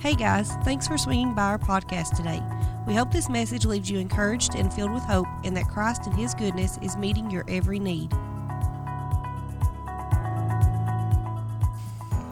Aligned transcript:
Hey 0.00 0.14
guys, 0.14 0.52
thanks 0.64 0.88
for 0.88 0.96
swinging 0.96 1.34
by 1.34 1.42
our 1.42 1.58
podcast 1.58 2.16
today. 2.16 2.42
We 2.86 2.94
hope 2.94 3.12
this 3.12 3.28
message 3.28 3.66
leaves 3.66 3.90
you 3.90 3.98
encouraged 3.98 4.54
and 4.54 4.72
filled 4.72 4.92
with 4.92 5.02
hope, 5.02 5.26
and 5.44 5.54
that 5.58 5.68
Christ 5.68 6.06
and 6.06 6.16
His 6.16 6.32
goodness 6.32 6.78
is 6.80 6.96
meeting 6.96 7.30
your 7.30 7.44
every 7.48 7.78
need. 7.78 8.10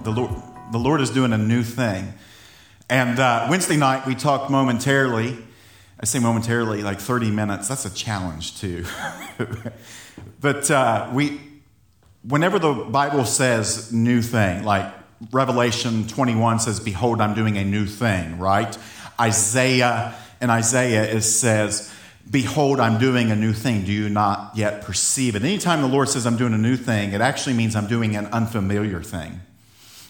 The 0.05 0.11
Lord, 0.11 0.31
the 0.73 0.79
Lord 0.79 1.03
is 1.03 1.11
doing 1.11 1.35
a 1.35 1.37
new 1.37 1.63
thing. 1.63 2.15
And 2.89 3.21
uh, 3.21 3.49
Wednesday 3.51 3.77
night, 3.77 4.07
we 4.07 4.15
talked 4.15 4.51
momentarily. 4.51 5.37
I 6.01 6.07
say 6.07 6.21
momentarily, 6.21 6.83
like 6.83 7.01
30 7.01 7.31
minutes. 7.31 7.69
That's 7.69 7.85
a 7.85 7.95
challenge, 7.95 8.59
too. 8.59 8.87
but 10.41 10.71
uh, 10.71 11.11
we, 11.13 11.39
whenever 12.27 12.59
the 12.59 12.73
Bible 12.73 13.27
says 13.27 13.93
new 13.93 14.23
thing, 14.23 14.65
like 14.65 14.91
Revelation 15.33 16.07
21 16.07 16.61
says, 16.61 16.81
Behold, 16.81 17.21
I'm 17.21 17.35
doing 17.35 17.57
a 17.57 17.65
new 17.65 17.87
thing, 17.87 18.39
right? 18.39 18.77
Isaiah 19.21 20.15
and 20.41 20.51
Isaiah 20.51 21.05
it 21.13 21.23
says, 21.23 21.93
Behold, 22.31 22.79
I'm 22.79 22.99
doing 22.99 23.31
a 23.31 23.37
new 23.37 23.53
thing. 23.53 23.85
Do 23.85 23.93
you 23.93 24.09
not 24.09 24.53
yet 24.55 24.83
perceive 24.83 25.35
it? 25.35 25.43
Anytime 25.43 25.81
the 25.81 25.89
Lord 25.89 26.09
says, 26.09 26.27
I'm 26.27 26.37
doing 26.37 26.53
a 26.53 26.59
new 26.59 26.77
thing, 26.77 27.13
it 27.13 27.21
actually 27.21 27.55
means 27.55 27.75
I'm 27.75 27.87
doing 27.87 28.17
an 28.17 28.27
unfamiliar 28.27 29.03
thing. 29.03 29.41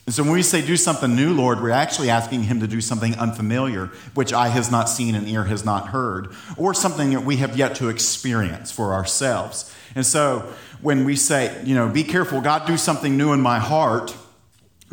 And 0.04 0.14
so 0.14 0.22
when 0.22 0.32
we 0.32 0.42
say 0.42 0.64
do 0.64 0.76
something 0.76 1.14
new, 1.14 1.34
Lord, 1.34 1.60
we're 1.60 1.70
actually 1.70 2.08
asking 2.08 2.44
Him 2.44 2.60
to 2.60 2.66
do 2.66 2.80
something 2.80 3.14
unfamiliar, 3.16 3.90
which 4.14 4.32
eye 4.32 4.48
has 4.48 4.70
not 4.70 4.88
seen 4.88 5.14
and 5.14 5.28
ear 5.28 5.44
has 5.44 5.64
not 5.64 5.88
heard, 5.88 6.32
or 6.56 6.72
something 6.72 7.10
that 7.10 7.24
we 7.24 7.36
have 7.36 7.56
yet 7.56 7.74
to 7.76 7.88
experience 7.88 8.70
for 8.70 8.94
ourselves. 8.94 9.72
And 9.94 10.04
so 10.04 10.50
when 10.80 11.04
we 11.04 11.14
say, 11.14 11.62
you 11.64 11.74
know, 11.74 11.88
be 11.88 12.04
careful, 12.04 12.40
God, 12.40 12.66
do 12.66 12.78
something 12.78 13.16
new 13.16 13.32
in 13.32 13.40
my 13.40 13.58
heart, 13.58 14.16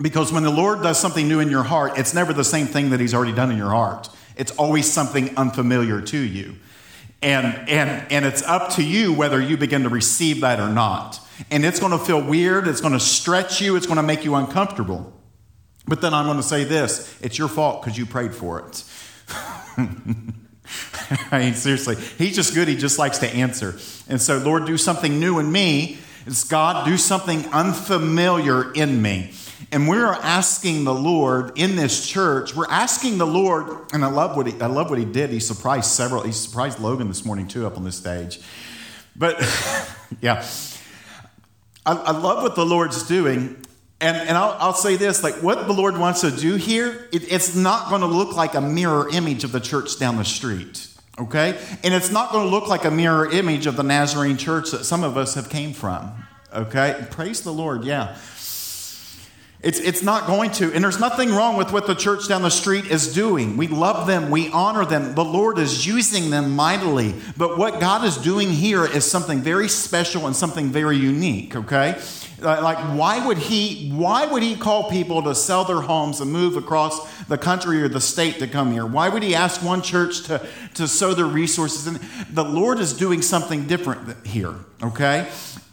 because 0.02 0.32
when 0.32 0.44
the 0.44 0.52
Lord 0.52 0.82
does 0.84 1.00
something 1.00 1.28
new 1.28 1.40
in 1.40 1.50
your 1.50 1.64
heart, 1.64 1.98
it's 1.98 2.14
never 2.14 2.34
the 2.34 2.44
same 2.44 2.68
thing 2.68 2.90
that 2.90 3.00
He's 3.00 3.14
already 3.14 3.34
done 3.34 3.52
in 3.52 3.58
your 3.58 3.70
heart. 3.70 4.10
It's 4.36 4.52
always 4.54 4.92
something 4.92 5.36
unfamiliar 5.38 6.02
to 6.02 6.18
you. 6.18 6.56
And, 7.22 7.70
and, 7.70 8.12
and 8.12 8.26
it's 8.26 8.44
up 8.44 8.74
to 8.74 8.84
you 8.84 9.14
whether 9.14 9.42
you 9.42 9.58
begin 9.58 9.84
to 9.84 9.90
receive 9.90 10.42
that 10.42 10.60
or 10.60 10.70
not. 10.70 11.20
And 11.50 11.66
it's 11.66 11.80
going 11.80 11.92
to 11.92 11.98
feel 11.98 12.22
weird, 12.22 12.68
it's 12.68 12.82
going 12.82 12.94
to 12.94 13.00
stretch 13.00 13.62
you, 13.62 13.76
it's 13.76 13.86
going 13.86 13.98
to 13.98 14.04
make 14.04 14.26
you 14.26 14.36
uncomfortable. 14.36 15.12
But 15.88 16.02
then 16.02 16.14
I'm 16.14 16.26
going 16.26 16.38
to 16.38 16.44
say 16.44 16.64
this 16.64 17.18
it's 17.22 17.38
your 17.38 17.48
fault 17.48 17.82
because 17.82 17.98
you 17.98 18.06
prayed 18.06 18.34
for 18.34 18.60
it. 18.60 18.84
I 21.32 21.40
mean, 21.40 21.54
seriously, 21.54 21.96
he's 22.18 22.36
just 22.36 22.54
good. 22.54 22.68
He 22.68 22.76
just 22.76 22.98
likes 22.98 23.20
to 23.20 23.28
answer. 23.28 23.78
And 24.08 24.22
so, 24.22 24.38
Lord, 24.38 24.66
do 24.66 24.78
something 24.78 25.20
new 25.20 25.40
in 25.40 25.52
me. 25.52 26.00
It's 26.26 26.44
God, 26.44 26.86
do 26.86 26.98
something 26.98 27.46
unfamiliar 27.48 28.74
in 28.74 29.02
me. 29.02 29.34
And 29.76 29.90
we're 29.90 30.06
asking 30.06 30.86
the 30.86 30.94
Lord 30.94 31.52
in 31.58 31.76
this 31.76 32.08
church, 32.08 32.56
we're 32.56 32.70
asking 32.70 33.18
the 33.18 33.28
Lord, 33.28 33.92
and 33.92 34.06
I 34.06 34.08
love 34.08 34.38
what 34.38 34.48
he, 34.48 34.62
I 34.62 34.68
love 34.68 34.90
what 34.90 34.98
he 34.98 35.04
did. 35.04 35.32
He 35.32 35.42
surprised 35.42 35.92
several, 35.92 36.24
he 36.24 36.32
surprised 36.32 36.80
Logan 36.80 37.10
this 37.10 37.26
morning 37.26 37.46
too 37.46 37.68
up 37.68 37.76
on 37.76 37.84
this 37.84 37.98
stage. 37.98 38.40
But 39.18 39.38
yeah, 40.22 40.46
I, 41.86 41.92
I, 41.92 42.12
love 42.12 42.42
what 42.42 42.56
the 42.56 42.66
Lord's 42.66 43.06
doing. 43.06 43.66
And, 44.00 44.16
and 44.16 44.38
I'll, 44.38 44.56
I'll, 44.62 44.74
say 44.74 44.96
this 44.96 45.24
like 45.24 45.44
what 45.44 45.68
the 45.68 45.74
Lord 45.74 45.98
wants 45.98 46.22
to 46.22 46.32
do 46.32 46.56
here, 46.56 47.10
it, 47.12 47.30
it's 47.30 47.54
not 47.54 47.90
going 47.90 48.00
to 48.00 48.08
look 48.08 48.34
like 48.34 48.56
a 48.56 48.62
mirror 48.62 49.10
image 49.10 49.44
of 49.44 49.52
the 49.52 49.60
church 49.60 50.00
down 50.00 50.16
the 50.16 50.24
street. 50.24 50.88
Okay? 51.20 51.60
And 51.84 51.94
it's 51.94 52.12
not 52.12 52.32
going 52.32 52.46
to 52.46 52.50
look 52.50 52.70
like 52.70 52.86
a 52.86 52.92
mirror 52.92 53.30
image 53.30 53.68
of 53.68 53.76
the 53.76 53.84
Nazarene 53.84 54.38
church 54.38 54.72
that 54.72 54.86
some 54.86 55.04
of 55.04 55.18
us 55.18 55.34
have 55.36 55.50
came 55.50 55.74
from. 55.74 56.14
Okay? 56.54 57.06
Praise 57.12 57.42
the 57.42 57.52
Lord, 57.52 57.84
yeah. 57.84 58.16
It's, 59.66 59.80
it's 59.80 60.04
not 60.04 60.28
going 60.28 60.52
to. 60.52 60.72
And 60.72 60.84
there's 60.84 61.00
nothing 61.00 61.32
wrong 61.32 61.58
with 61.58 61.72
what 61.72 61.88
the 61.88 61.96
church 61.96 62.28
down 62.28 62.44
the 62.44 62.52
street 62.52 62.86
is 62.86 63.12
doing. 63.12 63.58
We 63.58 63.66
love 63.68 64.06
them, 64.06 64.30
we 64.30 64.52
honor 64.52 64.86
them. 64.86 65.16
The 65.16 65.26
Lord 65.26 65.58
is 65.58 65.88
using 65.88 66.30
them 66.30 66.56
mightily. 66.56 67.16
But 67.36 67.58
what 67.58 67.80
God 67.80 68.06
is 68.06 68.16
doing 68.16 68.52
here 68.52 68.86
is 68.86 69.10
something 69.10 69.42
very 69.42 69.68
special 69.68 70.28
and 70.28 70.36
something 70.36 70.70
very 70.70 70.98
unique, 70.98 71.56
okay? 71.56 72.00
Uh, 72.44 72.62
like 72.62 72.78
why 72.96 73.26
would 73.26 73.38
he 73.38 73.90
why 73.92 74.26
would 74.26 74.44
he 74.44 74.56
call 74.56 74.92
people 74.92 75.24
to 75.24 75.34
sell 75.34 75.64
their 75.64 75.82
homes 75.82 76.20
and 76.20 76.32
move 76.32 76.58
across 76.58 77.24
the 77.24 77.38
country 77.38 77.82
or 77.82 77.88
the 77.88 78.02
state 78.02 78.38
to 78.40 78.48
come 78.48 78.72
here? 78.72 78.86
Why 78.86 79.10
would 79.10 79.24
he 79.24 79.34
ask 79.34 79.64
one 79.64 79.82
church 79.82 80.24
to, 80.26 80.46
to 80.76 80.88
sow 80.88 81.16
their 81.16 81.26
resources? 81.26 81.88
And 81.88 81.98
the 82.30 82.44
Lord 82.44 82.80
is 82.80 82.94
doing 82.94 83.24
something 83.24 83.66
different 83.66 84.28
here, 84.28 84.54
okay? 84.84 85.28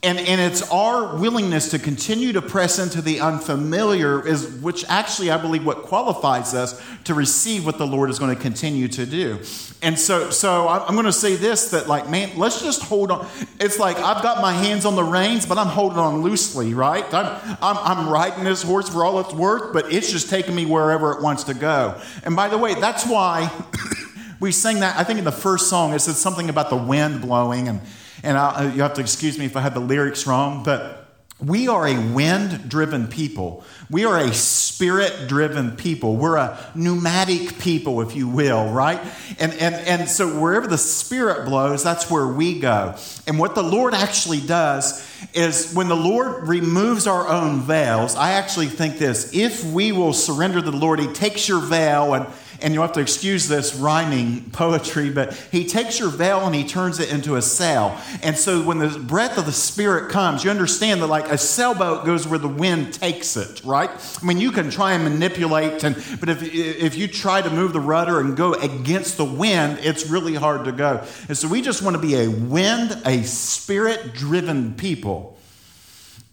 And, 0.04 0.18
and 0.18 0.40
it's 0.40 0.68
our 0.72 1.16
willingness 1.16 1.70
to 1.70 1.78
continue 1.78 2.32
to 2.32 2.42
press 2.42 2.80
into 2.80 3.00
the 3.00 3.20
unfamiliar, 3.20 4.26
is, 4.26 4.48
which 4.56 4.84
actually 4.88 5.30
I 5.30 5.36
believe 5.36 5.64
what 5.64 5.82
qualifies 5.82 6.54
us 6.54 6.82
to 7.04 7.14
receive 7.14 7.64
what 7.64 7.78
the 7.78 7.86
Lord 7.86 8.10
is 8.10 8.18
going 8.18 8.34
to 8.34 8.40
continue 8.40 8.88
to 8.88 9.06
do. 9.06 9.38
And 9.80 9.96
so, 9.96 10.30
so 10.30 10.66
I'm 10.66 10.94
going 10.94 11.06
to 11.06 11.12
say 11.12 11.36
this 11.36 11.70
that, 11.70 11.86
like, 11.86 12.08
man, 12.08 12.36
let's 12.36 12.62
just 12.62 12.82
hold 12.82 13.12
on. 13.12 13.28
It's 13.60 13.78
like 13.78 13.96
I've 13.98 14.24
got 14.24 14.42
my 14.42 14.52
hands 14.52 14.84
on 14.84 14.96
the 14.96 15.04
reins, 15.04 15.46
but 15.46 15.56
I'm 15.56 15.68
holding 15.68 15.98
on 15.98 16.22
loosely, 16.22 16.74
right? 16.74 17.04
I'm, 17.14 17.56
I'm, 17.62 17.78
I'm 17.78 18.08
riding 18.08 18.42
this 18.42 18.64
horse 18.64 18.88
for 18.88 19.04
all 19.04 19.20
it's 19.20 19.32
worth, 19.32 19.72
but 19.72 19.92
it's 19.92 20.10
just 20.10 20.28
taking 20.28 20.56
me 20.56 20.66
wherever 20.66 21.12
it 21.12 21.22
wants 21.22 21.44
to 21.44 21.54
go. 21.54 22.00
And 22.24 22.34
by 22.34 22.48
the 22.48 22.58
way, 22.58 22.74
that's 22.74 23.06
why 23.06 23.52
we 24.40 24.50
sang 24.50 24.80
that, 24.80 24.98
I 24.98 25.04
think 25.04 25.20
in 25.20 25.24
the 25.24 25.30
first 25.30 25.70
song, 25.70 25.94
it 25.94 26.00
said 26.00 26.16
something 26.16 26.48
about 26.48 26.70
the 26.70 26.76
wind 26.76 27.20
blowing 27.20 27.68
and 27.68 27.80
and 28.22 28.38
I'll, 28.38 28.66
uh, 28.66 28.72
you 28.72 28.82
have 28.82 28.94
to 28.94 29.00
excuse 29.00 29.38
me 29.38 29.44
if 29.44 29.56
I 29.56 29.60
had 29.60 29.74
the 29.74 29.80
lyrics 29.80 30.26
wrong, 30.26 30.62
but 30.62 31.02
we 31.44 31.66
are 31.66 31.88
a 31.88 31.98
wind 31.98 32.68
driven 32.68 33.08
people. 33.08 33.64
We 33.90 34.04
are 34.04 34.16
a 34.16 34.32
spirit 34.32 35.26
driven 35.26 35.72
people. 35.72 36.16
We're 36.16 36.36
a 36.36 36.56
pneumatic 36.76 37.58
people, 37.58 38.00
if 38.00 38.14
you 38.14 38.28
will, 38.28 38.70
right? 38.70 39.00
And, 39.40 39.52
and, 39.54 39.74
and 39.74 40.08
so 40.08 40.40
wherever 40.40 40.68
the 40.68 40.78
spirit 40.78 41.44
blows, 41.44 41.82
that's 41.82 42.08
where 42.08 42.28
we 42.28 42.60
go. 42.60 42.94
And 43.26 43.40
what 43.40 43.56
the 43.56 43.62
Lord 43.62 43.92
actually 43.92 44.40
does 44.40 45.04
is 45.34 45.74
when 45.74 45.88
the 45.88 45.96
Lord 45.96 46.46
removes 46.46 47.08
our 47.08 47.26
own 47.26 47.60
veils, 47.62 48.14
I 48.14 48.32
actually 48.32 48.68
think 48.68 48.98
this 48.98 49.34
if 49.34 49.64
we 49.64 49.90
will 49.90 50.12
surrender 50.12 50.60
to 50.62 50.70
the 50.70 50.76
Lord, 50.76 51.00
He 51.00 51.08
takes 51.08 51.48
your 51.48 51.60
veil 51.60 52.14
and 52.14 52.26
and 52.62 52.72
you'll 52.72 52.82
have 52.82 52.92
to 52.92 53.00
excuse 53.00 53.48
this 53.48 53.74
rhyming 53.74 54.50
poetry, 54.50 55.10
but 55.10 55.34
he 55.50 55.66
takes 55.66 55.98
your 55.98 56.08
veil 56.08 56.40
and 56.46 56.54
he 56.54 56.64
turns 56.64 57.00
it 57.00 57.12
into 57.12 57.36
a 57.36 57.42
sail. 57.42 57.98
And 58.22 58.36
so 58.36 58.62
when 58.62 58.78
the 58.78 58.88
breath 58.98 59.38
of 59.38 59.46
the 59.46 59.52
Spirit 59.52 60.10
comes, 60.10 60.44
you 60.44 60.50
understand 60.50 61.02
that 61.02 61.08
like 61.08 61.28
a 61.28 61.38
sailboat 61.38 62.04
goes 62.04 62.26
where 62.26 62.38
the 62.38 62.48
wind 62.48 62.94
takes 62.94 63.36
it, 63.36 63.62
right? 63.64 63.90
I 64.22 64.26
mean, 64.26 64.38
you 64.38 64.52
can 64.52 64.70
try 64.70 64.92
and 64.92 65.04
manipulate, 65.04 65.84
and 65.84 65.96
but 66.20 66.28
if 66.28 66.42
if 66.42 66.96
you 66.96 67.08
try 67.08 67.42
to 67.42 67.50
move 67.50 67.72
the 67.72 67.80
rudder 67.80 68.20
and 68.20 68.36
go 68.36 68.54
against 68.54 69.16
the 69.16 69.24
wind, 69.24 69.78
it's 69.82 70.06
really 70.06 70.34
hard 70.34 70.64
to 70.64 70.72
go. 70.72 71.04
And 71.28 71.36
so 71.36 71.48
we 71.48 71.62
just 71.62 71.82
want 71.82 71.96
to 71.96 72.02
be 72.02 72.14
a 72.16 72.28
wind, 72.28 72.96
a 73.04 73.22
spirit-driven 73.22 74.74
people. 74.74 75.38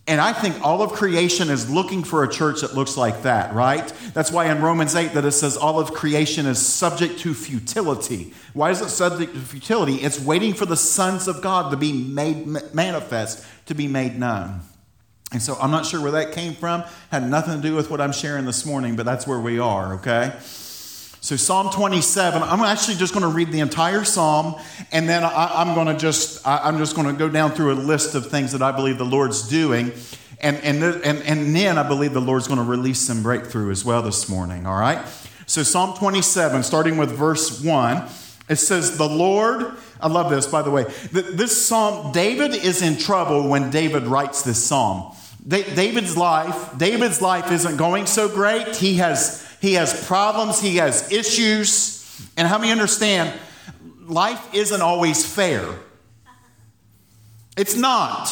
And 0.09 0.20
I 0.20 0.34
think 0.34 0.66
all 0.66 0.81
of 0.81 0.94
creation 0.94 1.52
is 1.52 1.70
looking 1.70 2.03
for 2.03 2.24
a 2.24 2.28
church 2.28 2.62
that 2.62 2.74
looks 2.74 2.97
like 2.97 3.22
that, 3.22 3.53
right? 3.53 3.94
That's 4.16 4.31
why 4.31 4.50
in 4.50 4.59
Romans 4.59 4.96
8 4.96 5.14
that 5.14 5.24
it 5.24 5.34
says 5.34 5.56
all 5.56 5.80
of 5.80 5.94
creation 5.94 6.47
is 6.47 6.58
subject 6.58 7.20
to 7.20 7.36
futility. 7.36 8.34
Why 8.53 8.72
is 8.72 8.81
it 8.81 8.90
subject 8.90 9.36
to 9.36 9.40
futility? 9.40 9.98
It's 9.98 10.19
waiting 10.19 10.56
for 10.56 10.66
the 10.66 10.75
sons 10.75 11.28
of 11.28 11.44
God 11.44 11.69
to 11.69 11.78
be 11.78 11.94
made 11.94 12.48
manifest, 12.74 13.46
to 13.68 13.75
be 13.75 13.88
made 13.88 14.18
known. 14.18 14.62
And 15.31 15.44
so 15.44 15.56
I'm 15.62 15.69
not 15.69 15.86
sure 15.86 16.02
where 16.02 16.14
that 16.14 16.31
came 16.31 16.56
from. 16.56 16.84
Had 17.12 17.30
nothing 17.30 17.62
to 17.62 17.68
do 17.68 17.75
with 17.75 17.92
what 17.92 18.02
I'm 18.02 18.12
sharing 18.12 18.46
this 18.46 18.66
morning, 18.66 18.96
but 18.96 19.06
that's 19.06 19.28
where 19.28 19.40
we 19.40 19.59
are, 19.59 19.94
okay? 19.94 20.34
So, 21.22 21.35
Psalm 21.35 21.69
27, 21.69 22.41
I'm 22.41 22.62
actually 22.62 22.96
just 22.96 23.13
going 23.13 23.24
to 23.24 23.30
read 23.30 23.52
the 23.52 23.59
entire 23.59 24.06
psalm, 24.06 24.56
and 24.94 25.07
then 25.07 25.25
I, 25.25 25.62
am 25.62 25.75
going 25.75 25.88
to 25.88 25.97
just, 25.97 26.47
I, 26.47 26.59
I'm 26.59 26.78
just 26.78 26.96
going 26.96 27.07
to 27.07 27.13
go 27.13 27.28
down 27.28 27.52
through 27.52 27.74
a 27.74 27.75
list 27.75 28.16
of 28.16 28.28
things 28.28 28.53
that 28.53 28.62
I 28.62 28.72
believe 28.72 28.97
the 28.97 29.06
Lord's 29.06 29.47
doing. 29.47 29.91
And, 30.40 30.56
and, 30.57 30.81
and, 30.81 31.22
and 31.24 31.54
then 31.54 31.77
I 31.77 31.86
believe 31.86 32.13
the 32.13 32.21
Lord's 32.21 32.48
going 32.48 32.60
to 32.60 32.66
release 32.66 33.01
some 33.01 33.21
breakthrough 33.21 33.69
as 33.69 33.83
well 33.83 34.01
this 34.01 34.30
morning, 34.30 34.66
all 34.66 34.80
right? 34.80 35.06
So, 35.45 35.62
Psalm 35.62 35.98
27, 35.98 36.63
starting 36.63 36.95
with 36.95 37.12
verse 37.12 37.62
1, 37.62 38.07
it 38.48 38.56
says, 38.56 38.98
The 38.98 39.10
Lord, 39.10 39.74
I 40.00 40.07
love 40.07 40.30
this, 40.30 40.48
by 40.48 40.62
the 40.62 40.72
way. 40.72 40.86
This 41.12 41.68
psalm, 41.68 42.13
David 42.13 42.56
is 42.56 42.81
in 42.81 42.98
trouble 42.98 43.50
when 43.50 43.72
David 43.72 44.04
writes 44.04 44.44
this 44.44 44.63
psalm. 44.63 45.13
David's 45.45 46.15
life, 46.15 46.77
David's 46.77 47.22
life 47.22 47.51
isn't 47.51 47.75
going 47.75 48.06
so 48.06 48.30
great. 48.30 48.75
He 48.77 48.95
has 48.95 49.49
he 49.62 49.74
has 49.74 50.06
problems, 50.08 50.60
he 50.60 50.78
has 50.78 51.12
issues. 51.12 51.98
And 52.38 52.48
how 52.48 52.58
many 52.58 52.72
understand 52.72 53.38
life 54.08 54.54
isn't 54.54 54.82
always 54.82 55.26
fair? 55.26 55.66
It's 57.58 57.76
not. 57.76 58.30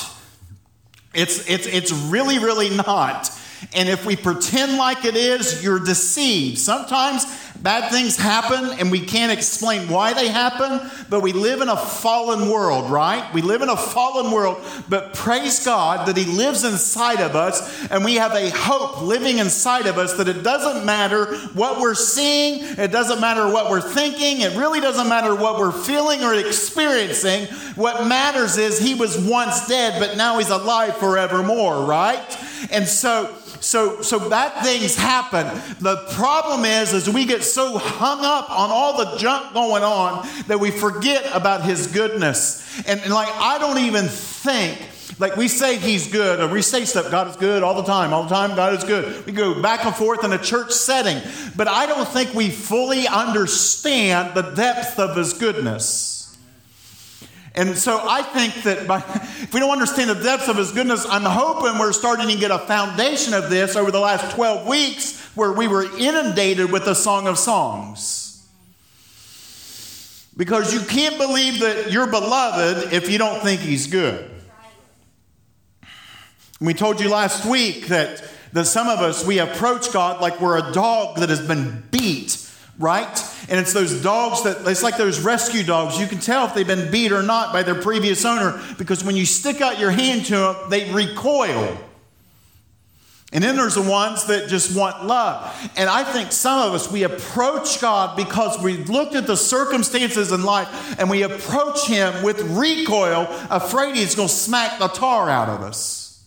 It's, 1.14 1.50
it's, 1.50 1.68
it's 1.68 1.92
really, 1.92 2.40
really 2.40 2.70
not. 2.70 3.30
And 3.74 3.90
if 3.90 4.06
we 4.06 4.16
pretend 4.16 4.78
like 4.78 5.04
it 5.04 5.16
is, 5.16 5.64
you're 5.64 5.80
deceived. 5.80 6.60
Sometimes 6.60 7.26
bad 7.62 7.92
things 7.92 8.18
happen 8.18 8.80
and 8.80 8.92
we 8.92 9.00
can't 9.00 9.32
explain 9.32 9.90
why 9.90 10.14
they 10.14 10.28
happen, 10.28 10.90
but 11.10 11.22
we 11.22 11.34
live 11.34 11.62
in 11.62 11.70
a 11.70 11.78
fallen 11.78 12.50
world, 12.50 12.90
right? 12.90 13.34
We 13.34 13.42
live 13.42 13.62
in 13.62 13.70
a 13.70 13.78
fallen 13.78 14.32
world, 14.32 14.64
but 14.90 15.14
praise 15.14 15.64
God 15.66 16.08
that 16.08 16.18
He 16.18 16.26
lives 16.26 16.64
inside 16.64 17.20
of 17.20 17.36
us 17.36 17.90
and 17.90 18.04
we 18.06 18.16
have 18.16 18.34
a 18.34 18.50
hope 18.50 19.02
living 19.02 19.40
inside 19.40 19.86
of 19.86 19.98
us 19.98 20.14
that 20.14 20.28
it 20.28 20.44
doesn't 20.44 20.86
matter 20.86 21.36
what 21.54 21.82
we're 21.82 21.96
seeing, 21.96 22.64
it 22.78 22.92
doesn't 22.92 23.20
matter 23.20 23.52
what 23.52 23.70
we're 23.70 23.82
thinking, 23.82 24.42
it 24.42 24.56
really 24.58 24.80
doesn't 24.80 25.10
matter 25.10 25.36
what 25.36 25.60
we're 25.60 25.72
feeling 25.72 26.24
or 26.24 26.34
experiencing. 26.34 27.46
What 27.76 28.08
matters 28.08 28.58
is 28.58 28.80
He 28.80 28.94
was 28.96 29.18
once 29.18 29.68
dead, 29.68 30.00
but 30.00 30.18
now 30.18 30.38
He's 30.38 30.50
alive 30.50 30.98
forevermore, 30.98 31.86
right? 31.86 32.38
And 32.72 32.88
so, 32.88 33.34
so, 33.60 34.02
so 34.02 34.30
bad 34.30 34.64
things 34.64 34.96
happen. 34.96 35.46
The 35.80 35.98
problem 36.14 36.66
is, 36.66 36.94
is 36.94 37.10
we 37.10 37.26
get 37.26 37.44
so 37.44 37.78
hung 37.78 38.20
up 38.24 38.50
on 38.50 38.70
all 38.70 38.98
the 38.98 39.18
junk 39.18 39.54
going 39.54 39.84
on 39.84 40.28
that 40.48 40.60
we 40.60 40.72
forget 40.72 41.30
about 41.34 41.64
His 41.64 41.88
goodness. 41.88 42.64
And, 42.88 43.00
and 43.02 43.14
like, 43.14 43.30
I 43.30 43.58
don't 43.60 43.80
even 43.80 44.06
think 44.06 44.80
like 45.20 45.36
we 45.36 45.48
say 45.48 45.78
he's 45.78 46.12
good, 46.12 46.40
or 46.40 46.48
we 46.48 46.62
say 46.62 46.86
stuff, 46.86 47.10
God 47.10 47.28
is 47.28 47.36
good 47.38 47.64
all 47.64 47.74
the 47.74 47.84
time, 47.84 48.14
all 48.14 48.24
the 48.24 48.30
time, 48.30 48.56
God 48.56 48.74
is 48.74 48.84
good. 48.84 49.26
We 49.26 49.32
go 49.32 49.60
back 49.62 49.84
and 49.84 49.96
forth 49.96 50.24
in 50.24 50.32
a 50.32 50.38
church 50.38 50.72
setting. 50.72 51.20
But 51.56 51.68
I 51.68 51.88
don't 51.88 52.08
think 52.08 52.34
we 52.36 52.50
fully 52.50 53.08
understand 53.08 54.36
the 54.36 54.44
depth 54.44 55.00
of 55.00 55.16
his 55.18 55.34
goodness. 55.34 56.17
And 57.58 57.76
so 57.76 58.00
I 58.08 58.22
think 58.22 58.54
that 58.64 58.88
by, 58.88 59.00
if 59.00 59.52
we 59.52 59.60
don't 59.60 59.72
understand 59.72 60.12
the 60.12 60.24
depths 60.24 60.48
of 60.48 60.58
His 60.58 60.72
goodness, 60.72 61.08
I'm 61.10 61.24
hoping 61.24 61.80
we're 61.80 61.92
starting 61.92 62.28
to 62.28 62.38
get 62.38 62.52
a 62.52 62.60
foundation 62.60 63.34
of 63.34 63.50
this 63.50 63.76
over 63.76 63.90
the 63.90 64.00
last 64.00 64.36
12 64.36 64.68
weeks 64.68 65.20
where 65.36 65.52
we 65.52 65.68
were 65.68 65.84
inundated 65.98 66.72
with 66.72 66.86
the 66.86 66.94
Song 66.94 67.28
of 67.28 67.40
Songs. 67.40 68.48
Because 70.38 70.72
you 70.72 70.82
can't 70.82 71.18
believe 71.18 71.62
that 71.62 71.92
you're 71.92 72.06
beloved 72.06 72.94
if 72.94 73.10
you 73.10 73.18
don't 73.18 73.42
think 73.42 73.60
He's 73.62 73.88
good. 73.88 74.30
We 76.62 76.76
told 76.76 77.02
you 77.02 77.10
last 77.10 77.44
week 77.44 77.88
that, 77.88 78.24
that 78.54 78.66
some 78.66 78.88
of 78.88 79.00
us, 79.00 79.26
we 79.26 79.40
approach 79.40 79.92
God 79.92 80.22
like 80.22 80.40
we're 80.40 80.60
a 80.60 80.72
dog 80.74 81.18
that 81.18 81.30
has 81.30 81.46
been 81.46 81.84
beat 81.90 82.48
right? 82.80 83.27
And 83.50 83.60
it's 83.60 83.74
those 83.74 84.02
dogs 84.02 84.44
that, 84.44 84.68
it's 84.68 84.84
like 84.84 84.98
those 84.98 85.20
rescue 85.20 85.64
dogs. 85.64 86.00
You 86.00 86.08
can 86.08 86.20
tell 86.20 86.46
if 86.46 86.54
they've 86.54 86.68
been 86.68 86.92
beat 86.92 87.12
or 87.12 87.24
not 87.24 87.54
by 87.54 87.64
their 87.64 87.82
previous 87.82 88.26
owner 88.26 88.62
because 88.78 89.04
when 89.04 89.16
you 89.16 89.26
stick 89.26 89.62
out 89.62 89.80
your 89.80 89.92
hand 89.92 90.26
to 90.26 90.36
them, 90.36 90.56
they 90.70 90.92
recoil. 90.92 91.78
And 93.34 93.44
then 93.44 93.58
there's 93.58 93.76
the 93.76 93.82
ones 93.82 94.26
that 94.28 94.48
just 94.48 94.76
want 94.76 95.06
love. 95.06 95.54
And 95.76 95.90
I 95.90 96.06
think 96.06 96.32
some 96.32 96.66
of 96.66 96.74
us, 96.74 96.90
we 96.90 97.04
approach 97.04 97.82
God 97.82 98.16
because 98.16 98.62
we've 98.62 98.90
looked 98.90 99.16
at 99.16 99.28
the 99.28 99.36
circumstances 99.36 100.32
in 100.32 100.44
life 100.44 100.98
and 100.98 101.10
we 101.10 101.24
approach 101.24 101.88
Him 101.88 102.24
with 102.24 102.42
recoil, 102.58 103.28
afraid 103.50 103.96
He's 103.96 104.16
going 104.16 104.30
to 104.30 104.34
smack 104.34 104.80
the 104.80 104.88
tar 104.88 105.30
out 105.30 105.50
of 105.50 105.62
us. 105.62 106.24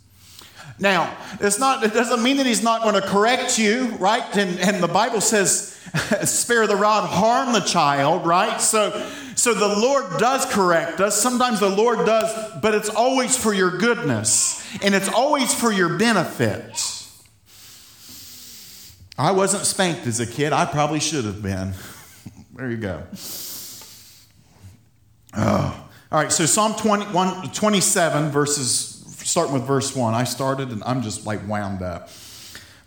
Now, 0.79 1.15
it's 1.41 1.59
not, 1.59 1.83
it 1.85 1.95
doesn't 1.95 2.23
mean 2.23 2.37
that 2.37 2.47
He's 2.47 2.63
not 2.63 2.83
going 2.83 3.01
to 3.01 3.07
correct 3.07 3.59
you, 3.59 3.97
right? 3.97 4.37
And, 4.37 4.61
and 4.61 4.83
the 4.83 4.89
Bible 4.89 5.23
says, 5.23 5.70
spare 6.25 6.67
the 6.67 6.77
rod, 6.77 7.07
harm 7.07 7.53
the 7.53 7.61
child, 7.61 8.27
right? 8.27 8.61
So, 8.61 8.91
so 9.35 9.55
the 9.55 9.69
Lord 9.69 10.19
does 10.19 10.47
correct 10.47 11.01
us. 11.01 11.21
Sometimes 11.21 11.61
the 11.61 11.69
Lord 11.69 12.07
does, 12.07 12.61
but 12.61 12.75
it's 12.75 12.89
always 12.89 13.37
for 13.37 13.53
your 13.53 13.79
goodness 13.79 14.65
and 14.83 14.95
it's 14.95 15.09
always 15.09 15.55
for 15.55 15.73
your 15.73 15.99
benefit. 15.99 16.97
I 19.19 19.33
wasn't 19.33 19.65
spanked 19.65 20.07
as 20.07 20.21
a 20.21 20.27
kid. 20.27 20.53
I 20.53 20.65
probably 20.65 21.01
should 21.01 21.25
have 21.25 21.43
been. 21.43 21.75
there 22.55 22.71
you 22.71 22.77
go. 22.77 23.03
Oh. 25.37 25.87
All 26.13 26.19
right, 26.21 26.33
so 26.33 26.45
Psalm 26.45 26.75
21, 26.75 27.53
27, 27.53 28.31
verses, 28.31 29.05
starting 29.23 29.55
with 29.55 29.63
verse 29.63 29.95
1. 29.95 30.13
I 30.13 30.25
started 30.25 30.71
and 30.71 30.83
I'm 30.85 31.03
just 31.03 31.25
like 31.25 31.47
wound 31.47 31.83
up. 31.83 32.09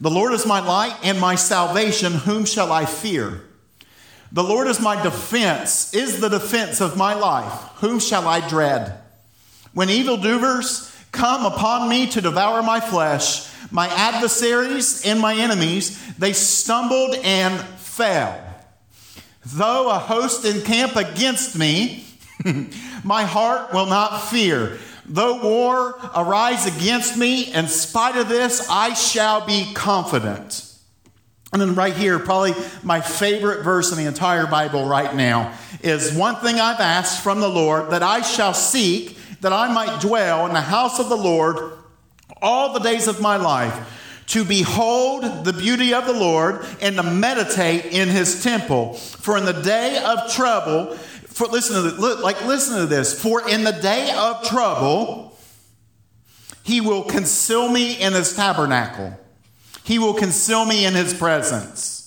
The 0.04 0.12
Lord 0.12 0.34
is 0.34 0.46
my 0.46 0.60
light 0.60 0.98
and 1.02 1.18
my 1.18 1.36
salvation. 1.36 2.12
Whom 2.12 2.44
shall 2.44 2.74
I 2.74 2.84
fear? 2.84 3.42
The 4.34 4.44
Lord 4.44 4.68
is 4.68 4.82
my 4.82 5.02
defense, 5.02 5.94
is 5.94 6.20
the 6.20 6.28
defense 6.28 6.82
of 6.82 6.98
my 6.98 7.14
life. 7.14 7.54
Whom 7.76 8.00
shall 8.00 8.28
I 8.28 8.46
dread? 8.50 9.00
When 9.74 9.90
evildoers 9.90 10.94
come 11.14 11.46
upon 11.46 11.88
me 11.88 12.08
to 12.08 12.20
devour 12.20 12.62
my 12.62 12.82
flesh, 12.82 13.50
my 13.72 13.88
adversaries 13.88 15.06
and 15.06 15.22
my 15.22 15.36
enemies, 15.36 16.14
they 16.18 16.34
stumbled 16.34 17.16
and 17.24 17.58
fell. 17.80 18.38
Though 19.46 19.90
a 19.90 20.00
host 20.00 20.44
encamp 20.44 20.98
against 20.98 21.58
me, 21.58 22.04
my 23.04 23.24
heart 23.24 23.74
will 23.74 23.86
not 23.86 24.20
fear. 24.30 24.78
Though 25.06 25.42
war 25.42 26.00
arise 26.16 26.66
against 26.66 27.18
me, 27.18 27.54
in 27.54 27.68
spite 27.68 28.16
of 28.16 28.30
this, 28.30 28.68
I 28.70 28.94
shall 28.94 29.46
be 29.46 29.74
confident. 29.74 30.70
And 31.52 31.62
then, 31.62 31.76
right 31.76 31.94
here, 31.94 32.18
probably 32.18 32.54
my 32.82 33.00
favorite 33.00 33.64
verse 33.64 33.92
in 33.92 33.98
the 33.98 34.06
entire 34.06 34.48
Bible 34.48 34.88
right 34.88 35.16
now 35.16 35.54
is 35.82 36.14
one 36.14 36.36
thing 36.38 36.60
I've 36.60 36.80
asked 36.80 37.22
from 37.22 37.42
the 37.42 37.50
Lord 37.50 37.92
that 37.92 38.02
I 38.02 38.22
shall 38.22 38.56
seek, 38.56 39.18
that 39.42 39.54
I 39.54 39.72
might 39.72 40.02
dwell 40.02 40.48
in 40.48 40.54
the 40.54 40.62
house 40.62 41.00
of 41.00 41.10
the 41.10 41.18
Lord 41.18 41.74
all 42.42 42.74
the 42.74 42.80
days 42.80 43.08
of 43.08 43.22
my 43.22 43.38
life 43.38 44.02
to 44.28 44.44
behold 44.44 45.46
the 45.46 45.54
beauty 45.54 45.94
of 45.94 46.06
the 46.06 46.14
Lord 46.14 46.66
and 46.82 46.96
to 46.96 47.04
meditate 47.04 47.86
in 47.86 48.10
his 48.10 48.44
temple. 48.44 48.94
For 48.94 49.38
in 49.38 49.46
the 49.46 49.54
day 49.54 50.02
of 50.04 50.34
trouble, 50.34 50.98
for 51.34 51.48
listen 51.48 51.76
to 51.76 51.82
this, 51.82 52.00
look, 52.00 52.22
like 52.22 52.46
listen 52.46 52.78
to 52.78 52.86
this. 52.86 53.20
For 53.20 53.48
in 53.50 53.64
the 53.64 53.72
day 53.72 54.14
of 54.16 54.44
trouble, 54.44 55.38
he 56.64 56.80
will 56.80 57.04
conceal 57.04 57.70
me 57.70 58.00
in 58.00 58.14
his 58.14 58.36
tabernacle. 58.36 59.20
He 59.84 60.00
will 60.00 60.14
conceal 60.14 60.66
me 60.66 60.86
in 60.86 60.94
his 60.94 61.14
presence. 61.14 62.00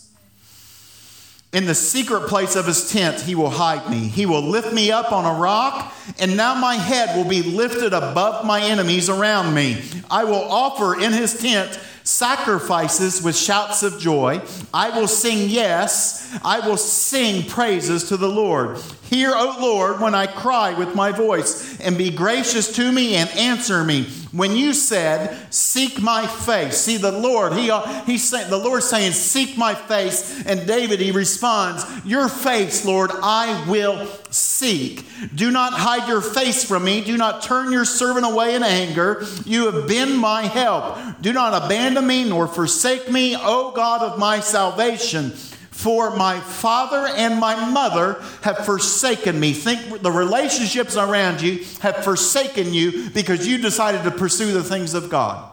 In 1.53 1.65
the 1.65 1.75
secret 1.75 2.29
place 2.29 2.57
of 2.57 2.67
his 2.67 2.91
tent, 2.91 3.21
he 3.21 3.35
will 3.35 3.51
hide 3.51 3.91
me. 3.91 4.09
He 4.09 4.27
will 4.27 4.43
lift 4.43 4.73
me 4.73 4.91
up 4.91 5.13
on 5.13 5.25
a 5.25 5.39
rock, 5.39 5.95
and 6.19 6.37
now 6.37 6.55
my 6.55 6.75
head 6.75 7.17
will 7.17 7.29
be 7.29 7.43
lifted 7.43 7.93
above 7.93 8.45
my 8.45 8.61
enemies 8.61 9.09
around 9.09 9.55
me. 9.55 9.83
I 10.11 10.25
will 10.25 10.35
offer 10.35 11.01
in 11.01 11.13
his 11.13 11.41
tent 11.41 11.79
sacrifices 12.03 13.23
with 13.23 13.37
shouts 13.37 13.83
of 13.83 13.99
joy. 13.99 14.41
I 14.73 14.91
will 14.91 15.09
sing, 15.09 15.49
yes, 15.49 16.26
I 16.45 16.61
will 16.61 16.77
sing 16.77 17.45
praises 17.49 18.09
to 18.09 18.17
the 18.17 18.29
Lord. 18.29 18.79
Hear, 19.03 19.33
O 19.35 19.57
Lord, 19.61 20.01
when 20.01 20.15
I 20.15 20.27
cry 20.27 20.75
with 20.75 20.95
my 20.95 21.13
voice, 21.13 21.79
and 21.81 21.97
be 21.97 22.11
gracious 22.11 22.75
to 22.77 22.91
me 22.91 23.15
and 23.15 23.31
answer 23.31 23.85
me. 23.85 24.07
When 24.33 24.57
you 24.57 24.75
said, 24.75 25.37
"Seek 25.51 26.03
my 26.03 26.27
face," 26.27 26.77
see 26.77 26.97
the 26.97 27.13
Lord. 27.13 27.53
He 27.55 27.71
uh, 27.71 27.81
he 28.05 28.19
saying 28.19 28.51
the 28.51 28.59
Lord 28.59 28.83
saying, 28.83 29.13
"Seek 29.13 29.57
my 29.57 29.75
face," 29.75 30.43
and 30.45 30.67
David 30.67 31.01
he 31.01 31.13
responds, 31.13 31.87
"Your 32.05 32.29
face, 32.29 32.85
Lord, 32.85 33.11
I 33.23 33.65
will 33.69 34.09
seek. 34.31 35.07
Do 35.35 35.51
not 35.51 35.73
hide 35.73 36.09
your 36.09 36.21
face 36.21 36.65
from 36.65 36.85
me. 36.85 37.01
Do 37.01 37.17
not 37.17 37.43
turn 37.43 37.73
your 37.73 37.85
servant 37.85 38.27
away 38.27 38.57
in 38.57 38.63
anger. 38.63 39.25
You 39.45 39.71
have 39.71 39.87
been 39.87 40.17
my 40.17 40.43
help. 40.43 40.99
Do 41.21 41.33
not 41.33 41.65
abandon 41.65 42.07
me 42.07 42.25
nor 42.25 42.49
forsake 42.49 43.11
me, 43.11 43.37
O 43.39 43.71
God 43.71 44.03
of 44.03 44.19
my 44.19 44.41
salvation." 44.41 45.33
For 45.77 46.17
my 46.17 46.41
father 46.41 47.07
and 47.07 47.39
my 47.39 47.69
mother 47.69 48.15
have 48.41 48.65
forsaken 48.65 49.39
me. 49.39 49.53
Think 49.53 50.01
the 50.01 50.11
relationships 50.11 50.97
around 50.97 51.43
you 51.43 51.67
have 51.81 52.03
forsaken 52.03 52.73
you 52.73 53.11
because 53.11 53.47
you 53.47 53.59
decided 53.59 54.03
to 54.05 54.11
pursue 54.11 54.53
the 54.53 54.65
things 54.65 54.95
of 54.95 55.11
God. 55.11 55.53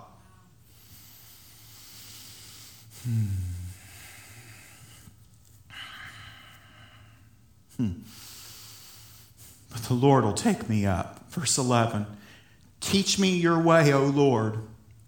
Hmm. 3.04 3.26
Hmm. 7.76 7.92
But 9.74 9.82
the 9.84 9.94
Lord 9.94 10.24
will 10.24 10.32
take 10.32 10.70
me 10.70 10.86
up. 10.86 11.30
Verse 11.32 11.58
11 11.58 12.08
Teach 12.80 13.20
me 13.20 13.36
your 13.36 13.60
way, 13.60 13.92
O 13.92 14.06
Lord, 14.06 14.60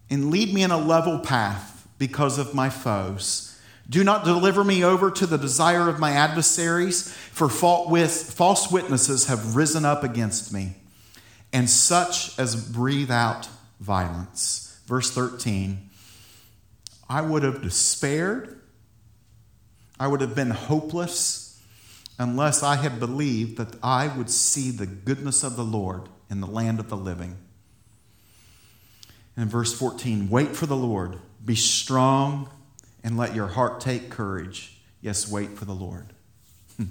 and 0.09 0.29
lead 0.29 0.53
me 0.53 0.61
in 0.61 0.71
a 0.71 0.77
level 0.77 1.19
path 1.19 1.87
because 1.97 2.37
of 2.37 2.53
my 2.53 2.69
foes. 2.69 3.44
Do 3.89 4.03
not 4.03 4.25
deliver 4.25 4.63
me 4.63 4.83
over 4.83 5.11
to 5.11 5.25
the 5.27 5.37
desire 5.37 5.87
of 5.89 5.99
my 5.99 6.11
adversaries, 6.11 7.11
for 7.11 7.47
false 7.49 8.71
witnesses 8.71 9.27
have 9.27 9.55
risen 9.55 9.85
up 9.85 10.03
against 10.03 10.51
me, 10.51 10.75
and 11.53 11.69
such 11.69 12.37
as 12.39 12.55
breathe 12.55 13.11
out 13.11 13.47
violence. 13.79 14.79
Verse 14.87 15.11
13 15.11 15.89
I 17.07 17.21
would 17.21 17.43
have 17.43 17.61
despaired, 17.61 18.59
I 19.99 20.07
would 20.07 20.21
have 20.21 20.35
been 20.35 20.49
hopeless, 20.49 21.61
unless 22.17 22.63
I 22.63 22.77
had 22.77 22.99
believed 22.99 23.57
that 23.57 23.75
I 23.83 24.07
would 24.07 24.31
see 24.31 24.71
the 24.71 24.87
goodness 24.87 25.43
of 25.43 25.55
the 25.55 25.63
Lord 25.63 26.09
in 26.29 26.41
the 26.41 26.47
land 26.47 26.79
of 26.79 26.89
the 26.89 26.97
living. 26.97 27.37
And 29.35 29.43
in 29.43 29.49
verse 29.49 29.77
14, 29.77 30.29
wait 30.29 30.55
for 30.55 30.65
the 30.65 30.75
Lord. 30.75 31.19
Be 31.45 31.55
strong 31.55 32.49
and 33.05 33.17
let 33.17 33.35
your 33.35 33.47
heart 33.47 33.79
take 33.79 34.09
courage. 34.09 34.75
Yes, 34.99 35.31
wait 35.31 35.51
for 35.51 35.63
the 35.63 35.75
Lord. 35.75 36.07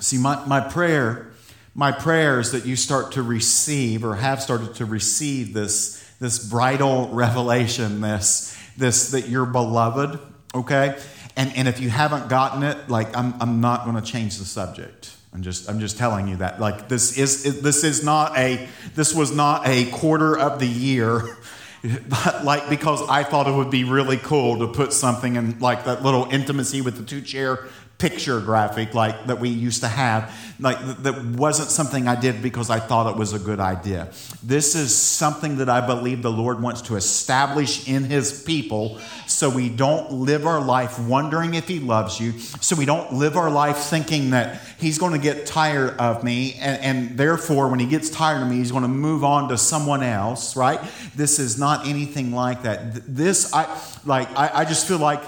See, 0.00 0.16
my, 0.16 0.42
my 0.46 0.60
prayer, 0.60 1.30
my 1.74 1.92
prayer 1.92 2.40
is 2.40 2.52
that 2.52 2.64
you 2.64 2.74
start 2.74 3.12
to 3.12 3.22
receive 3.22 4.02
or 4.02 4.14
have 4.14 4.42
started 4.42 4.74
to 4.76 4.86
receive 4.86 5.52
this, 5.52 6.02
this 6.20 6.38
bridal 6.38 7.10
revelation, 7.12 8.00
this, 8.00 8.58
this 8.78 9.10
that 9.10 9.28
you're 9.28 9.44
beloved, 9.44 10.18
okay? 10.54 10.98
And, 11.36 11.54
and 11.54 11.68
if 11.68 11.78
you 11.78 11.90
haven't 11.90 12.30
gotten 12.30 12.62
it, 12.62 12.88
like 12.88 13.14
I'm, 13.14 13.34
I'm 13.42 13.60
not 13.60 13.84
going 13.84 13.96
to 13.96 14.02
change 14.02 14.38
the 14.38 14.46
subject. 14.46 15.14
I'm 15.34 15.42
just, 15.42 15.68
I'm 15.68 15.80
just 15.80 15.98
telling 15.98 16.28
you 16.28 16.36
that. 16.36 16.60
Like 16.60 16.88
this 16.88 17.18
is, 17.18 17.60
this 17.60 17.84
is 17.84 18.02
not 18.02 18.38
a, 18.38 18.66
this 18.94 19.14
was 19.14 19.36
not 19.36 19.68
a 19.68 19.90
quarter 19.90 20.38
of 20.38 20.60
the 20.60 20.66
year 20.66 21.36
like 22.42 22.68
because 22.68 23.06
I 23.08 23.22
thought 23.22 23.46
it 23.46 23.54
would 23.54 23.70
be 23.70 23.84
really 23.84 24.16
cool 24.16 24.58
to 24.58 24.68
put 24.68 24.92
something 24.92 25.36
in 25.36 25.58
like 25.58 25.84
that 25.84 26.02
little 26.02 26.26
intimacy 26.30 26.80
with 26.80 26.96
the 26.96 27.04
two 27.04 27.20
chair 27.20 27.66
picture 27.98 28.40
graphic 28.40 28.92
like 28.92 29.26
that 29.26 29.40
we 29.40 29.48
used 29.48 29.80
to 29.80 29.88
have 29.88 30.34
like 30.60 30.78
that 31.02 31.24
wasn't 31.24 31.70
something 31.70 32.06
i 32.06 32.14
did 32.14 32.42
because 32.42 32.68
i 32.68 32.78
thought 32.78 33.10
it 33.10 33.16
was 33.16 33.32
a 33.32 33.38
good 33.38 33.60
idea. 33.60 34.08
This 34.42 34.74
is 34.74 34.94
something 34.94 35.56
that 35.58 35.70
i 35.70 35.86
believe 35.86 36.20
the 36.20 36.30
lord 36.30 36.60
wants 36.60 36.82
to 36.82 36.96
establish 36.96 37.88
in 37.88 38.04
his 38.04 38.42
people 38.42 39.00
so 39.26 39.48
we 39.48 39.70
don't 39.70 40.12
live 40.12 40.46
our 40.46 40.60
life 40.60 40.98
wondering 40.98 41.54
if 41.54 41.68
he 41.68 41.80
loves 41.80 42.20
you 42.20 42.38
so 42.38 42.76
we 42.76 42.84
don't 42.84 43.14
live 43.14 43.36
our 43.36 43.50
life 43.50 43.78
thinking 43.78 44.30
that 44.30 44.60
he's 44.78 44.98
going 44.98 45.12
to 45.12 45.18
get 45.18 45.46
tired 45.46 45.96
of 45.98 46.22
me 46.22 46.54
and, 46.60 46.82
and 46.82 47.18
therefore 47.18 47.68
when 47.68 47.78
he 47.78 47.86
gets 47.86 48.10
tired 48.10 48.42
of 48.42 48.48
me 48.48 48.56
he's 48.56 48.72
going 48.72 48.82
to 48.82 48.88
move 48.88 49.24
on 49.24 49.48
to 49.48 49.56
someone 49.56 50.02
else 50.02 50.54
right? 50.54 50.80
This 51.14 51.38
is 51.38 51.58
not 51.58 51.86
anything 51.86 52.32
like 52.32 52.62
that. 52.64 52.94
This 53.06 53.54
i 53.54 53.64
like 54.04 54.28
i, 54.36 54.50
I 54.60 54.64
just 54.66 54.86
feel 54.86 54.98
like 54.98 55.22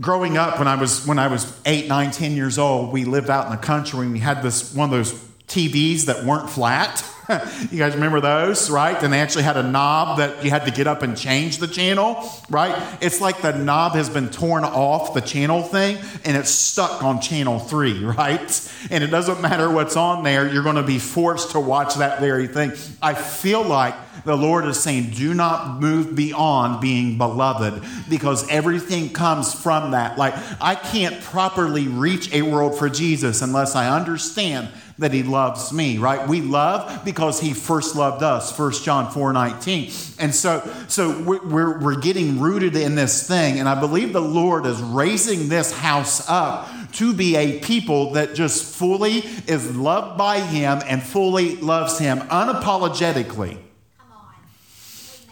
growing 0.00 0.36
up 0.36 0.58
when 0.58 0.68
I 0.68 0.74
was 0.74 1.06
when 1.06 1.18
I 1.18 1.28
was 1.28 1.58
eight, 1.64 1.88
nine, 1.88 2.10
ten 2.10 2.32
years 2.32 2.58
old, 2.58 2.92
we 2.92 3.04
lived 3.04 3.30
out 3.30 3.46
in 3.46 3.52
the 3.52 3.58
country 3.58 4.00
and 4.00 4.12
we 4.12 4.18
had 4.18 4.42
this 4.42 4.74
one 4.74 4.90
of 4.90 4.90
those 4.90 5.12
TVs 5.48 6.06
that 6.06 6.24
weren't 6.24 6.50
flat. 6.50 7.04
you 7.70 7.78
guys 7.78 7.94
remember 7.94 8.20
those, 8.20 8.70
right? 8.70 9.02
And 9.02 9.12
they 9.12 9.20
actually 9.20 9.44
had 9.44 9.58
a 9.58 9.62
knob 9.62 10.18
that 10.18 10.42
you 10.42 10.50
had 10.50 10.64
to 10.64 10.70
get 10.70 10.86
up 10.86 11.02
and 11.02 11.16
change 11.16 11.58
the 11.58 11.66
channel, 11.66 12.26
right? 12.48 12.74
It's 13.02 13.20
like 13.20 13.42
the 13.42 13.52
knob 13.52 13.92
has 13.92 14.08
been 14.08 14.30
torn 14.30 14.64
off 14.64 15.12
the 15.12 15.20
channel 15.20 15.62
thing 15.62 15.98
and 16.24 16.36
it's 16.36 16.50
stuck 16.50 17.02
on 17.02 17.20
channel 17.20 17.58
three, 17.58 18.02
right? 18.04 18.72
And 18.90 19.04
it 19.04 19.08
doesn't 19.08 19.40
matter 19.42 19.70
what's 19.70 19.96
on 19.96 20.22
there, 20.22 20.50
you're 20.50 20.62
going 20.62 20.76
to 20.76 20.82
be 20.82 20.98
forced 20.98 21.52
to 21.52 21.60
watch 21.60 21.96
that 21.96 22.20
very 22.20 22.46
thing. 22.46 22.72
I 23.02 23.14
feel 23.14 23.62
like 23.62 23.94
the 24.28 24.36
Lord 24.36 24.66
is 24.66 24.78
saying, 24.78 25.10
do 25.10 25.32
not 25.32 25.80
move 25.80 26.14
beyond 26.14 26.82
being 26.82 27.16
beloved 27.16 27.82
because 28.10 28.46
everything 28.50 29.08
comes 29.08 29.54
from 29.54 29.92
that. 29.92 30.18
Like, 30.18 30.34
I 30.60 30.74
can't 30.74 31.18
properly 31.22 31.88
reach 31.88 32.30
a 32.32 32.42
world 32.42 32.78
for 32.78 32.90
Jesus 32.90 33.40
unless 33.40 33.74
I 33.74 33.88
understand 33.88 34.68
that 34.98 35.14
he 35.14 35.22
loves 35.22 35.72
me, 35.72 35.96
right? 35.96 36.28
We 36.28 36.42
love 36.42 37.06
because 37.06 37.40
he 37.40 37.54
first 37.54 37.96
loved 37.96 38.22
us, 38.22 38.56
1 38.56 38.72
John 38.82 39.10
4 39.10 39.32
19. 39.32 39.92
And 40.18 40.34
so, 40.34 40.60
so 40.88 41.22
we're, 41.22 41.78
we're 41.78 41.98
getting 41.98 42.38
rooted 42.38 42.76
in 42.76 42.96
this 42.96 43.26
thing. 43.26 43.58
And 43.60 43.68
I 43.68 43.80
believe 43.80 44.12
the 44.12 44.20
Lord 44.20 44.66
is 44.66 44.78
raising 44.82 45.48
this 45.48 45.72
house 45.72 46.28
up 46.28 46.68
to 46.94 47.14
be 47.14 47.36
a 47.36 47.60
people 47.60 48.12
that 48.12 48.34
just 48.34 48.76
fully 48.76 49.18
is 49.46 49.74
loved 49.74 50.18
by 50.18 50.40
him 50.40 50.82
and 50.86 51.02
fully 51.02 51.56
loves 51.56 51.98
him 51.98 52.18
unapologetically 52.18 53.58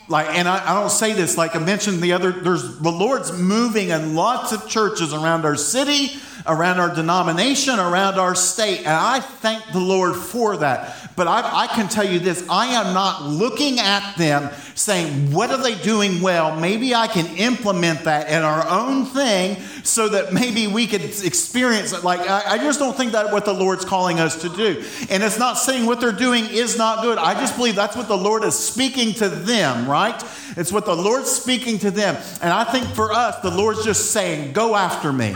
like 0.08 0.28
and 0.28 0.48
I, 0.48 0.70
I, 0.70 0.80
don't 0.80 0.90
say 0.90 1.12
this 1.12 1.36
like 1.36 1.56
i 1.56 1.58
mentioned 1.58 2.00
the 2.00 2.12
other 2.12 2.32
there's 2.32 2.78
the 2.78 2.90
lord's 2.90 3.32
moving 3.32 3.90
in 3.90 4.14
lots 4.14 4.52
of 4.52 4.68
churches 4.68 5.12
around 5.12 5.44
our 5.44 5.56
city 5.56 6.16
around 6.46 6.78
our 6.78 6.94
denomination 6.94 7.78
around 7.78 8.18
our 8.18 8.34
state 8.34 8.78
and 8.78 8.88
i 8.88 9.20
thank 9.20 9.64
the 9.72 9.80
lord 9.80 10.16
for 10.16 10.56
that 10.56 11.06
but 11.16 11.26
I, 11.26 11.64
I 11.64 11.66
can 11.68 11.88
tell 11.88 12.06
you 12.06 12.18
this 12.18 12.46
I 12.48 12.66
am 12.66 12.92
not 12.92 13.22
looking 13.22 13.80
at 13.80 14.16
them 14.16 14.50
saying, 14.74 15.32
What 15.32 15.50
are 15.50 15.62
they 15.62 15.74
doing 15.74 16.20
well? 16.20 16.60
Maybe 16.60 16.94
I 16.94 17.06
can 17.06 17.26
implement 17.38 18.04
that 18.04 18.28
in 18.28 18.42
our 18.42 18.68
own 18.68 19.06
thing 19.06 19.56
so 19.86 20.08
that 20.08 20.32
maybe 20.32 20.66
we 20.66 20.86
could 20.86 21.02
experience 21.02 21.92
it. 21.92 22.04
Like, 22.04 22.20
I, 22.20 22.54
I 22.54 22.58
just 22.58 22.78
don't 22.78 22.96
think 22.96 23.12
that's 23.12 23.32
what 23.32 23.44
the 23.44 23.52
Lord's 23.54 23.84
calling 23.84 24.20
us 24.20 24.40
to 24.42 24.48
do. 24.48 24.84
And 25.10 25.22
it's 25.22 25.38
not 25.38 25.54
saying 25.54 25.86
what 25.86 26.00
they're 26.00 26.12
doing 26.12 26.44
is 26.46 26.76
not 26.76 27.02
good. 27.02 27.18
I 27.18 27.34
just 27.34 27.56
believe 27.56 27.74
that's 27.74 27.96
what 27.96 28.08
the 28.08 28.16
Lord 28.16 28.44
is 28.44 28.58
speaking 28.58 29.14
to 29.14 29.28
them, 29.28 29.88
right? 29.88 30.20
It's 30.56 30.72
what 30.72 30.84
the 30.84 30.96
Lord's 30.96 31.30
speaking 31.30 31.78
to 31.80 31.90
them. 31.90 32.16
And 32.42 32.52
I 32.52 32.64
think 32.64 32.86
for 32.86 33.12
us, 33.12 33.40
the 33.40 33.50
Lord's 33.50 33.84
just 33.84 34.10
saying, 34.10 34.52
Go 34.52 34.74
after 34.74 35.12
me. 35.12 35.34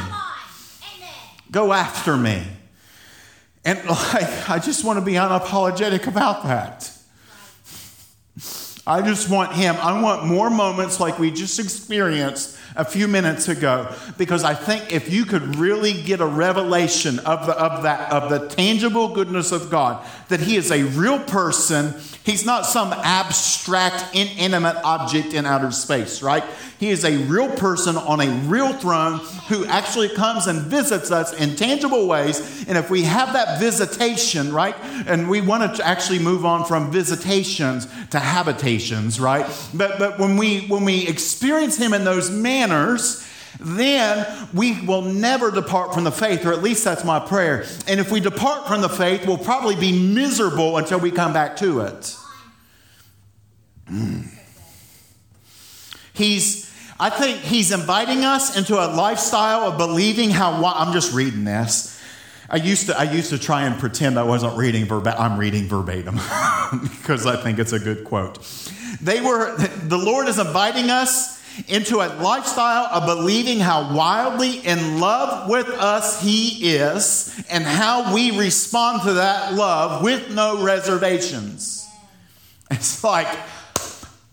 Go 1.50 1.73
after 1.73 2.16
me. 2.16 2.42
And 3.64 3.78
like, 3.88 4.49
I 4.49 4.59
just 4.59 4.85
want 4.85 4.99
to 4.99 5.04
be 5.04 5.12
unapologetic 5.12 6.07
about 6.07 6.45
that. 6.45 6.90
I 8.90 9.02
just 9.02 9.30
want 9.30 9.52
Him. 9.52 9.76
I 9.76 10.02
want 10.02 10.26
more 10.26 10.50
moments 10.50 10.99
like 10.99 11.20
we 11.20 11.30
just 11.30 11.61
experienced 11.61 12.59
a 12.75 12.85
few 12.85 13.06
minutes 13.06 13.47
ago 13.47 13.94
because 14.18 14.42
I 14.42 14.54
think 14.54 14.92
if 14.92 15.12
you 15.12 15.25
could 15.25 15.54
really 15.54 15.92
get 15.92 16.20
a 16.20 16.26
revelation 16.26 17.20
of 17.20 17.47
the 17.47 17.52
of 17.52 17.85
that 17.85 18.12
of 18.12 18.30
the 18.30 18.49
tangible 18.49 19.14
goodness 19.14 19.52
of 19.52 19.70
God 19.70 20.04
that 20.26 20.40
he 20.40 20.56
is 20.56 20.73
a 20.73 20.82
real 20.82 21.20
person 21.20 21.94
he's 22.24 22.44
not 22.44 22.66
some 22.66 22.92
abstract 22.92 24.14
inanimate 24.14 24.76
object 24.84 25.32
in 25.32 25.46
outer 25.46 25.70
space 25.70 26.22
right 26.22 26.44
he 26.80 26.88
is 26.88 27.04
a 27.04 27.18
real 27.24 27.50
person 27.56 27.98
on 27.98 28.22
a 28.22 28.30
real 28.46 28.72
throne 28.72 29.18
who 29.48 29.66
actually 29.66 30.08
comes 30.08 30.46
and 30.46 30.62
visits 30.62 31.10
us 31.10 31.34
in 31.34 31.54
tangible 31.54 32.08
ways. 32.08 32.66
And 32.66 32.78
if 32.78 32.88
we 32.88 33.02
have 33.02 33.34
that 33.34 33.60
visitation, 33.60 34.50
right, 34.50 34.74
and 35.06 35.28
we 35.28 35.42
want 35.42 35.76
to 35.76 35.86
actually 35.86 36.20
move 36.20 36.46
on 36.46 36.64
from 36.64 36.90
visitations 36.90 37.86
to 38.12 38.18
habitations, 38.18 39.20
right? 39.20 39.44
But, 39.74 39.98
but 39.98 40.18
when, 40.18 40.38
we, 40.38 40.60
when 40.68 40.86
we 40.86 41.06
experience 41.06 41.76
Him 41.76 41.92
in 41.92 42.04
those 42.04 42.30
manners, 42.30 43.26
then 43.59 44.49
we 44.54 44.80
will 44.83 45.02
never 45.02 45.50
depart 45.50 45.95
from 45.95 46.04
the 46.04 46.12
faith, 46.12 46.45
or 46.47 46.52
at 46.52 46.62
least 46.62 46.85
that's 46.85 47.04
my 47.04 47.19
prayer. 47.19 47.64
And 47.88 47.99
if 47.99 48.11
we 48.11 48.21
depart 48.21 48.69
from 48.69 48.80
the 48.80 48.88
faith, 48.88 49.26
we'll 49.26 49.38
probably 49.38 49.76
be 49.76 49.92
miserable 49.92 50.76
until 50.76 51.00
we 51.00 51.11
come 51.11 51.33
back 51.33 51.57
to 51.57 51.80
it. 51.80 52.16
Mm. 53.90 54.28
He's 56.12 56.71
I 57.00 57.09
think 57.09 57.38
he's 57.38 57.73
inviting 57.73 58.26
us 58.26 58.59
into 58.59 58.75
a 58.75 58.92
lifestyle 58.92 59.62
of 59.62 59.78
believing 59.78 60.28
how 60.28 60.62
I'm 60.66 60.92
just 60.92 61.14
reading 61.14 61.45
this. 61.45 61.99
I 62.50 62.57
used 62.57 62.87
to 62.87 62.99
I 62.99 63.04
used 63.04 63.30
to 63.30 63.38
try 63.38 63.62
and 63.64 63.78
pretend 63.78 64.19
I 64.19 64.25
wasn't 64.25 64.57
reading 64.59 64.85
verbatim. 64.85 65.21
I'm 65.21 65.38
reading 65.38 65.66
verbatim 65.66 66.16
because 66.83 67.25
I 67.25 67.42
think 67.42 67.59
it's 67.59 67.73
a 67.73 67.78
good 67.78 68.04
quote. 68.04 68.38
They 69.00 69.21
were 69.21 69.57
the 69.57 69.97
Lord 69.97 70.28
is 70.28 70.38
inviting 70.38 70.90
us 70.90 71.39
into 71.69 71.97
a 71.99 72.09
lifestyle 72.21 72.87
of 72.87 73.07
believing 73.07 73.61
how 73.61 73.95
wildly 73.95 74.59
in 74.59 75.00
love 75.00 75.49
with 75.49 75.69
us 75.69 76.23
He 76.23 76.75
is 76.75 77.45
and 77.50 77.64
how 77.64 78.14
we 78.14 78.38
respond 78.38 79.02
to 79.02 79.14
that 79.14 79.54
love 79.54 80.02
with 80.02 80.30
no 80.30 80.62
reservations. 80.62 81.87
It's 82.71 83.02
like 83.02 83.28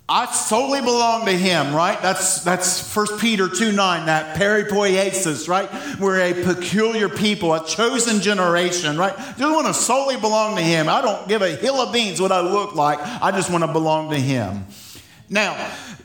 I 0.10 0.26
solely 0.28 0.80
belong 0.80 1.26
to 1.26 1.34
him, 1.34 1.76
right? 1.76 2.02
That's 2.02 2.42
that's 2.42 2.96
1 2.96 3.20
Peter 3.20 3.50
2 3.50 3.74
9, 3.74 4.06
that 4.06 4.38
peripoiesis, 4.38 5.50
right? 5.50 5.70
We're 6.00 6.22
a 6.22 6.46
peculiar 6.46 7.10
people, 7.10 7.54
a 7.54 7.66
chosen 7.66 8.22
generation, 8.22 8.98
right? 8.98 9.14
Just 9.18 9.42
want 9.42 9.68
to 9.68 9.74
solely 9.74 10.16
belong 10.16 10.56
to 10.56 10.62
him. 10.62 10.88
I 10.88 11.02
don't 11.02 11.28
give 11.28 11.42
a 11.42 11.50
hill 11.50 11.76
of 11.82 11.92
beans 11.92 12.22
what 12.22 12.32
I 12.32 12.40
look 12.40 12.74
like. 12.74 13.00
I 13.02 13.32
just 13.32 13.52
want 13.52 13.66
to 13.66 13.72
belong 13.74 14.12
to 14.12 14.18
him. 14.18 14.66
Now, 15.30 15.56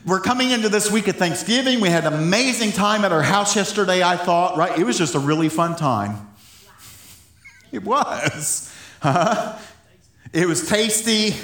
we're 0.05 0.19
coming 0.19 0.51
into 0.51 0.67
this 0.67 0.91
week 0.91 1.07
of 1.07 1.15
Thanksgiving. 1.15 1.79
We 1.79 1.89
had 1.89 2.05
an 2.05 2.13
amazing 2.13 2.73
time 2.73 3.05
at 3.05 3.13
our 3.13 3.21
house 3.21 3.55
yesterday, 3.55 4.03
I 4.03 4.17
thought, 4.17 4.57
right? 4.57 4.77
It 4.77 4.83
was 4.83 4.97
just 4.97 5.15
a 5.15 5.19
really 5.19 5.47
fun 5.49 5.75
time. 5.75 6.29
It 7.71 7.83
was. 7.83 8.73
Huh? 9.01 9.57
It 10.33 10.47
was 10.47 10.67
tasty. 10.67 11.35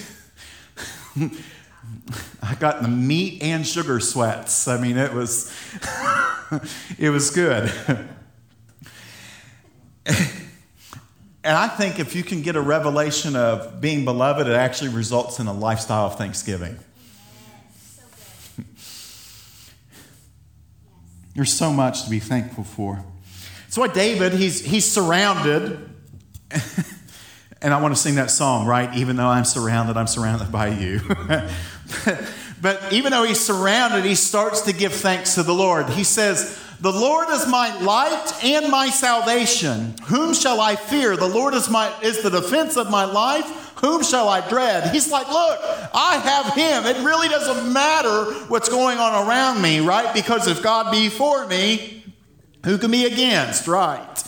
I 2.42 2.56
got 2.56 2.82
the 2.82 2.88
meat 2.88 3.42
and 3.42 3.66
sugar 3.66 4.00
sweats. 4.00 4.68
I 4.68 4.80
mean, 4.80 4.98
it 4.98 5.14
was 5.14 5.54
it 6.98 7.10
was 7.12 7.30
good. 7.32 7.72
and 10.06 10.18
I 11.44 11.68
think 11.68 12.00
if 12.00 12.16
you 12.16 12.24
can 12.24 12.42
get 12.42 12.56
a 12.56 12.62
revelation 12.62 13.36
of 13.36 13.80
being 13.80 14.06
beloved, 14.06 14.48
it 14.48 14.54
actually 14.54 14.90
results 14.90 15.40
in 15.40 15.48
a 15.48 15.54
lifestyle 15.54 16.08
of 16.08 16.18
thanksgiving. 16.18 16.78
There's 21.36 21.54
so 21.54 21.72
much 21.72 22.04
to 22.04 22.10
be 22.10 22.20
thankful 22.20 22.64
for. 22.64 23.04
So, 23.70 23.82
what 23.82 23.94
David, 23.94 24.34
he's, 24.34 24.66
he's 24.66 24.90
surrounded. 24.92 25.90
and 27.62 27.74
I 27.74 27.82
want 27.82 27.96
to 27.96 28.02
sing 28.02 28.16
that 28.16 28.32
song, 28.32 28.66
right? 28.66 28.94
Even 28.96 29.16
though 29.16 29.28
I'm 29.28 29.46
surrounded, 29.46 29.96
I'm 29.96 30.08
surrounded 30.08 30.52
by 30.52 30.70
you. 30.70 31.02
but 32.62 32.92
even 32.92 33.12
though 33.12 33.24
he's 33.24 33.40
surrounded, 33.40 34.06
he 34.06 34.16
starts 34.16 34.62
to 34.62 34.74
give 34.74 34.94
thanks 34.94 35.36
to 35.36 35.44
the 35.44 35.54
Lord. 35.54 35.90
He 35.90 36.04
says, 36.04 36.60
The 36.82 36.92
Lord 36.92 37.30
is 37.30 37.48
my 37.48 37.80
light 37.80 38.34
and 38.44 38.72
my 38.72 38.90
salvation. 38.90 39.96
Whom 40.06 40.34
shall 40.34 40.60
I 40.60 40.76
fear? 40.76 41.16
The 41.16 41.28
Lord 41.28 41.54
is, 41.54 41.70
my, 41.70 41.94
is 42.02 42.24
the 42.24 42.32
defense 42.32 42.76
of 42.76 42.90
my 42.90 43.06
life. 43.06 43.59
Whom 43.82 44.04
shall 44.04 44.28
I 44.28 44.48
dread? 44.48 44.94
He's 44.94 45.12
like, 45.12 45.28
Look, 45.28 45.60
I 45.94 46.18
have 46.18 46.54
him. 46.54 46.86
It 46.86 47.04
really 47.04 47.30
doesn't 47.30 47.72
matter 47.72 48.26
what's 48.48 48.70
going 48.70 48.98
on 48.98 49.28
around 49.28 49.62
me, 49.62 49.80
right? 49.80 50.14
Because 50.14 50.48
if 50.48 50.62
God 50.62 50.92
be 50.92 51.10
for 51.10 51.48
me, 51.48 52.04
who 52.66 52.78
can 52.78 52.92
be 52.92 53.06
against, 53.06 53.68
right? 53.68 54.24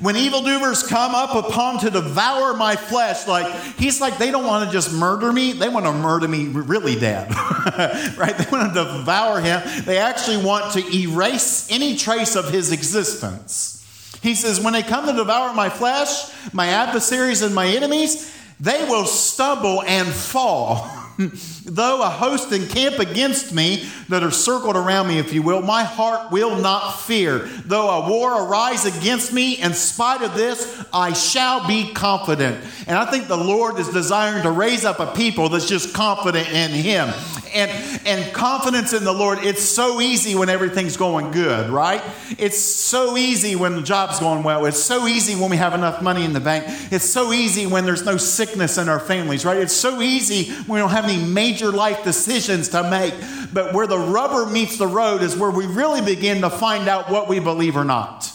When 0.00 0.16
evildoers 0.16 0.86
come 0.86 1.14
up 1.14 1.34
upon 1.34 1.80
to 1.80 1.90
devour 1.90 2.54
my 2.54 2.76
flesh, 2.76 3.26
like 3.26 3.52
he's 3.76 4.00
like, 4.00 4.18
they 4.18 4.30
don't 4.30 4.46
want 4.46 4.66
to 4.66 4.72
just 4.72 4.92
murder 4.92 5.32
me, 5.32 5.52
they 5.52 5.68
want 5.68 5.86
to 5.86 5.92
murder 5.92 6.28
me 6.28 6.46
really 6.46 6.94
dead. 6.94 7.30
right? 8.16 8.36
They 8.36 8.46
want 8.50 8.74
to 8.74 8.84
devour 8.84 9.40
him. 9.40 9.62
They 9.84 9.98
actually 9.98 10.44
want 10.44 10.74
to 10.74 10.96
erase 10.96 11.68
any 11.70 11.96
trace 11.96 12.36
of 12.36 12.50
his 12.50 12.70
existence. 12.70 13.74
He 14.22 14.34
says, 14.34 14.60
When 14.60 14.72
they 14.72 14.82
come 14.82 15.06
to 15.06 15.12
devour 15.12 15.54
my 15.54 15.68
flesh, 15.68 16.30
my 16.52 16.66
adversaries 16.66 17.42
and 17.42 17.54
my 17.54 17.66
enemies, 17.66 18.34
they 18.60 18.84
will 18.84 19.06
stumble 19.06 19.82
and 19.82 20.08
fall. 20.08 20.90
Though 21.68 22.02
a 22.02 22.08
host 22.08 22.52
encamp 22.52 22.98
against 22.98 23.52
me 23.52 23.84
that 24.08 24.22
are 24.22 24.30
circled 24.30 24.76
around 24.76 25.08
me, 25.08 25.18
if 25.18 25.32
you 25.32 25.42
will, 25.42 25.60
my 25.60 25.84
heart 25.84 26.30
will 26.30 26.56
not 26.56 26.92
fear. 27.00 27.40
Though 27.64 27.90
a 27.90 28.08
war 28.08 28.46
arise 28.46 28.84
against 28.84 29.32
me, 29.32 29.54
in 29.54 29.74
spite 29.74 30.22
of 30.22 30.34
this, 30.34 30.84
I 30.92 31.12
shall 31.12 31.66
be 31.68 31.92
confident. 31.92 32.64
And 32.86 32.96
I 32.96 33.10
think 33.10 33.28
the 33.28 33.36
Lord 33.36 33.78
is 33.78 33.88
desiring 33.88 34.42
to 34.44 34.50
raise 34.50 34.84
up 34.84 34.98
a 34.98 35.12
people 35.12 35.50
that's 35.50 35.68
just 35.68 35.94
confident 35.94 36.48
in 36.48 36.70
Him. 36.70 37.10
And, 37.54 38.06
and 38.06 38.34
confidence 38.34 38.92
in 38.92 39.04
the 39.04 39.12
Lord, 39.12 39.38
it's 39.40 39.62
so 39.62 40.00
easy 40.00 40.34
when 40.34 40.48
everything's 40.48 40.96
going 40.96 41.30
good, 41.30 41.70
right? 41.70 42.02
It's 42.38 42.58
so 42.58 43.16
easy 43.16 43.56
when 43.56 43.74
the 43.74 43.82
job's 43.82 44.20
going 44.20 44.42
well. 44.42 44.66
It's 44.66 44.78
so 44.78 45.06
easy 45.06 45.34
when 45.34 45.50
we 45.50 45.56
have 45.56 45.74
enough 45.74 46.02
money 46.02 46.24
in 46.24 46.32
the 46.32 46.40
bank. 46.40 46.64
It's 46.92 47.08
so 47.08 47.32
easy 47.32 47.66
when 47.66 47.84
there's 47.84 48.04
no 48.04 48.16
sickness 48.16 48.78
in 48.78 48.88
our 48.88 49.00
families, 49.00 49.44
right? 49.44 49.56
It's 49.56 49.72
so 49.74 50.00
easy 50.02 50.52
when 50.64 50.76
we 50.76 50.80
don't 50.80 50.90
have 50.90 51.04
any 51.04 51.22
major 51.22 51.57
life 51.66 52.04
decisions 52.04 52.68
to 52.70 52.88
make. 52.90 53.14
But 53.52 53.74
where 53.74 53.86
the 53.86 53.98
rubber 53.98 54.46
meets 54.46 54.78
the 54.78 54.86
road 54.86 55.22
is 55.22 55.36
where 55.36 55.50
we 55.50 55.66
really 55.66 56.00
begin 56.00 56.42
to 56.42 56.50
find 56.50 56.88
out 56.88 57.10
what 57.10 57.28
we 57.28 57.40
believe 57.40 57.76
or 57.76 57.84
not. 57.84 58.32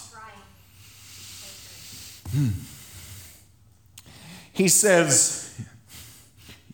Hmm. 2.31 2.49
He 4.53 4.67
says, 4.67 5.59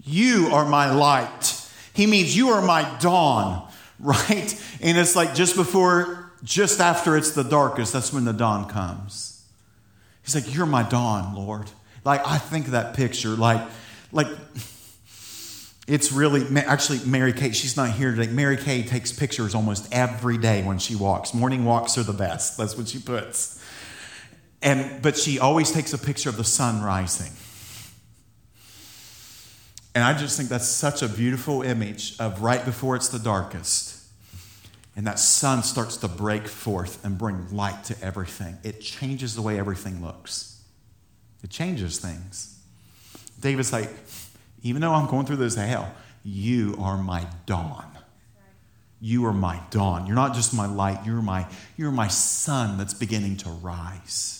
You 0.03 0.49
are 0.51 0.65
my 0.65 0.91
light. 0.93 1.55
He 1.93 2.05
means 2.07 2.35
you 2.35 2.49
are 2.49 2.61
my 2.61 2.97
dawn, 2.99 3.69
right? 3.99 4.63
And 4.81 4.97
it's 4.97 5.15
like 5.15 5.35
just 5.35 5.55
before, 5.55 6.31
just 6.43 6.79
after 6.79 7.17
it's 7.17 7.31
the 7.31 7.43
darkest, 7.43 7.93
that's 7.93 8.13
when 8.13 8.25
the 8.25 8.33
dawn 8.33 8.69
comes. 8.69 9.43
He's 10.23 10.35
like, 10.35 10.53
You're 10.53 10.65
my 10.65 10.83
dawn, 10.83 11.35
Lord. 11.35 11.69
Like, 12.05 12.25
I 12.25 12.37
think 12.37 12.67
that 12.67 12.95
picture, 12.95 13.29
like, 13.29 13.61
like, 14.11 14.27
it's 15.89 16.11
really 16.11 16.45
actually 16.57 16.99
Mary 17.05 17.33
Kay. 17.33 17.51
She's 17.51 17.75
not 17.75 17.91
here 17.91 18.15
today. 18.15 18.31
Mary 18.31 18.57
Kay 18.57 18.83
takes 18.83 19.11
pictures 19.11 19.55
almost 19.55 19.91
every 19.91 20.37
day 20.37 20.63
when 20.63 20.77
she 20.77 20.95
walks. 20.95 21.33
Morning 21.33 21.65
walks 21.65 21.97
are 21.97 22.03
the 22.03 22.13
best. 22.13 22.57
That's 22.57 22.77
what 22.77 22.87
she 22.87 22.99
puts. 22.99 23.63
And 24.61 25.01
but 25.01 25.17
she 25.17 25.39
always 25.39 25.71
takes 25.71 25.91
a 25.93 25.97
picture 25.97 26.29
of 26.29 26.37
the 26.37 26.43
sun 26.43 26.83
rising. 26.83 27.31
And 29.95 30.03
I 30.03 30.17
just 30.17 30.37
think 30.37 30.49
that's 30.49 30.67
such 30.67 31.01
a 31.01 31.09
beautiful 31.09 31.63
image 31.63 32.15
of 32.19 32.41
right 32.41 32.63
before 32.63 32.95
it's 32.95 33.09
the 33.09 33.19
darkest. 33.19 33.95
And 34.95 35.07
that 35.07 35.17
sun 35.17 35.63
starts 35.63 35.97
to 35.97 36.07
break 36.07 36.47
forth 36.47 37.03
and 37.03 37.17
bring 37.17 37.55
light 37.55 37.85
to 37.85 37.95
everything. 38.01 38.57
It 38.63 38.81
changes 38.81 39.33
the 39.33 39.41
way 39.41 39.57
everything 39.57 40.03
looks, 40.03 40.61
it 41.43 41.49
changes 41.49 41.99
things. 41.99 42.57
David's 43.39 43.71
like, 43.71 43.89
even 44.61 44.81
though 44.81 44.93
I'm 44.93 45.07
going 45.07 45.25
through 45.25 45.37
this 45.37 45.55
hell, 45.55 45.93
you 46.23 46.75
are 46.79 46.97
my 46.97 47.27
dawn. 47.45 47.85
You 49.01 49.25
are 49.25 49.33
my 49.33 49.61
dawn. 49.69 50.05
You're 50.05 50.15
not 50.15 50.33
just 50.33 50.53
my 50.53 50.65
light, 50.65 51.05
you're 51.05 51.21
my, 51.21 51.47
you're 51.77 51.91
my 51.91 52.09
sun 52.09 52.77
that's 52.77 52.93
beginning 52.93 53.37
to 53.37 53.49
rise 53.49 54.39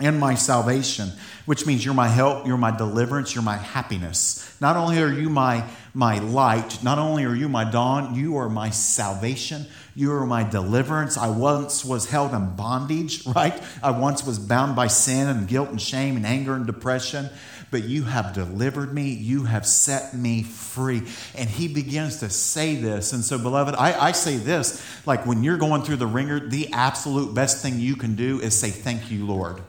and 0.00 0.18
my 0.18 0.34
salvation, 0.34 1.12
which 1.46 1.66
means 1.66 1.84
you're 1.84 1.94
my 1.94 2.08
help, 2.08 2.46
you're 2.46 2.56
my 2.56 2.76
deliverance, 2.76 3.34
you're 3.34 3.44
my 3.44 3.56
happiness. 3.56 4.56
Not 4.60 4.76
only 4.76 5.00
are 5.00 5.12
you 5.12 5.28
my, 5.28 5.64
my 5.92 6.18
light, 6.18 6.82
not 6.82 6.98
only 6.98 7.24
are 7.24 7.34
you 7.34 7.48
my 7.48 7.70
dawn, 7.70 8.14
you 8.14 8.36
are 8.36 8.48
my 8.48 8.70
salvation, 8.70 9.66
you 9.94 10.12
are 10.12 10.26
my 10.26 10.42
deliverance. 10.42 11.16
I 11.16 11.28
once 11.28 11.84
was 11.84 12.06
held 12.06 12.34
in 12.34 12.56
bondage, 12.56 13.24
right? 13.36 13.60
I 13.84 13.92
once 13.92 14.24
was 14.26 14.40
bound 14.40 14.74
by 14.74 14.88
sin 14.88 15.28
and 15.28 15.46
guilt 15.46 15.70
and 15.70 15.80
shame 15.80 16.16
and 16.16 16.26
anger 16.26 16.54
and 16.54 16.66
depression, 16.66 17.30
but 17.74 17.82
you 17.82 18.04
have 18.04 18.32
delivered 18.32 18.94
me, 18.94 19.10
you 19.10 19.46
have 19.46 19.66
set 19.66 20.14
me 20.14 20.44
free. 20.44 21.02
And 21.34 21.50
he 21.50 21.66
begins 21.66 22.20
to 22.20 22.30
say 22.30 22.76
this. 22.76 23.12
And 23.12 23.24
so, 23.24 23.36
beloved, 23.36 23.74
I, 23.74 24.00
I 24.00 24.12
say 24.12 24.36
this 24.36 24.80
like 25.06 25.26
when 25.26 25.42
you're 25.42 25.56
going 25.56 25.82
through 25.82 25.96
the 25.96 26.06
wringer, 26.06 26.38
the 26.38 26.72
absolute 26.72 27.34
best 27.34 27.62
thing 27.62 27.80
you 27.80 27.96
can 27.96 28.14
do 28.14 28.38
is 28.38 28.56
say, 28.56 28.70
Thank 28.70 29.10
you, 29.10 29.26
Lord. 29.26 29.60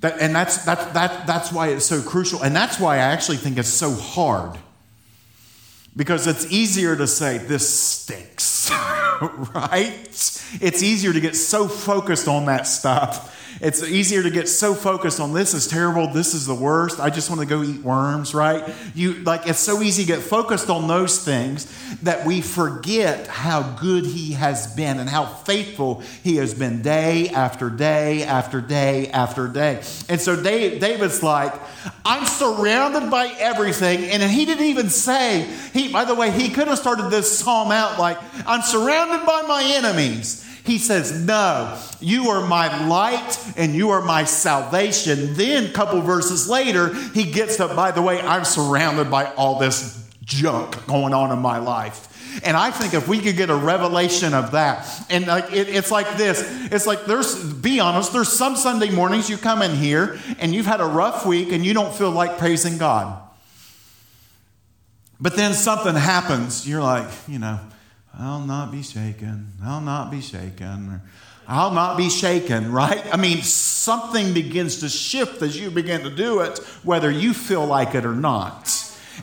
That, 0.00 0.22
and 0.22 0.34
that's, 0.34 0.64
that, 0.64 0.94
that, 0.94 1.26
that's 1.26 1.52
why 1.52 1.68
it's 1.68 1.84
so 1.84 2.00
crucial. 2.00 2.42
And 2.42 2.56
that's 2.56 2.80
why 2.80 2.94
I 2.94 3.00
actually 3.00 3.36
think 3.36 3.58
it's 3.58 3.68
so 3.68 3.92
hard. 3.92 4.58
Because 5.94 6.26
it's 6.26 6.50
easier 6.50 6.96
to 6.96 7.06
say, 7.06 7.36
this 7.36 7.68
stinks, 7.68 8.70
right? 9.54 9.98
It's 10.08 10.82
easier 10.82 11.12
to 11.12 11.20
get 11.20 11.36
so 11.36 11.68
focused 11.68 12.26
on 12.26 12.46
that 12.46 12.66
stuff 12.66 13.36
it's 13.60 13.82
easier 13.82 14.22
to 14.22 14.30
get 14.30 14.48
so 14.48 14.74
focused 14.74 15.20
on 15.20 15.34
this 15.34 15.52
is 15.52 15.66
terrible, 15.66 16.08
this 16.08 16.32
is 16.32 16.46
the 16.46 16.54
worst. 16.54 16.98
I 16.98 17.10
just 17.10 17.28
want 17.28 17.42
to 17.42 17.46
go 17.46 17.62
eat 17.62 17.82
worms, 17.82 18.34
right? 18.34 18.64
You 18.94 19.14
like 19.22 19.46
it's 19.46 19.58
so 19.58 19.82
easy 19.82 20.04
to 20.04 20.08
get 20.08 20.22
focused 20.22 20.70
on 20.70 20.88
those 20.88 21.22
things 21.22 21.70
that 22.02 22.24
we 22.24 22.40
forget 22.40 23.26
how 23.26 23.62
good 23.62 24.06
he 24.06 24.32
has 24.32 24.74
been 24.74 24.98
and 24.98 25.08
how 25.08 25.26
faithful 25.26 26.02
he 26.22 26.36
has 26.36 26.54
been 26.54 26.80
day 26.80 27.28
after 27.28 27.68
day 27.68 28.22
after 28.22 28.60
day 28.60 29.10
after 29.10 29.46
day. 29.46 29.82
And 30.08 30.20
so 30.20 30.42
David's 30.42 31.22
like, 31.22 31.52
I'm 32.04 32.24
surrounded 32.24 33.10
by 33.10 33.26
everything. 33.38 34.04
And 34.04 34.22
he 34.22 34.46
didn't 34.46 34.66
even 34.66 34.88
say, 34.88 35.46
he 35.74 35.92
by 35.92 36.06
the 36.06 36.14
way, 36.14 36.30
he 36.30 36.48
could 36.48 36.68
have 36.68 36.78
started 36.78 37.10
this 37.10 37.38
psalm 37.38 37.72
out 37.72 37.98
like, 37.98 38.18
I'm 38.46 38.62
surrounded 38.62 39.26
by 39.26 39.42
my 39.42 39.62
enemies. 39.64 40.46
He 40.70 40.78
says, 40.78 41.26
No, 41.26 41.76
you 41.98 42.28
are 42.28 42.46
my 42.46 42.86
light 42.86 43.36
and 43.56 43.74
you 43.74 43.90
are 43.90 44.00
my 44.00 44.22
salvation. 44.22 45.34
Then, 45.34 45.64
a 45.64 45.72
couple 45.72 46.00
verses 46.00 46.48
later, 46.48 46.94
he 47.10 47.24
gets 47.24 47.58
up, 47.58 47.74
by 47.74 47.90
the 47.90 48.00
way, 48.00 48.20
I'm 48.20 48.44
surrounded 48.44 49.10
by 49.10 49.34
all 49.34 49.58
this 49.58 50.08
junk 50.22 50.86
going 50.86 51.12
on 51.12 51.32
in 51.32 51.40
my 51.40 51.58
life. 51.58 52.06
And 52.44 52.56
I 52.56 52.70
think 52.70 52.94
if 52.94 53.08
we 53.08 53.18
could 53.18 53.36
get 53.36 53.50
a 53.50 53.56
revelation 53.56 54.32
of 54.32 54.52
that, 54.52 54.86
and 55.10 55.26
like 55.26 55.52
it, 55.52 55.68
it's 55.68 55.90
like 55.90 56.16
this, 56.16 56.40
it's 56.70 56.86
like 56.86 57.04
there's, 57.04 57.52
be 57.52 57.80
honest, 57.80 58.12
there's 58.12 58.28
some 58.28 58.54
Sunday 58.54 58.90
mornings 58.90 59.28
you 59.28 59.38
come 59.38 59.62
in 59.62 59.74
here 59.74 60.20
and 60.38 60.54
you've 60.54 60.66
had 60.66 60.80
a 60.80 60.86
rough 60.86 61.26
week 61.26 61.50
and 61.50 61.66
you 61.66 61.74
don't 61.74 61.92
feel 61.92 62.12
like 62.12 62.38
praising 62.38 62.78
God. 62.78 63.20
But 65.20 65.34
then 65.34 65.52
something 65.52 65.96
happens, 65.96 66.68
you're 66.68 66.80
like, 66.80 67.10
you 67.26 67.40
know, 67.40 67.58
I'll 68.18 68.40
not 68.40 68.72
be 68.72 68.82
shaken. 68.82 69.52
I'll 69.62 69.80
not 69.80 70.10
be 70.10 70.20
shaken. 70.20 71.00
I'll 71.46 71.72
not 71.72 71.96
be 71.96 72.10
shaken, 72.10 72.70
right? 72.70 73.04
I 73.12 73.16
mean, 73.16 73.42
something 73.42 74.32
begins 74.32 74.80
to 74.80 74.88
shift 74.88 75.42
as 75.42 75.58
you 75.58 75.70
begin 75.70 76.02
to 76.02 76.10
do 76.10 76.40
it, 76.40 76.58
whether 76.84 77.10
you 77.10 77.34
feel 77.34 77.66
like 77.66 77.94
it 77.94 78.04
or 78.04 78.14
not. 78.14 78.68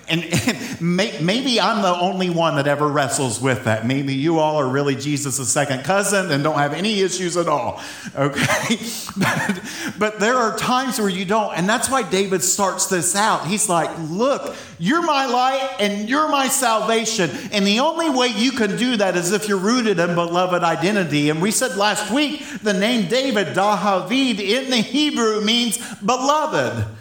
And, 0.10 0.24
and 0.24 0.82
may, 0.82 1.20
maybe 1.22 1.60
I'm 1.60 1.82
the 1.82 1.94
only 1.94 2.30
one 2.30 2.56
that 2.56 2.68
ever 2.68 2.88
wrestles 2.88 3.42
with 3.42 3.66
that. 3.66 3.86
Maybe 3.86 4.14
you 4.14 4.40
all 4.40 4.58
are 4.58 4.68
really 4.68 4.96
Jesus' 4.96 5.50
second 5.50 5.84
cousin 5.84 6.32
and 6.32 6.44
don't 6.44 6.58
have 6.58 6.74
any 6.74 7.02
issues 7.02 7.36
at 7.36 7.48
all. 7.48 7.82
Okay? 8.16 8.78
but, 9.18 9.62
but 10.00 10.20
there 10.20 10.36
are 10.36 10.58
times 10.58 11.00
where 11.00 11.10
you 11.10 11.26
don't. 11.26 11.54
And 11.58 11.68
that's 11.68 11.90
why 11.90 12.08
David 12.10 12.44
starts 12.44 12.88
this 12.88 13.16
out. 13.16 13.48
He's 13.48 13.68
like, 13.68 13.90
Look, 14.10 14.56
you're 14.80 15.02
my 15.02 15.26
light 15.26 15.76
and 15.80 16.08
you're 16.08 16.30
my 16.30 16.48
salvation. 16.48 17.30
And 17.52 17.66
the 17.66 17.80
only 17.80 18.10
way 18.10 18.28
you 18.28 18.52
can 18.52 18.78
do 18.78 18.98
that 18.98 19.18
is 19.18 19.32
if 19.32 19.48
you're 19.48 19.58
rooted 19.58 20.00
in 20.00 20.16
beloved 20.16 20.64
identity. 20.64 21.30
And 21.30 21.42
we 21.42 21.52
said 21.52 21.76
last 21.76 22.12
week 22.12 22.44
the 22.62 22.74
name 22.74 23.10
David, 23.10 23.48
Dahavid, 23.48 24.40
in 24.40 24.70
the 24.70 24.78
Hebrew 24.78 25.42
means 25.42 25.78
beloved. 26.00 26.97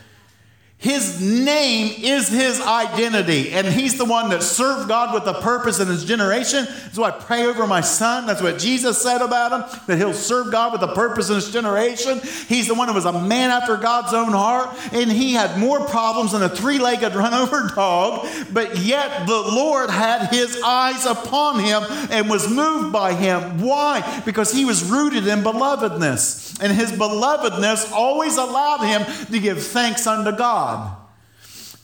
His 0.79 1.23
name 1.23 1.95
is 2.03 2.29
his 2.29 2.61
identity, 2.61 3.51
and 3.53 3.67
he's 3.67 3.97
the 3.97 4.05
one 4.05 4.29
that 4.29 4.43
served 4.43 4.89
God 4.89 5.15
with 5.15 5.27
a 5.27 5.41
purpose 5.41 5.81
in 5.81 5.89
his 5.89 6.05
generation. 6.05 6.67
That's 6.67 6.99
why 6.99 7.09
I 7.09 7.12
pray 7.12 7.47
over 7.47 7.67
my 7.67 7.81
son. 7.81 8.27
That's 8.27 8.43
what 8.43 8.59
Jesus 8.59 9.01
said 9.01 9.23
about 9.23 9.53
him, 9.53 9.81
that 9.87 9.97
he'll 9.97 10.12
serve 10.12 10.53
God 10.53 10.73
with 10.73 10.83
a 10.83 10.95
purpose 10.95 11.31
in 11.31 11.37
his 11.37 11.51
generation. 11.51 12.21
He's 12.47 12.69
the 12.69 12.75
one 12.75 12.89
who 12.89 12.95
was 12.95 13.07
a 13.07 13.12
man 13.12 13.51
after 13.51 13.79
God's 13.79 14.12
own 14.12 14.33
heart, 14.33 14.77
and 14.93 15.11
he 15.11 15.33
had 15.33 15.59
more 15.59 15.81
problems 15.87 16.33
than 16.33 16.43
a 16.43 16.49
three 16.49 16.79
legged 16.79 17.15
run 17.15 17.33
over 17.33 17.69
dog, 17.75 18.29
but 18.53 18.77
yet 18.77 19.27
the 19.27 19.33
Lord 19.33 19.89
had 19.89 20.29
his 20.29 20.61
eyes 20.62 21.07
upon 21.07 21.59
him 21.61 21.85
and 22.11 22.29
was 22.29 22.51
moved 22.51 22.93
by 22.93 23.15
him. 23.15 23.62
Why? 23.62 24.23
Because 24.27 24.53
he 24.53 24.67
was 24.67 24.85
rooted 24.85 25.27
in 25.27 25.43
belovedness, 25.43 26.46
and 26.61 26.73
his 26.73 26.92
belovedness 26.92 27.92
always 27.92 28.37
allowed 28.37 28.85
him 28.85 29.27
to 29.27 29.38
give 29.38 29.62
thanks 29.62 30.07
unto 30.07 30.37
God. 30.37 30.97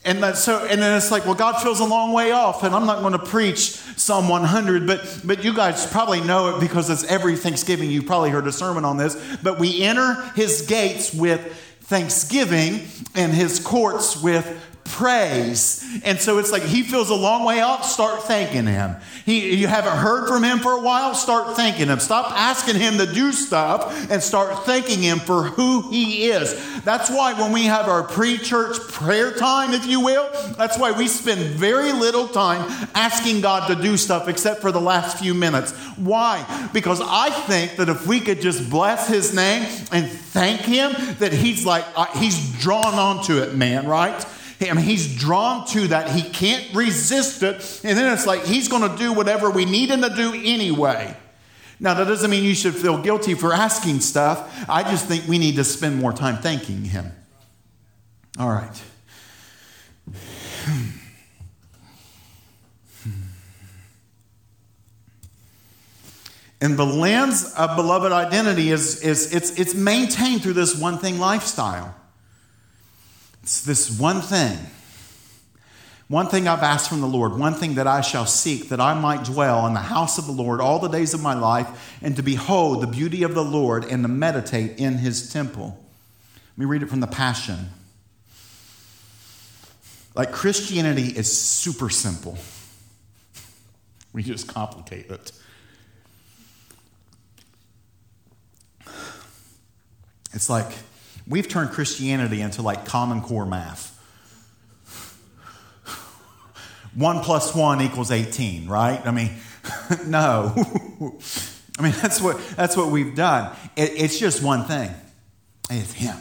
And 0.04 0.22
that, 0.22 0.36
so, 0.36 0.66
and 0.66 0.82
then 0.82 0.96
it's 0.96 1.12
like, 1.12 1.26
well, 1.26 1.34
God 1.34 1.62
feels 1.62 1.78
a 1.78 1.84
long 1.84 2.12
way 2.12 2.32
off, 2.32 2.64
and 2.64 2.74
I'm 2.74 2.86
not 2.86 3.00
going 3.00 3.12
to 3.12 3.20
preach 3.20 3.70
Psalm 3.96 4.28
100, 4.28 4.84
but 4.84 5.20
but 5.24 5.44
you 5.44 5.54
guys 5.54 5.86
probably 5.86 6.20
know 6.20 6.56
it 6.56 6.60
because 6.60 6.90
it's 6.90 7.04
every 7.04 7.36
Thanksgiving. 7.36 7.88
You 7.88 8.02
probably 8.02 8.30
heard 8.30 8.46
a 8.48 8.52
sermon 8.52 8.84
on 8.84 8.96
this. 8.96 9.14
But 9.44 9.60
we 9.60 9.82
enter 9.82 10.14
His 10.34 10.62
gates 10.62 11.14
with 11.14 11.40
thanksgiving 11.82 12.88
and 13.14 13.32
His 13.32 13.60
courts 13.60 14.20
with 14.20 14.44
praise. 14.84 15.84
And 16.04 16.20
so 16.20 16.38
it's 16.38 16.52
like 16.52 16.62
he 16.62 16.82
feels 16.82 17.10
a 17.10 17.14
long 17.14 17.44
way 17.44 17.60
off, 17.60 17.84
start 17.84 18.22
thanking 18.24 18.66
him. 18.66 18.96
He, 19.24 19.56
you 19.56 19.66
haven't 19.66 19.96
heard 19.96 20.28
from 20.28 20.42
him 20.42 20.58
for 20.58 20.72
a 20.72 20.80
while, 20.80 21.14
start 21.14 21.56
thanking 21.56 21.88
him. 21.88 22.00
Stop 22.00 22.32
asking 22.32 22.76
him 22.76 22.98
to 22.98 23.06
do 23.06 23.32
stuff 23.32 24.10
and 24.10 24.22
start 24.22 24.64
thanking 24.64 25.00
him 25.00 25.18
for 25.18 25.44
who 25.44 25.90
he 25.90 26.30
is. 26.30 26.82
That's 26.82 27.10
why 27.10 27.32
when 27.34 27.52
we 27.52 27.64
have 27.64 27.88
our 27.88 28.02
pre 28.02 28.38
church 28.38 28.78
prayer 28.88 29.32
time, 29.32 29.72
if 29.72 29.86
you 29.86 30.00
will, 30.00 30.28
that's 30.56 30.78
why 30.78 30.92
we 30.92 31.08
spend 31.08 31.40
very 31.40 31.92
little 31.92 32.28
time 32.28 32.62
asking 32.94 33.40
God 33.40 33.68
to 33.68 33.80
do 33.80 33.96
stuff 33.96 34.28
except 34.28 34.60
for 34.60 34.72
the 34.72 34.80
last 34.80 35.18
few 35.18 35.34
minutes. 35.34 35.72
Why? 35.96 36.68
Because 36.72 37.00
I 37.02 37.30
think 37.30 37.76
that 37.76 37.88
if 37.88 38.06
we 38.06 38.20
could 38.20 38.40
just 38.40 38.68
bless 38.68 39.08
his 39.08 39.34
name 39.34 39.62
and 39.92 40.08
thank 40.08 40.60
him, 40.60 40.92
that 41.18 41.32
he's 41.32 41.64
like, 41.64 41.84
uh, 41.94 42.06
he's 42.18 42.52
drawn 42.60 42.94
onto 42.94 43.38
it, 43.38 43.54
man, 43.54 43.86
right? 43.86 44.26
I 44.70 44.74
mean, 44.74 44.84
he's 44.84 45.16
drawn 45.16 45.66
to 45.68 45.88
that. 45.88 46.10
He 46.10 46.22
can't 46.22 46.74
resist 46.74 47.42
it. 47.42 47.56
And 47.84 47.96
then 47.96 48.12
it's 48.12 48.26
like 48.26 48.44
he's 48.44 48.68
going 48.68 48.88
to 48.90 48.96
do 48.96 49.12
whatever 49.12 49.50
we 49.50 49.64
need 49.64 49.90
him 49.90 50.02
to 50.02 50.10
do 50.10 50.32
anyway. 50.34 51.16
Now, 51.80 51.94
that 51.94 52.04
doesn't 52.04 52.30
mean 52.30 52.44
you 52.44 52.54
should 52.54 52.74
feel 52.74 53.02
guilty 53.02 53.34
for 53.34 53.52
asking 53.52 54.00
stuff. 54.00 54.66
I 54.68 54.82
just 54.84 55.06
think 55.06 55.26
we 55.26 55.38
need 55.38 55.56
to 55.56 55.64
spend 55.64 55.96
more 55.96 56.12
time 56.12 56.36
thanking 56.36 56.84
him. 56.84 57.12
All 58.38 58.50
right. 58.50 58.82
And 66.62 66.78
the 66.78 66.86
lens 66.86 67.52
of 67.54 67.74
beloved 67.74 68.12
identity 68.12 68.70
is, 68.70 69.02
is 69.02 69.34
it's, 69.34 69.50
it's 69.58 69.74
maintained 69.74 70.42
through 70.42 70.52
this 70.52 70.78
one 70.78 70.98
thing 70.98 71.18
lifestyle. 71.18 71.96
It's 73.42 73.60
this 73.62 73.90
one 73.98 74.20
thing. 74.20 74.58
One 76.08 76.26
thing 76.26 76.46
I've 76.46 76.62
asked 76.62 76.90
from 76.90 77.00
the 77.00 77.06
Lord, 77.06 77.38
one 77.38 77.54
thing 77.54 77.76
that 77.76 77.86
I 77.86 78.02
shall 78.02 78.26
seek, 78.26 78.68
that 78.68 78.80
I 78.80 78.92
might 78.92 79.24
dwell 79.24 79.66
in 79.66 79.72
the 79.72 79.80
house 79.80 80.18
of 80.18 80.26
the 80.26 80.32
Lord 80.32 80.60
all 80.60 80.78
the 80.78 80.88
days 80.88 81.14
of 81.14 81.22
my 81.22 81.32
life, 81.32 81.96
and 82.02 82.14
to 82.16 82.22
behold 82.22 82.82
the 82.82 82.86
beauty 82.86 83.22
of 83.22 83.34
the 83.34 83.44
Lord 83.44 83.84
and 83.84 84.04
to 84.04 84.08
meditate 84.08 84.78
in 84.78 84.98
his 84.98 85.32
temple. 85.32 85.82
Let 86.50 86.58
me 86.58 86.66
read 86.66 86.82
it 86.82 86.90
from 86.90 87.00
the 87.00 87.06
Passion. 87.06 87.70
Like 90.14 90.32
Christianity 90.32 91.06
is 91.06 91.34
super 91.34 91.88
simple, 91.88 92.36
we 94.12 94.22
just 94.22 94.46
complicate 94.46 95.10
it. 95.10 95.32
It's 100.34 100.50
like 100.50 100.70
We've 101.26 101.48
turned 101.48 101.70
Christianity 101.70 102.40
into 102.40 102.62
like 102.62 102.84
Common 102.84 103.20
Core 103.20 103.46
math. 103.46 103.92
One 106.94 107.20
plus 107.20 107.54
one 107.54 107.80
equals 107.80 108.10
18, 108.10 108.68
right? 108.68 109.04
I 109.06 109.12
mean, 109.12 109.30
no. 110.06 110.52
I 111.78 111.82
mean, 111.82 111.94
that's 112.02 112.20
what, 112.20 112.38
that's 112.56 112.76
what 112.76 112.90
we've 112.90 113.14
done. 113.14 113.54
It, 113.76 113.92
it's 113.96 114.18
just 114.18 114.42
one 114.42 114.64
thing 114.64 114.90
it's 115.70 115.92
Him. 115.92 116.16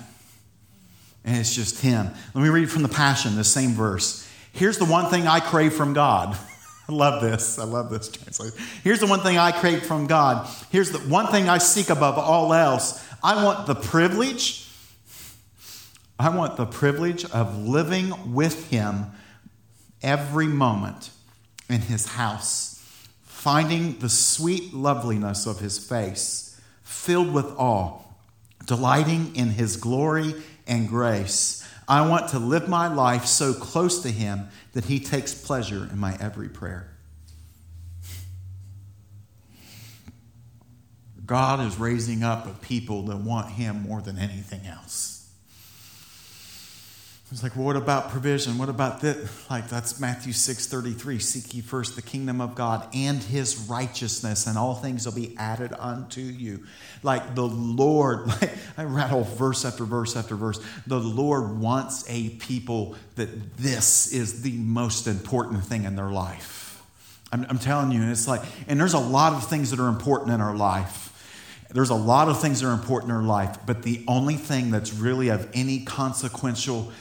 And 1.26 1.38
it's 1.38 1.54
just 1.54 1.82
Him. 1.82 2.10
Let 2.34 2.42
me 2.42 2.50
read 2.50 2.72
from 2.72 2.84
the 2.84 2.90
Passion, 2.90 3.36
the 3.36 3.44
same 3.44 3.72
verse. 3.72 4.28
Here's 4.54 4.78
the 4.78 4.86
one 4.86 5.10
thing 5.10 5.28
I 5.28 5.40
crave 5.40 5.74
from 5.74 5.94
God. 5.94 6.38
I 6.90 6.94
love 6.94 7.22
this. 7.22 7.60
I 7.60 7.64
love 7.64 7.90
this 7.90 8.10
translation. 8.10 8.58
Here's 8.84 9.00
the 9.00 9.08
one 9.08 9.20
thing 9.20 9.38
I 9.38 9.52
crave 9.52 9.84
from 9.84 10.08
God. 10.08 10.50
Here's 10.72 10.92
the 10.92 11.00
one 11.00 11.28
thing 11.28 11.48
I 11.50 11.58
seek 11.58 11.90
above 11.90 12.18
all 12.18 12.54
else. 12.54 13.06
I 13.24 13.44
want 13.44 13.68
the 13.68 13.76
privilege 13.76 14.68
I 16.22 16.30
want 16.30 16.56
the 16.56 16.68
privilege 16.68 17.26
of 17.32 17.68
living 17.68 18.34
with 18.34 18.70
Him 18.70 19.08
every 20.04 20.46
moment 20.46 21.10
in 21.68 21.82
His 21.82 22.06
house, 22.06 22.80
finding 23.24 23.98
the 23.98 24.08
sweet 24.08 24.72
loveliness 24.72 25.48
of 25.48 25.62
His 25.62 25.80
face, 25.80 26.62
filled 26.84 27.34
with 27.34 27.48
awe, 27.58 28.02
delighting 28.68 29.36
in 29.36 29.50
His 29.50 29.78
glory 29.78 30.36
and 30.68 30.88
grace. 30.88 31.68
I 31.88 32.08
want 32.08 32.30
to 32.30 32.40
live 32.40 32.70
my 32.70 32.88
life 32.88 33.26
so 33.26 33.52
close 33.52 34.04
to 34.04 34.12
Him 34.12 34.50
that 34.74 34.86
He 34.86 35.00
takes 35.00 35.34
pleasure 35.34 35.90
in 35.92 35.98
my 35.98 36.16
every 36.20 36.50
prayer. 36.50 36.88
God 41.26 41.66
is 41.66 41.80
raising 41.80 42.22
up 42.22 42.46
a 42.46 42.54
people 42.64 43.02
that 43.06 43.18
want 43.18 43.54
Him 43.54 43.82
more 43.82 44.02
than 44.04 44.20
anything 44.20 44.68
else. 44.68 45.21
It's 47.32 47.44
like, 47.44 47.56
well, 47.56 47.64
what 47.64 47.78
about 47.78 48.10
provision? 48.10 48.58
What 48.58 48.68
about 48.68 49.00
that? 49.02 49.18
Like, 49.50 49.70
that's 49.70 50.02
Matthew 50.02 50.34
6 50.34 50.68
33. 50.68 51.20
Seek 51.20 51.54
ye 51.54 51.62
first 51.62 51.96
the 51.96 52.02
kingdom 52.02 52.42
of 52.42 52.56
God 52.56 52.86
and 52.94 53.24
his 53.24 53.70
righteousness, 53.70 54.48
and 54.48 54.58
all 54.58 54.76
things 54.76 55.06
will 55.06 55.14
be 55.14 55.34
added 55.38 55.72
unto 55.80 56.20
you. 56.20 56.66
Like, 57.04 57.34
the 57.34 57.48
Lord, 57.48 58.28
like, 58.42 58.52
I 58.78 58.84
rattle 58.84 59.24
verse 59.24 59.64
after 59.64 59.86
verse 59.86 60.18
after 60.18 60.36
verse. 60.36 60.60
The 60.88 61.00
Lord 61.00 61.58
wants 61.58 62.04
a 62.10 62.32
people 62.32 62.96
that 63.16 63.56
this 63.56 64.12
is 64.12 64.42
the 64.42 64.58
most 64.58 65.08
important 65.08 65.64
thing 65.64 65.86
in 65.86 65.96
their 65.96 66.12
life. 66.12 66.84
I'm, 67.32 67.46
I'm 67.48 67.60
telling 67.60 67.94
you, 67.94 68.04
it's 68.12 68.28
like, 68.28 68.42
and 68.68 68.78
there's 68.78 68.94
a 68.94 69.00
lot 69.00 69.32
of 69.32 69.48
things 69.48 69.72
that 69.72 69.80
are 69.80 69.88
important 69.88 70.32
in 70.32 70.42
our 70.42 70.56
life. 70.56 71.08
There's 71.70 71.92
a 71.92 71.96
lot 71.96 72.28
of 72.28 72.42
things 72.42 72.60
that 72.60 72.68
are 72.68 72.74
important 72.74 73.12
in 73.12 73.16
our 73.16 73.24
life, 73.24 73.58
but 73.66 73.84
the 73.84 74.04
only 74.06 74.36
thing 74.36 74.72
that's 74.72 74.94
really 74.94 75.30
of 75.30 75.50
any 75.54 75.86
consequential 75.86 76.92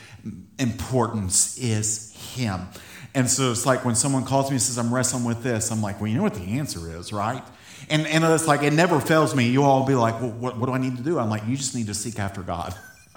importance 0.59 1.59
is 1.59 2.13
Him. 2.35 2.69
And 3.15 3.29
so 3.29 3.51
it's 3.51 3.67
like 3.67 3.85
when 3.85 3.95
someone 3.95 4.25
calls 4.25 4.51
me 4.51 4.55
and 4.55 4.63
says, 4.63 4.79
I'm 4.79 4.95
wrestling 4.95 5.25
with 5.25 5.43
this, 5.43 5.71
I'm 5.71 5.83
like, 5.83 6.01
well, 6.01 6.09
you 6.09 6.17
know 6.17 6.23
what 6.23 6.35
the 6.35 6.59
answer 6.59 6.97
is, 6.97 7.13
right? 7.13 7.43
And, 7.89 8.07
and 8.07 8.23
it's 8.25 8.47
like, 8.47 8.63
it 8.63 8.73
never 8.73 9.01
fails 9.01 9.35
me. 9.35 9.49
You 9.49 9.65
all 9.65 9.85
be 9.85 9.97
like, 9.97 10.21
well, 10.21 10.31
what, 10.31 10.57
what 10.59 10.67
do 10.67 10.73
I 10.73 10.79
need 10.79 10.97
to 10.97 11.03
do? 11.03 11.19
I'm 11.19 11.29
like, 11.29 11.47
you 11.47 11.57
just 11.57 11.75
need 11.75 11.89
to 11.89 11.95
seek 11.95 12.21
after 12.21 12.43
God. 12.43 12.75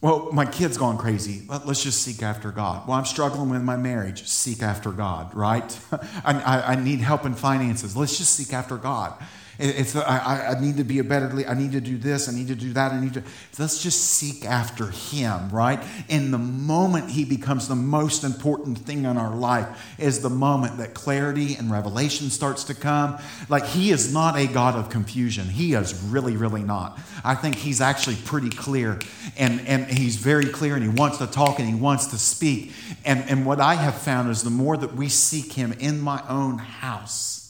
well, 0.00 0.32
my 0.32 0.44
kid's 0.46 0.76
gone 0.76 0.98
crazy. 0.98 1.46
Let's 1.48 1.82
just 1.82 2.02
seek 2.02 2.22
after 2.22 2.50
God. 2.50 2.88
Well, 2.88 2.96
I'm 2.96 3.04
struggling 3.04 3.50
with 3.50 3.62
my 3.62 3.76
marriage. 3.76 4.26
Seek 4.26 4.62
after 4.62 4.90
God, 4.90 5.32
right? 5.32 5.78
I, 6.24 6.40
I, 6.40 6.72
I 6.72 6.74
need 6.74 6.98
help 6.98 7.24
in 7.24 7.34
finances. 7.34 7.96
Let's 7.96 8.18
just 8.18 8.34
seek 8.34 8.52
after 8.52 8.76
God. 8.76 9.14
It's 9.60 9.96
I, 9.96 10.54
I 10.56 10.60
need 10.60 10.76
to 10.76 10.84
be 10.84 11.00
a 11.00 11.04
better 11.04 11.28
leader. 11.30 11.48
I 11.48 11.54
need 11.54 11.72
to 11.72 11.80
do 11.80 11.98
this. 11.98 12.28
I 12.28 12.32
need 12.32 12.46
to 12.46 12.54
do 12.54 12.72
that. 12.74 12.92
I 12.92 13.00
need 13.00 13.14
to. 13.14 13.24
Let's 13.58 13.82
just 13.82 13.98
seek 13.98 14.44
after 14.44 14.86
Him, 14.86 15.48
right? 15.50 15.82
And 16.08 16.32
the 16.32 16.38
moment 16.38 17.10
He 17.10 17.24
becomes 17.24 17.66
the 17.66 17.74
most 17.74 18.22
important 18.22 18.78
thing 18.78 18.98
in 18.98 19.16
our 19.16 19.34
life 19.34 19.66
is 19.98 20.20
the 20.20 20.30
moment 20.30 20.78
that 20.78 20.94
clarity 20.94 21.56
and 21.56 21.72
revelation 21.72 22.30
starts 22.30 22.62
to 22.64 22.74
come. 22.74 23.18
Like 23.48 23.64
He 23.64 23.90
is 23.90 24.12
not 24.12 24.36
a 24.36 24.46
God 24.46 24.76
of 24.76 24.90
confusion. 24.90 25.46
He 25.46 25.74
is 25.74 26.00
really, 26.04 26.36
really 26.36 26.62
not. 26.62 27.00
I 27.24 27.34
think 27.34 27.56
He's 27.56 27.80
actually 27.80 28.16
pretty 28.24 28.50
clear, 28.50 29.00
and 29.36 29.60
and 29.62 29.86
He's 29.86 30.16
very 30.16 30.46
clear, 30.46 30.76
and 30.76 30.84
He 30.84 30.88
wants 30.88 31.18
to 31.18 31.26
talk 31.26 31.58
and 31.58 31.68
He 31.68 31.74
wants 31.74 32.06
to 32.08 32.18
speak. 32.18 32.72
And 33.04 33.28
and 33.28 33.44
what 33.44 33.58
I 33.58 33.74
have 33.74 33.96
found 33.96 34.30
is 34.30 34.44
the 34.44 34.50
more 34.50 34.76
that 34.76 34.94
we 34.94 35.08
seek 35.08 35.54
Him 35.54 35.72
in 35.72 36.00
my 36.00 36.22
own 36.28 36.58
house 36.58 37.47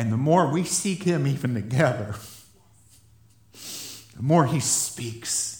and 0.00 0.10
the 0.10 0.16
more 0.16 0.50
we 0.50 0.64
seek 0.64 1.02
Him 1.02 1.26
even 1.26 1.52
together, 1.52 2.14
the 4.16 4.22
more 4.22 4.46
He 4.46 4.58
speaks, 4.58 5.58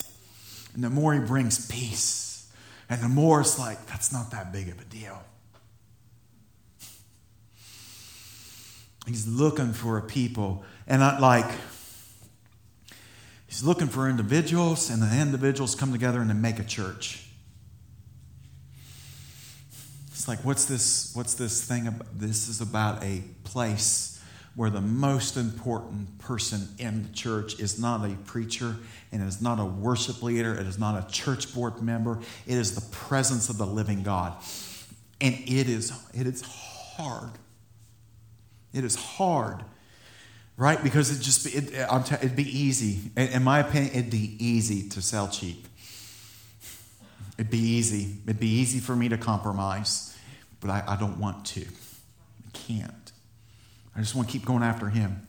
and 0.73 0.83
the 0.83 0.89
more 0.89 1.13
He 1.13 1.21
brings 1.21 1.71
peace, 1.71 2.51
and 2.89 3.03
the 3.03 3.09
more 3.11 3.43
it's 3.43 3.59
like, 3.59 3.85
that's 3.85 4.15
not 4.15 4.31
that 4.31 4.51
big 4.51 4.71
of 4.71 4.81
a 4.81 4.85
deal. 4.85 5.23
He's 9.07 9.29
looking 9.29 9.75
for 9.75 9.99
a 9.99 10.03
people, 10.03 10.65
and 10.87 11.01
not 11.01 11.21
like, 11.21 11.51
He's 13.47 13.63
looking 13.63 13.89
for 13.89 14.09
individuals, 14.09 14.89
and 14.89 15.03
the 15.03 15.21
individuals 15.21 15.75
come 15.75 15.93
together 15.93 16.23
and 16.23 16.31
they 16.31 16.35
make 16.35 16.59
a 16.59 16.65
church. 16.65 17.27
It's 20.13 20.27
like, 20.27 20.39
what's 20.47 20.65
this? 20.65 21.13
What's 21.15 21.35
this 21.35 21.63
thing? 21.63 21.89
About? 21.89 22.19
This 22.19 22.49
is 22.49 22.63
about 22.63 23.05
a 23.05 23.23
place 23.45 24.20
where 24.55 24.71
the 24.71 24.81
most 24.81 25.37
important 25.37 26.19
person 26.19 26.69
in 26.79 27.05
the 27.05 27.09
church 27.11 27.61
is 27.61 27.79
not 27.79 28.05
a 28.05 28.15
preacher 28.27 28.77
and 29.13 29.23
is 29.23 29.41
not 29.41 29.59
a 29.59 29.65
worship 29.65 30.23
leader, 30.23 30.55
it 30.55 30.67
is 30.67 30.79
not 30.79 31.03
a 31.03 31.11
church 31.11 31.55
board 31.55 31.81
member, 31.81 32.19
it 32.47 32.59
is 32.59 32.75
the 32.75 32.97
presence 32.97 33.49
of 33.49 33.59
the 33.59 33.67
living 33.67 34.03
God. 34.03 34.35
And 35.21 35.35
it 35.35 35.69
is 35.69 35.93
it 36.15 36.27
is 36.27 36.43
hard. 36.43 37.31
It 38.73 38.85
is 38.85 38.95
hard 38.95 39.65
right? 40.61 40.83
Because 40.83 41.11
it 41.11 41.23
just 41.23 41.47
it, 41.47 41.71
t- 41.71 42.15
it'd 42.17 42.37
be 42.37 42.59
easy. 42.59 43.11
In 43.17 43.43
my 43.43 43.61
opinion, 43.61 43.93
it'd 43.95 44.11
be 44.11 44.37
easy 44.39 44.89
to 44.91 45.01
sell 45.01 45.27
cheap. 45.27 45.67
It'd 47.39 47.51
be 47.51 47.59
easy. 47.59 48.19
It'd 48.25 48.39
be 48.39 48.47
easy 48.47 48.79
for 48.79 48.95
me 48.95 49.09
to 49.09 49.17
compromise, 49.17 50.15
but 50.61 50.69
I, 50.69 50.85
I 50.87 50.97
don't 50.97 51.19
want 51.19 51.47
to. 51.47 51.63
I 51.63 52.51
can't. 52.53 53.00
I 53.97 54.01
just 54.01 54.15
want 54.15 54.29
to 54.29 54.33
keep 54.33 54.45
going 54.45 54.63
after 54.63 54.89
Him. 54.89 55.27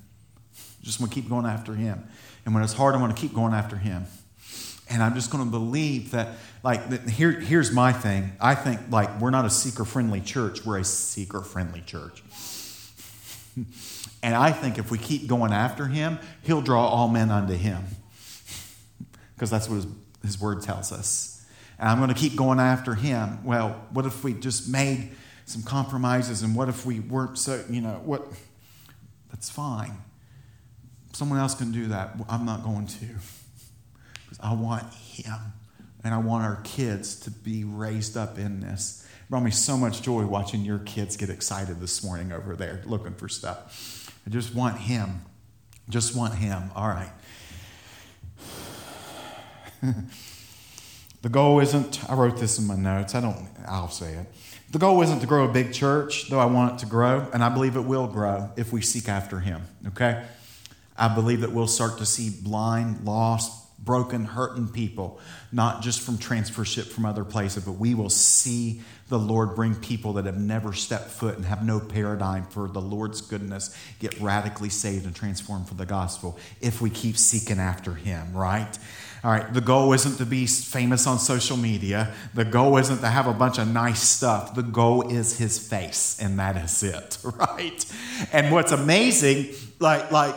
I 0.55 0.85
just 0.85 0.99
want 0.99 1.11
to 1.11 1.15
keep 1.15 1.29
going 1.29 1.45
after 1.45 1.73
Him. 1.73 2.03
And 2.45 2.53
when 2.53 2.63
it's 2.63 2.73
hard, 2.73 2.95
I 2.95 2.99
want 2.99 3.15
to 3.15 3.21
keep 3.21 3.33
going 3.33 3.53
after 3.53 3.75
Him. 3.75 4.05
And 4.89 5.01
I'm 5.01 5.15
just 5.15 5.31
going 5.31 5.43
to 5.43 5.49
believe 5.49 6.11
that, 6.11 6.37
like, 6.63 7.07
here, 7.07 7.31
here's 7.31 7.71
my 7.71 7.93
thing. 7.93 8.33
I 8.41 8.55
think, 8.55 8.79
like, 8.89 9.21
we're 9.21 9.29
not 9.29 9.45
a 9.45 9.49
seeker 9.49 9.85
friendly 9.85 10.19
church, 10.19 10.65
we're 10.65 10.79
a 10.79 10.83
seeker 10.83 11.41
friendly 11.41 11.81
church. 11.81 12.23
And 14.23 14.35
I 14.35 14.51
think 14.51 14.77
if 14.77 14.91
we 14.91 14.97
keep 14.97 15.27
going 15.27 15.51
after 15.51 15.87
him, 15.87 16.19
he'll 16.43 16.61
draw 16.61 16.87
all 16.87 17.07
men 17.07 17.31
unto 17.31 17.53
him. 17.53 17.83
Because 19.33 19.49
that's 19.49 19.67
what 19.67 19.77
his, 19.77 19.87
his 20.23 20.39
word 20.39 20.61
tells 20.61 20.91
us. 20.91 21.43
And 21.79 21.89
I'm 21.89 21.97
going 21.97 22.09
to 22.09 22.15
keep 22.15 22.35
going 22.35 22.59
after 22.59 22.93
him. 22.93 23.43
Well, 23.43 23.87
what 23.89 24.05
if 24.05 24.23
we 24.23 24.35
just 24.35 24.69
made 24.69 25.09
some 25.45 25.63
compromises 25.63 26.43
and 26.43 26.55
what 26.55 26.69
if 26.69 26.85
we 26.85 26.99
weren't 26.99 27.39
so, 27.39 27.65
you 27.67 27.81
know, 27.81 27.99
what? 28.05 28.23
That's 29.31 29.49
fine. 29.49 29.97
Someone 31.13 31.39
else 31.39 31.55
can 31.55 31.71
do 31.71 31.87
that. 31.87 32.15
I'm 32.29 32.45
not 32.45 32.63
going 32.63 32.87
to. 32.87 33.05
Because 34.23 34.39
I 34.39 34.53
want 34.53 34.93
him. 34.93 35.39
And 36.03 36.13
I 36.13 36.17
want 36.17 36.43
our 36.43 36.59
kids 36.63 37.19
to 37.21 37.31
be 37.31 37.63
raised 37.63 38.17
up 38.17 38.37
in 38.37 38.59
this. 38.59 39.05
It 39.23 39.29
brought 39.29 39.43
me 39.43 39.51
so 39.51 39.77
much 39.77 40.01
joy 40.01 40.25
watching 40.25 40.61
your 40.61 40.79
kids 40.79 41.15
get 41.15 41.29
excited 41.29 41.79
this 41.79 42.03
morning 42.03 42.31
over 42.31 42.55
there 42.55 42.81
looking 42.85 43.13
for 43.13 43.29
stuff. 43.29 44.11
I 44.25 44.29
just 44.29 44.55
want 44.55 44.77
Him. 44.77 45.21
Just 45.89 46.15
want 46.15 46.35
Him. 46.35 46.71
All 46.75 46.87
right. 46.87 47.11
the 51.21 51.29
goal 51.29 51.59
isn't, 51.59 52.09
I 52.09 52.15
wrote 52.15 52.37
this 52.37 52.57
in 52.57 52.65
my 52.65 52.75
notes. 52.75 53.13
I 53.13 53.21
don't, 53.21 53.47
I'll 53.67 53.89
say 53.89 54.13
it. 54.13 54.25
The 54.71 54.79
goal 54.79 55.01
isn't 55.01 55.19
to 55.19 55.27
grow 55.27 55.43
a 55.43 55.51
big 55.51 55.73
church, 55.73 56.29
though 56.29 56.39
I 56.39 56.45
want 56.45 56.75
it 56.75 56.79
to 56.79 56.85
grow, 56.85 57.27
and 57.33 57.43
I 57.43 57.49
believe 57.49 57.75
it 57.75 57.81
will 57.81 58.07
grow 58.07 58.49
if 58.55 58.71
we 58.71 58.81
seek 58.81 59.09
after 59.09 59.41
Him, 59.41 59.63
okay? 59.89 60.23
I 60.97 61.13
believe 61.13 61.41
that 61.41 61.51
we'll 61.51 61.67
start 61.67 61.97
to 61.97 62.05
see 62.05 62.29
blind, 62.29 63.03
lost, 63.03 63.51
broken, 63.83 64.23
hurting 64.23 64.69
people, 64.69 65.19
not 65.51 65.81
just 65.81 65.99
from 65.99 66.17
transfership 66.17 66.85
from 66.85 67.05
other 67.05 67.25
places, 67.25 67.65
but 67.65 67.73
we 67.73 67.95
will 67.95 68.09
see 68.09 68.81
the 69.09 69.19
Lord 69.19 69.55
bring 69.55 69.75
people 69.75 70.13
that 70.13 70.25
have 70.25 70.37
never 70.37 70.71
stepped 70.71 71.09
foot 71.09 71.35
and 71.35 71.45
have 71.45 71.65
no 71.65 71.81
paradigm 71.81 72.45
for 72.45 72.69
the 72.69 72.79
Lord's 72.79 73.19
goodness 73.19 73.75
get 73.99 74.17
radically 74.21 74.69
saved 74.69 75.05
and 75.05 75.13
transformed 75.13 75.67
for 75.67 75.73
the 75.73 75.85
gospel 75.85 76.39
if 76.61 76.79
we 76.79 76.89
keep 76.89 77.17
seeking 77.17 77.59
after 77.59 77.93
Him, 77.93 78.31
right? 78.33 78.77
All 79.23 79.29
right, 79.29 79.53
the 79.53 79.61
goal 79.61 79.93
isn't 79.93 80.17
to 80.17 80.25
be 80.25 80.47
famous 80.47 81.05
on 81.05 81.19
social 81.19 81.55
media. 81.55 82.11
The 82.33 82.43
goal 82.43 82.77
isn't 82.77 83.01
to 83.01 83.07
have 83.07 83.27
a 83.27 83.33
bunch 83.33 83.59
of 83.59 83.67
nice 83.67 84.01
stuff. 84.01 84.55
The 84.55 84.63
goal 84.63 85.09
is 85.09 85.37
his 85.37 85.59
face, 85.59 86.17
and 86.19 86.39
that 86.39 86.57
is 86.57 86.81
it, 86.81 87.19
right? 87.23 87.85
And 88.33 88.51
what's 88.51 88.71
amazing, 88.71 89.53
like, 89.79 90.11
like 90.11 90.35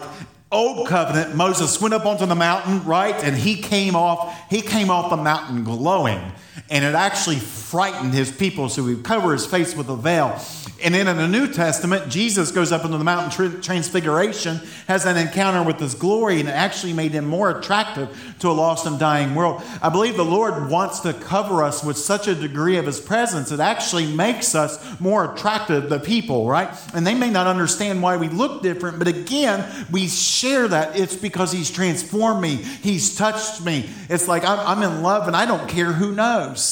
old 0.53 0.87
covenant, 0.87 1.35
Moses 1.35 1.81
went 1.81 1.95
up 1.95 2.05
onto 2.05 2.27
the 2.27 2.35
mountain, 2.35 2.85
right? 2.85 3.15
And 3.25 3.37
he 3.37 3.57
came 3.57 3.97
off, 3.97 4.51
he 4.51 4.61
came 4.61 4.91
off 4.91 5.09
the 5.09 5.17
mountain 5.17 5.65
glowing. 5.65 6.33
And 6.75 6.85
it 6.85 6.97
actually 6.97 7.37
frightened 7.37 8.13
his 8.13 8.33
people, 8.33 8.69
so 8.69 8.85
he 8.85 8.97
covered 8.97 9.35
his 9.35 9.47
face 9.47 9.77
with 9.77 9.89
a 9.89 9.97
veil. 9.97 10.41
And 10.83 10.93
then 10.93 11.07
in 11.07 11.17
the 11.17 11.29
New 11.29 11.47
Testament, 11.47 12.11
Jesus 12.11 12.51
goes 12.51 12.73
up 12.73 12.85
into 12.85 12.99
the 12.99 13.05
mountain 13.05 13.61
transfiguration, 13.63 14.61
has 14.89 15.07
an 15.07 15.17
encounter 15.17 15.63
with 15.63 15.79
his 15.79 15.95
glory, 15.95 16.41
and 16.41 16.49
it 16.49 16.53
actually 16.53 16.93
made 16.93 17.13
him 17.13 17.27
more 17.27 17.49
attractive 17.49 18.35
to 18.41 18.49
a 18.49 18.53
lost 18.53 18.87
and 18.87 18.99
dying 18.99 19.37
world. 19.37 19.63
I 19.81 19.89
believe 19.89 20.17
the 20.17 20.25
Lord 20.25 20.69
wants 20.69 20.99
to 21.01 21.13
cover 21.13 21.63
us 21.63 21.85
with 21.85 21.97
such 21.97 22.27
a 22.27 22.35
degree 22.35 22.77
of 22.77 22.87
his 22.87 23.01
presence, 23.01 23.53
it 23.53 23.61
actually 23.61 24.07
makes 24.13 24.57
us 24.57 25.01
more 25.01 25.33
attractive 25.33 25.89
to 25.91 26.01
people, 26.01 26.49
right? 26.49 26.69
And 26.93 27.07
they 27.07 27.15
may 27.15 27.31
not 27.31 27.47
understand 27.47 28.03
why 28.03 28.17
we 28.17 28.29
look 28.29 28.63
different, 28.63 28.99
but 28.99 29.07
again, 29.07 29.65
we 29.93 30.09
share 30.09 30.67
that. 30.67 30.99
It's 30.99 31.15
because 31.15 31.53
he's 31.53 31.71
transformed 31.71 32.43
me, 32.43 32.57
he's 32.57 33.15
touched 33.15 33.65
me. 33.65 33.89
It's 34.11 34.27
like 34.27 34.45
I'm, 34.45 34.59
I'm 34.59 34.83
in 34.83 35.03
love 35.03 35.29
and 35.29 35.37
I 35.37 35.47
don't 35.47 35.69
care 35.69 35.93
who 35.93 36.13
knows. 36.13 36.64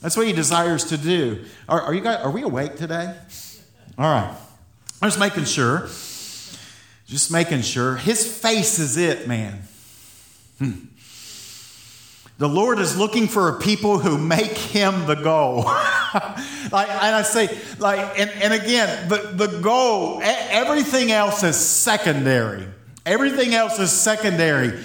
That's 0.00 0.16
what 0.16 0.26
he 0.26 0.32
desires 0.32 0.84
to 0.86 0.96
do. 0.96 1.44
Are, 1.68 1.80
are, 1.80 1.94
you 1.94 2.00
guys, 2.00 2.24
are 2.24 2.30
we 2.30 2.42
awake 2.42 2.76
today? 2.76 3.14
All 3.96 4.04
right. 4.04 4.36
I'm 5.00 5.08
just 5.08 5.18
making 5.18 5.44
sure. 5.44 5.88
Just 7.06 7.30
making 7.30 7.62
sure. 7.62 7.96
His 7.96 8.26
face 8.26 8.78
is 8.78 8.96
it, 8.96 9.28
man. 9.28 9.62
Hmm. 10.58 10.72
The 12.38 12.48
Lord 12.48 12.80
is 12.80 12.96
looking 12.96 13.28
for 13.28 13.50
a 13.50 13.60
people 13.60 14.00
who 14.00 14.18
make 14.18 14.56
him 14.56 15.06
the 15.06 15.14
goal. 15.14 15.62
like, 16.72 16.88
and 16.88 17.14
I 17.14 17.22
say, 17.22 17.56
like, 17.78 18.18
and, 18.18 18.30
and 18.30 18.52
again, 18.52 19.08
the, 19.08 19.46
the 19.46 19.60
goal, 19.60 20.20
everything 20.22 21.12
else 21.12 21.44
is 21.44 21.56
secondary. 21.56 22.66
Everything 23.06 23.54
else 23.54 23.78
is 23.78 23.92
secondary. 23.92 24.82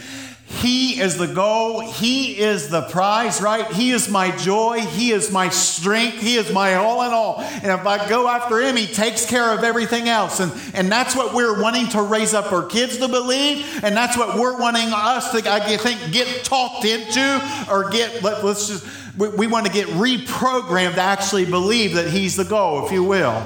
He 0.49 0.99
is 1.01 1.17
the 1.17 1.27
goal. 1.27 1.81
He 1.81 2.39
is 2.39 2.69
the 2.69 2.83
prize, 2.83 3.41
right? 3.41 3.67
He 3.67 3.91
is 3.91 4.09
my 4.09 4.35
joy. 4.37 4.79
He 4.79 5.11
is 5.11 5.29
my 5.29 5.49
strength. 5.49 6.19
He 6.19 6.35
is 6.35 6.51
my 6.53 6.75
all 6.75 7.03
in 7.03 7.11
all. 7.11 7.41
And 7.41 7.65
if 7.65 7.85
I 7.85 8.07
go 8.07 8.29
after 8.29 8.61
Him, 8.61 8.77
He 8.77 8.87
takes 8.87 9.25
care 9.25 9.51
of 9.51 9.65
everything 9.65 10.07
else. 10.07 10.39
And, 10.39 10.53
and 10.73 10.89
that's 10.89 11.15
what 11.17 11.33
we're 11.33 11.61
wanting 11.61 11.89
to 11.89 12.01
raise 12.01 12.33
up 12.33 12.53
our 12.53 12.63
kids 12.65 12.97
to 12.97 13.09
believe. 13.09 13.83
And 13.83 13.95
that's 13.95 14.17
what 14.17 14.39
we're 14.39 14.57
wanting 14.57 14.87
us 14.93 15.31
to, 15.33 15.51
I 15.51 15.75
think, 15.75 16.13
get 16.13 16.45
talked 16.45 16.85
into 16.85 17.67
or 17.69 17.89
get, 17.89 18.23
let, 18.23 18.41
us 18.43 18.69
just, 18.69 18.87
we, 19.17 19.27
we 19.29 19.47
want 19.47 19.65
to 19.65 19.71
get 19.71 19.87
reprogrammed 19.89 20.95
to 20.95 21.01
actually 21.01 21.45
believe 21.45 21.95
that 21.95 22.09
He's 22.09 22.37
the 22.37 22.45
goal, 22.45 22.85
if 22.85 22.91
you 22.93 23.03
will. 23.03 23.41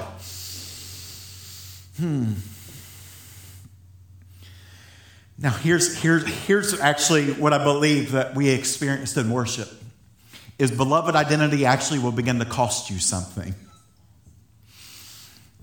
Hmm. 1.98 2.34
Now, 5.42 5.50
here's, 5.50 6.00
here's, 6.00 6.24
here's 6.46 6.78
actually 6.78 7.32
what 7.32 7.52
I 7.52 7.62
believe 7.64 8.12
that 8.12 8.36
we 8.36 8.48
experienced 8.50 9.16
in 9.16 9.28
worship 9.28 9.68
is 10.56 10.70
beloved 10.70 11.16
identity 11.16 11.66
actually 11.66 11.98
will 11.98 12.12
begin 12.12 12.38
to 12.38 12.44
cost 12.44 12.90
you 12.90 13.00
something. 13.00 13.52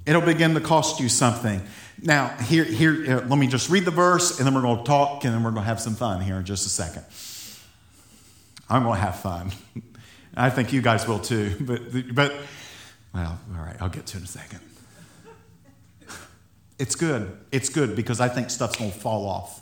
It'll 0.06 0.22
begin 0.22 0.54
to 0.56 0.60
cost 0.60 1.00
you 1.00 1.08
something. 1.08 1.62
Now, 2.02 2.28
here, 2.28 2.66
here, 2.66 3.20
uh, 3.20 3.28
let 3.28 3.40
me 3.40 3.48
just 3.48 3.70
read 3.70 3.86
the 3.86 3.92
verse, 3.92 4.38
and 4.38 4.46
then 4.46 4.54
we're 4.54 4.64
going 4.64 4.80
to 4.80 4.84
talk, 4.84 5.24
and 5.24 5.34
then 5.34 5.44
we're 5.44 5.52
going 5.52 5.64
to 5.64 5.70
have 5.70 5.80
some 5.80 5.96
fun 5.96 6.20
here 6.20 6.36
in 6.36 6.46
just 6.46 6.66
a 6.66 6.70
second. 6.70 7.06
I'm 8.70 8.84
going 8.84 8.96
to 8.96 9.02
have 9.02 9.22
fun. 9.22 9.52
I 10.36 10.50
think 10.50 10.74
you 10.74 10.82
guys 10.82 11.08
will 11.08 11.20
too. 11.20 11.56
But, 11.62 12.14
but, 12.14 12.36
well, 13.14 13.40
all 13.56 13.64
right, 13.64 13.78
I'll 13.80 13.88
get 13.88 14.08
to 14.08 14.18
it 14.18 14.20
in 14.20 14.26
a 14.26 14.28
second. 14.28 14.60
It's 16.78 16.96
good. 16.96 17.38
It's 17.52 17.68
good 17.68 17.96
because 17.96 18.22
I 18.22 18.30
think 18.30 18.50
stuff's 18.50 18.78
going 18.78 18.92
to 18.92 18.98
fall 18.98 19.26
off. 19.26 19.62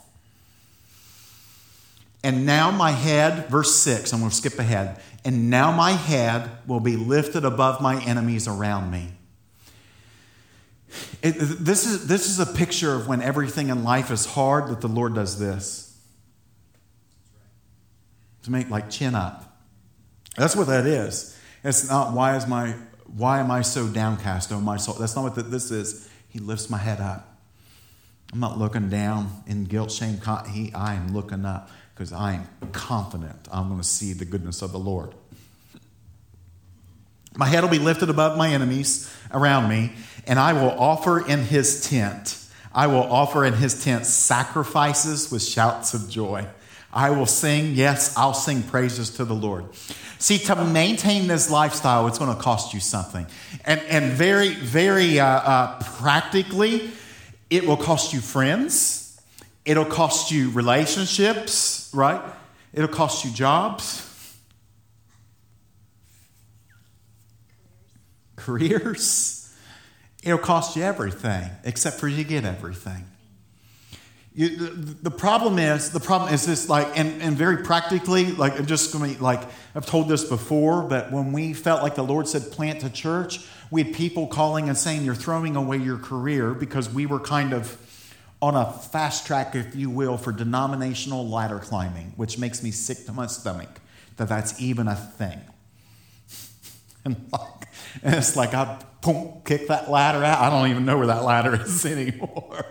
And 2.24 2.44
now 2.44 2.70
my 2.70 2.90
head, 2.90 3.48
verse 3.48 3.74
6, 3.76 4.12
I'm 4.12 4.20
going 4.20 4.30
to 4.30 4.36
skip 4.36 4.58
ahead. 4.58 5.00
And 5.24 5.50
now 5.50 5.70
my 5.70 5.92
head 5.92 6.50
will 6.66 6.80
be 6.80 6.96
lifted 6.96 7.44
above 7.44 7.80
my 7.80 8.02
enemies 8.02 8.48
around 8.48 8.90
me. 8.90 9.12
It, 11.22 11.32
this, 11.32 11.86
is, 11.86 12.08
this 12.08 12.28
is 12.28 12.40
a 12.40 12.46
picture 12.46 12.94
of 12.94 13.08
when 13.08 13.22
everything 13.22 13.68
in 13.68 13.84
life 13.84 14.10
is 14.10 14.26
hard 14.26 14.68
that 14.68 14.80
the 14.80 14.88
Lord 14.88 15.14
does 15.14 15.38
this. 15.38 15.96
To 18.44 18.50
make 18.50 18.70
like 18.70 18.90
chin 18.90 19.14
up. 19.14 19.60
That's 20.36 20.56
what 20.56 20.68
that 20.68 20.86
is. 20.86 21.36
It's 21.64 21.88
not 21.88 22.14
why 22.14 22.36
is 22.36 22.46
my 22.46 22.74
why 23.16 23.40
am 23.40 23.50
I 23.50 23.62
so 23.62 23.88
downcast, 23.88 24.52
oh 24.52 24.60
my 24.60 24.76
soul? 24.76 24.94
That's 24.94 25.16
not 25.16 25.24
what 25.24 25.50
this 25.50 25.70
is. 25.70 26.08
He 26.28 26.38
lifts 26.38 26.68
my 26.68 26.78
head 26.78 27.00
up. 27.00 27.38
I'm 28.32 28.40
not 28.40 28.58
looking 28.58 28.90
down 28.90 29.42
in 29.46 29.64
guilt, 29.64 29.90
shame. 29.90 30.20
He, 30.50 30.72
I 30.74 30.94
am 30.94 31.14
looking 31.14 31.46
up 31.46 31.70
because 31.98 32.12
I 32.12 32.34
am 32.34 32.46
confident 32.70 33.48
I'm 33.50 33.66
going 33.66 33.80
to 33.80 33.86
see 33.86 34.12
the 34.12 34.24
goodness 34.24 34.62
of 34.62 34.70
the 34.70 34.78
Lord. 34.78 35.12
My 37.36 37.46
head 37.46 37.64
will 37.64 37.70
be 37.70 37.80
lifted 37.80 38.08
above 38.08 38.38
my 38.38 38.50
enemies 38.50 39.12
around 39.32 39.68
me, 39.68 39.94
and 40.24 40.38
I 40.38 40.52
will 40.52 40.70
offer 40.70 41.26
in 41.26 41.40
his 41.40 41.88
tent. 41.88 42.38
I 42.72 42.86
will 42.86 43.02
offer 43.02 43.44
in 43.44 43.54
his 43.54 43.82
tent 43.82 44.06
sacrifices 44.06 45.32
with 45.32 45.42
shouts 45.42 45.92
of 45.92 46.08
joy. 46.08 46.46
I 46.92 47.10
will 47.10 47.26
sing, 47.26 47.74
yes, 47.74 48.16
I'll 48.16 48.32
sing 48.32 48.62
praises 48.62 49.10
to 49.16 49.24
the 49.24 49.34
Lord. 49.34 49.64
See, 50.20 50.38
to 50.38 50.64
maintain 50.64 51.26
this 51.26 51.50
lifestyle, 51.50 52.06
it's 52.06 52.18
going 52.18 52.34
to 52.34 52.40
cost 52.40 52.74
you 52.74 52.80
something. 52.80 53.26
And, 53.64 53.80
and 53.80 54.12
very, 54.12 54.50
very 54.50 55.18
uh, 55.18 55.26
uh, 55.26 55.82
practically, 55.96 56.92
it 57.50 57.66
will 57.66 57.76
cost 57.76 58.12
you 58.12 58.20
friends, 58.20 59.07
it'll 59.68 59.84
cost 59.84 60.30
you 60.30 60.48
relationships, 60.50 61.90
right? 61.92 62.22
It'll 62.72 62.88
cost 62.88 63.24
you 63.24 63.30
jobs, 63.30 64.04
careers. 68.36 69.54
It'll 70.22 70.38
cost 70.38 70.74
you 70.74 70.82
everything, 70.82 71.50
except 71.64 72.00
for 72.00 72.08
you 72.08 72.24
get 72.24 72.44
everything. 72.44 73.04
You, 74.34 74.56
the, 74.56 74.70
the, 75.02 75.10
problem 75.10 75.58
is 75.58 75.90
the 75.90 76.00
problem 76.00 76.32
is 76.32 76.46
this 76.46 76.68
like 76.68 76.96
and, 76.96 77.20
and 77.20 77.36
very 77.36 77.64
practically 77.64 78.26
like 78.26 78.56
i'm 78.56 78.66
just 78.66 78.92
to 78.92 78.98
like 79.20 79.40
i've 79.74 79.86
told 79.86 80.08
this 80.08 80.22
before 80.22 80.82
but 80.82 81.10
when 81.10 81.32
we 81.32 81.54
felt 81.54 81.82
like 81.82 81.96
the 81.96 82.04
lord 82.04 82.28
said 82.28 82.52
plant 82.52 82.84
a 82.84 82.90
church 82.90 83.40
we 83.72 83.82
had 83.82 83.92
people 83.92 84.28
calling 84.28 84.68
and 84.68 84.78
saying 84.78 85.02
you're 85.02 85.16
throwing 85.16 85.56
away 85.56 85.78
your 85.78 85.98
career 85.98 86.54
because 86.54 86.88
we 86.88 87.04
were 87.04 87.18
kind 87.18 87.52
of 87.52 87.66
on 88.40 88.54
a 88.54 88.72
fast 88.72 89.26
track 89.26 89.54
if 89.54 89.74
you 89.74 89.90
will 89.90 90.16
for 90.16 90.32
denominational 90.32 91.28
ladder 91.28 91.58
climbing 91.58 92.12
which 92.16 92.38
makes 92.38 92.62
me 92.62 92.70
sick 92.70 93.04
to 93.06 93.12
my 93.12 93.26
stomach 93.26 93.80
that 94.16 94.28
that's 94.28 94.60
even 94.60 94.88
a 94.88 94.94
thing 94.94 95.40
and, 97.04 97.16
like, 97.32 97.68
and 98.02 98.14
it's 98.14 98.36
like 98.36 98.54
i 98.54 98.78
boom, 99.00 99.40
kick 99.44 99.68
that 99.68 99.90
ladder 99.90 100.24
out. 100.24 100.40
I 100.40 100.50
don't 100.50 100.70
even 100.70 100.84
know 100.84 100.96
where 100.98 101.08
that 101.08 101.24
ladder 101.24 101.60
is 101.60 101.84
anymore. 101.86 102.66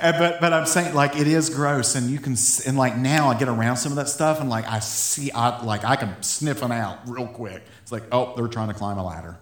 but 0.00 0.40
but 0.40 0.52
I'm 0.52 0.66
saying 0.66 0.94
like 0.94 1.16
it 1.16 1.26
is 1.26 1.50
gross, 1.50 1.94
and 1.94 2.10
you 2.10 2.18
can 2.18 2.36
and 2.66 2.76
like 2.76 2.96
now 2.96 3.28
I 3.28 3.38
get 3.38 3.48
around 3.48 3.76
some 3.76 3.92
of 3.92 3.96
that 3.96 4.08
stuff, 4.08 4.40
and 4.40 4.50
like 4.50 4.66
I 4.66 4.80
see 4.80 5.30
I 5.30 5.62
like 5.64 5.84
I 5.84 5.96
can 5.96 6.20
sniff 6.22 6.60
them 6.60 6.72
out 6.72 7.08
real 7.08 7.26
quick. 7.26 7.62
It's 7.82 7.92
like 7.92 8.04
oh 8.12 8.34
they're 8.36 8.48
trying 8.48 8.68
to 8.68 8.74
climb 8.74 8.98
a 8.98 9.04
ladder. 9.04 9.36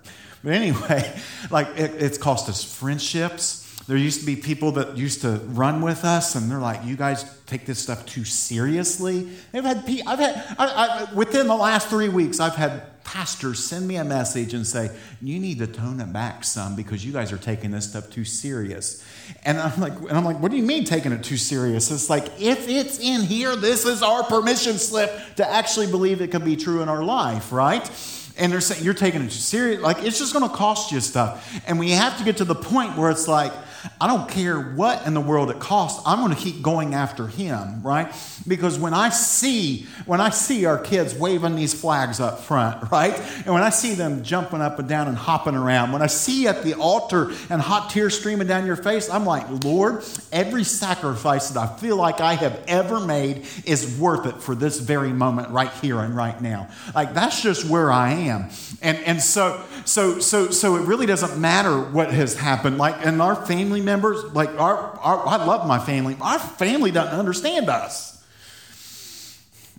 But 0.45 0.53
anyway, 0.53 1.19
like 1.51 1.69
it, 1.77 2.03
it's 2.03 2.19
cost 2.19 2.49
us 2.49 2.63
friendships. 2.63 3.63
There 3.87 3.97
used 3.97 4.21
to 4.21 4.27
be 4.27 4.35
people 4.35 4.73
that 4.73 4.97
used 4.97 5.21
to 5.23 5.41
run 5.47 5.81
with 5.81 6.05
us, 6.05 6.35
and 6.35 6.51
they're 6.51 6.59
like, 6.59 6.85
"You 6.85 6.97
guys 6.97 7.25
take 7.47 7.67
this 7.67 7.79
stuff 7.79 8.05
too 8.05 8.25
seriously." 8.25 9.29
I've 9.55 9.65
had, 9.65 9.79
I've 10.07 10.19
had, 10.19 10.57
I, 10.59 10.67
I, 10.67 11.15
within 11.15 11.47
the 11.47 11.55
last 11.55 11.89
three 11.89 12.09
weeks, 12.09 12.41
I've 12.41 12.57
had 12.57 12.83
pastors 13.07 13.63
send 13.63 13.87
me 13.87 13.97
a 13.97 14.05
message 14.05 14.53
and 14.53 14.67
say, 14.67 14.91
You 15.23 15.39
need 15.39 15.59
to 15.61 15.67
tone 15.67 16.01
it 16.01 16.13
back 16.13 16.45
some 16.45 16.77
because 16.77 17.07
you 17.07 17.13
guys 17.13 17.33
are 17.33 17.39
taking 17.39 17.71
this 17.71 17.89
stuff 17.89 18.11
too 18.11 18.25
serious. 18.25 19.05
And 19.45 19.59
I'm 19.59 19.81
like, 19.81 19.95
and 19.95 20.13
I'm 20.13 20.25
like, 20.25 20.41
what 20.41 20.51
do 20.51 20.57
you 20.57 20.63
mean 20.63 20.85
taking 20.85 21.13
it 21.13 21.23
too 21.23 21.37
serious? 21.37 21.91
It's 21.91 22.11
like, 22.11 22.27
if 22.41 22.69
it's 22.69 22.99
in 22.99 23.23
here, 23.23 23.57
this 23.57 23.87
is 23.87 24.03
our 24.03 24.25
permission 24.25 24.75
slip 24.79 25.11
to 25.37 25.49
actually 25.49 25.87
believe 25.87 26.21
it 26.21 26.31
could 26.31 26.45
be 26.45 26.57
true 26.57 26.83
in 26.83 26.89
our 26.89 27.03
life, 27.03 27.53
right? 27.53 27.89
And 28.37 28.53
they're 28.53 28.61
saying 28.61 28.85
you're 28.85 28.95
taking 28.95 29.23
it 29.23 29.31
too 29.31 29.39
serious. 29.39 29.81
Like 29.81 30.03
it's 30.03 30.19
just 30.19 30.33
gonna 30.33 30.49
cost 30.49 30.93
you 30.93 31.01
stuff. 31.01 31.63
And 31.67 31.79
we 31.79 31.93
have 31.93 32.19
to 32.19 32.25
get 32.25 32.37
to 32.39 32.45
the 32.45 32.55
point 32.55 32.99
where 32.99 33.11
it's 33.11 33.29
like, 33.29 33.53
I 34.01 34.07
don't 34.07 34.29
care 34.29 34.61
what 34.61 35.07
in 35.07 35.15
the 35.15 35.21
world 35.21 35.51
it 35.51 35.59
costs. 35.59 36.03
I'm 36.07 36.21
going 36.21 36.35
to 36.35 36.41
keep 36.41 36.63
going 36.63 36.95
after 36.95 37.27
him, 37.27 37.83
right? 37.83 38.13
Because 38.47 38.79
when 38.79 38.95
I 38.95 39.09
see 39.11 39.87
when 40.05 40.21
I 40.21 40.31
see 40.31 40.67
our 40.67 40.79
kids 40.79 41.15
waving 41.15 41.57
these 41.57 41.75
flags 41.75 42.21
up 42.21 42.41
front, 42.41 42.91
right? 42.93 43.19
And 43.45 43.55
when 43.55 43.63
I 43.63 43.71
see 43.71 43.95
them 43.95 44.23
jumping 44.23 44.61
up 44.61 44.79
and 44.79 44.89
down 44.89 45.09
and 45.09 45.17
hopping 45.17 45.55
around, 45.55 45.93
when 45.93 46.03
I 46.03 46.07
see 46.07 46.47
at 46.47 46.63
the 46.63 46.75
altar 46.75 47.33
and 47.51 47.61
hot 47.61 47.91
tears 47.91 48.19
streaming 48.19 48.47
down 48.47 48.67
your 48.67 48.77
face, 48.77 49.09
I'm 49.09 49.25
like, 49.25 49.47
"Lord, 49.65 50.05
every 50.33 50.65
sacrifice 50.65 51.51
that 51.51 51.61
I 51.61 51.77
feel 51.77 51.97
like 51.97 52.21
I 52.21 52.35
have 52.35 52.63
ever 52.69 53.01
made 53.01 53.47
is 53.65 53.99
worth 53.99 54.27
it 54.27 54.43
for 54.43 54.55
this 54.55 54.79
very 54.79 55.13
moment 55.13 55.51
right 55.51 55.73
here 55.83 56.01
and 56.01 56.15
right 56.15 56.41
now." 56.41 56.69
Like 56.95 57.15
that's 57.15 57.43
just 57.43 57.65
where 57.65 57.91
I 57.91 58.13
am. 58.13 58.51
And 58.83 58.99
and 58.99 59.23
so 59.23 59.63
so 59.85 60.19
so 60.19 60.51
so 60.51 60.77
it 60.77 60.83
really 60.83 61.07
doesn't 61.07 61.41
matter 61.41 61.81
what 61.81 62.13
has 62.13 62.37
happened. 62.37 62.79
Like 62.79 63.05
in 63.05 63.21
our 63.21 63.35
family 63.47 63.76
family 63.77 63.85
members, 63.85 64.25
like 64.33 64.49
our, 64.59 64.77
our, 65.01 65.27
I 65.27 65.45
love 65.45 65.67
my 65.67 65.79
family. 65.79 66.17
Our 66.21 66.39
family 66.39 66.91
doesn't 66.91 67.19
understand 67.19 67.69
us. 67.69 68.25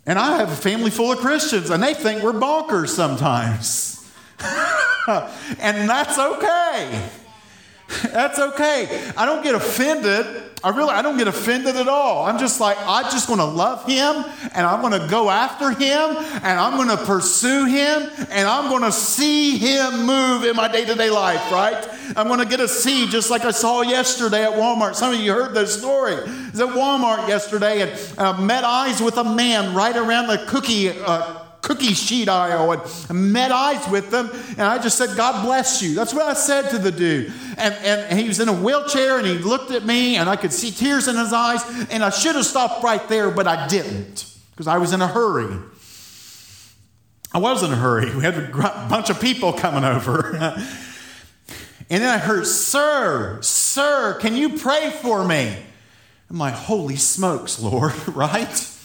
And 0.05 0.17
I 0.19 0.37
have 0.37 0.51
a 0.51 0.55
family 0.55 0.89
full 0.91 1.11
of 1.11 1.19
Christians, 1.19 1.69
and 1.69 1.81
they 1.81 1.93
think 1.93 2.23
we're 2.23 2.31
bonkers 2.33 2.89
sometimes. 2.89 3.95
and 5.59 5.89
that's 5.89 6.17
okay. 6.17 7.09
That's 8.03 8.39
okay. 8.39 9.11
I 9.15 9.25
don't 9.25 9.43
get 9.43 9.55
offended 9.55 10.47
I 10.63 10.69
really 10.69 10.89
I 10.89 11.03
don't 11.03 11.17
get 11.17 11.27
offended 11.27 11.75
at 11.75 11.87
all. 11.87 12.25
I'm 12.25 12.39
just 12.39 12.59
like 12.59 12.77
I'm 12.81 13.05
just 13.05 13.27
going 13.27 13.39
to 13.39 13.45
love 13.45 13.85
him 13.85 14.25
and 14.53 14.65
I'm 14.65 14.81
going 14.81 14.99
to 14.99 15.07
go 15.07 15.29
after 15.29 15.69
him 15.69 16.17
and 16.17 16.59
I'm 16.59 16.77
going 16.77 16.89
to 16.89 17.05
pursue 17.05 17.65
him 17.65 18.09
and 18.31 18.47
I'm 18.47 18.69
going 18.69 18.81
to 18.81 18.91
see 18.91 19.57
him 19.57 20.05
move 20.05 20.43
in 20.43 20.55
my 20.55 20.67
day-to-day 20.67 21.11
life, 21.11 21.51
right? 21.51 21.87
I'm 22.17 22.27
going 22.27 22.39
to 22.39 22.45
get 22.45 22.59
a 22.59 22.67
see 22.67 23.07
just 23.07 23.29
like 23.29 23.45
I 23.45 23.51
saw 23.51 23.83
yesterday 23.83 24.43
at 24.43 24.53
Walmart. 24.53 24.95
Some 24.95 25.13
of 25.13 25.19
you 25.19 25.31
heard 25.31 25.53
this 25.53 25.77
story. 25.77 26.15
I 26.15 26.49
was 26.51 26.59
at 26.59 26.69
Walmart 26.69 27.27
yesterday 27.27 27.83
and 27.83 28.19
uh, 28.19 28.41
met 28.41 28.63
eyes 28.63 28.99
with 28.99 29.17
a 29.17 29.23
man 29.23 29.75
right 29.75 29.95
around 29.95 30.25
the 30.25 30.43
cookie 30.47 30.89
uh, 30.89 31.46
cookie 31.67 31.93
sheet 31.93 32.29
aisle 32.29 32.71
and 33.09 33.33
met 33.33 33.51
eyes 33.51 33.85
with 33.89 34.09
them. 34.09 34.29
And 34.51 34.61
I 34.61 34.77
just 34.77 34.97
said, 34.97 35.17
God 35.17 35.43
bless 35.43 35.81
you. 35.81 35.95
That's 35.95 36.13
what 36.13 36.23
I 36.23 36.33
said 36.33 36.69
to 36.69 36.77
the 36.77 36.93
dude. 36.93 37.33
And, 37.57 37.73
and 37.75 38.17
he 38.17 38.29
was 38.29 38.39
in 38.39 38.47
a 38.47 38.53
wheelchair 38.53 39.17
and 39.17 39.27
he 39.27 39.33
looked 39.33 39.71
at 39.71 39.83
me 39.83 40.15
and 40.15 40.29
I 40.29 40.37
could 40.37 40.53
see 40.53 40.71
tears 40.71 41.09
in 41.09 41.17
his 41.17 41.33
eyes. 41.33 41.61
And 41.91 42.05
I 42.05 42.09
should 42.09 42.35
have 42.35 42.45
stopped 42.45 42.85
right 42.85 43.05
there, 43.09 43.29
but 43.29 43.47
I 43.47 43.67
didn't 43.67 44.33
because 44.51 44.67
I 44.67 44.77
was 44.77 44.93
in 44.93 45.01
a 45.01 45.07
hurry. 45.07 45.57
I 47.33 47.39
was 47.39 47.61
in 47.63 47.71
a 47.71 47.75
hurry. 47.75 48.15
We 48.15 48.23
had 48.23 48.37
a 48.37 48.87
bunch 48.89 49.09
of 49.09 49.19
people 49.19 49.51
coming 49.51 49.83
over. 49.83 50.35
and 50.37 50.63
then 51.89 52.07
I 52.07 52.17
heard, 52.17 52.47
Sir, 52.47 53.39
sir, 53.41 54.17
can 54.21 54.37
you 54.37 54.57
pray 54.57 54.89
for 55.01 55.25
me? 55.25 55.57
I'm 56.29 56.37
like, 56.37 56.53
Holy 56.53 56.95
smokes, 56.95 57.59
Lord, 57.59 57.93
right? 58.15 58.76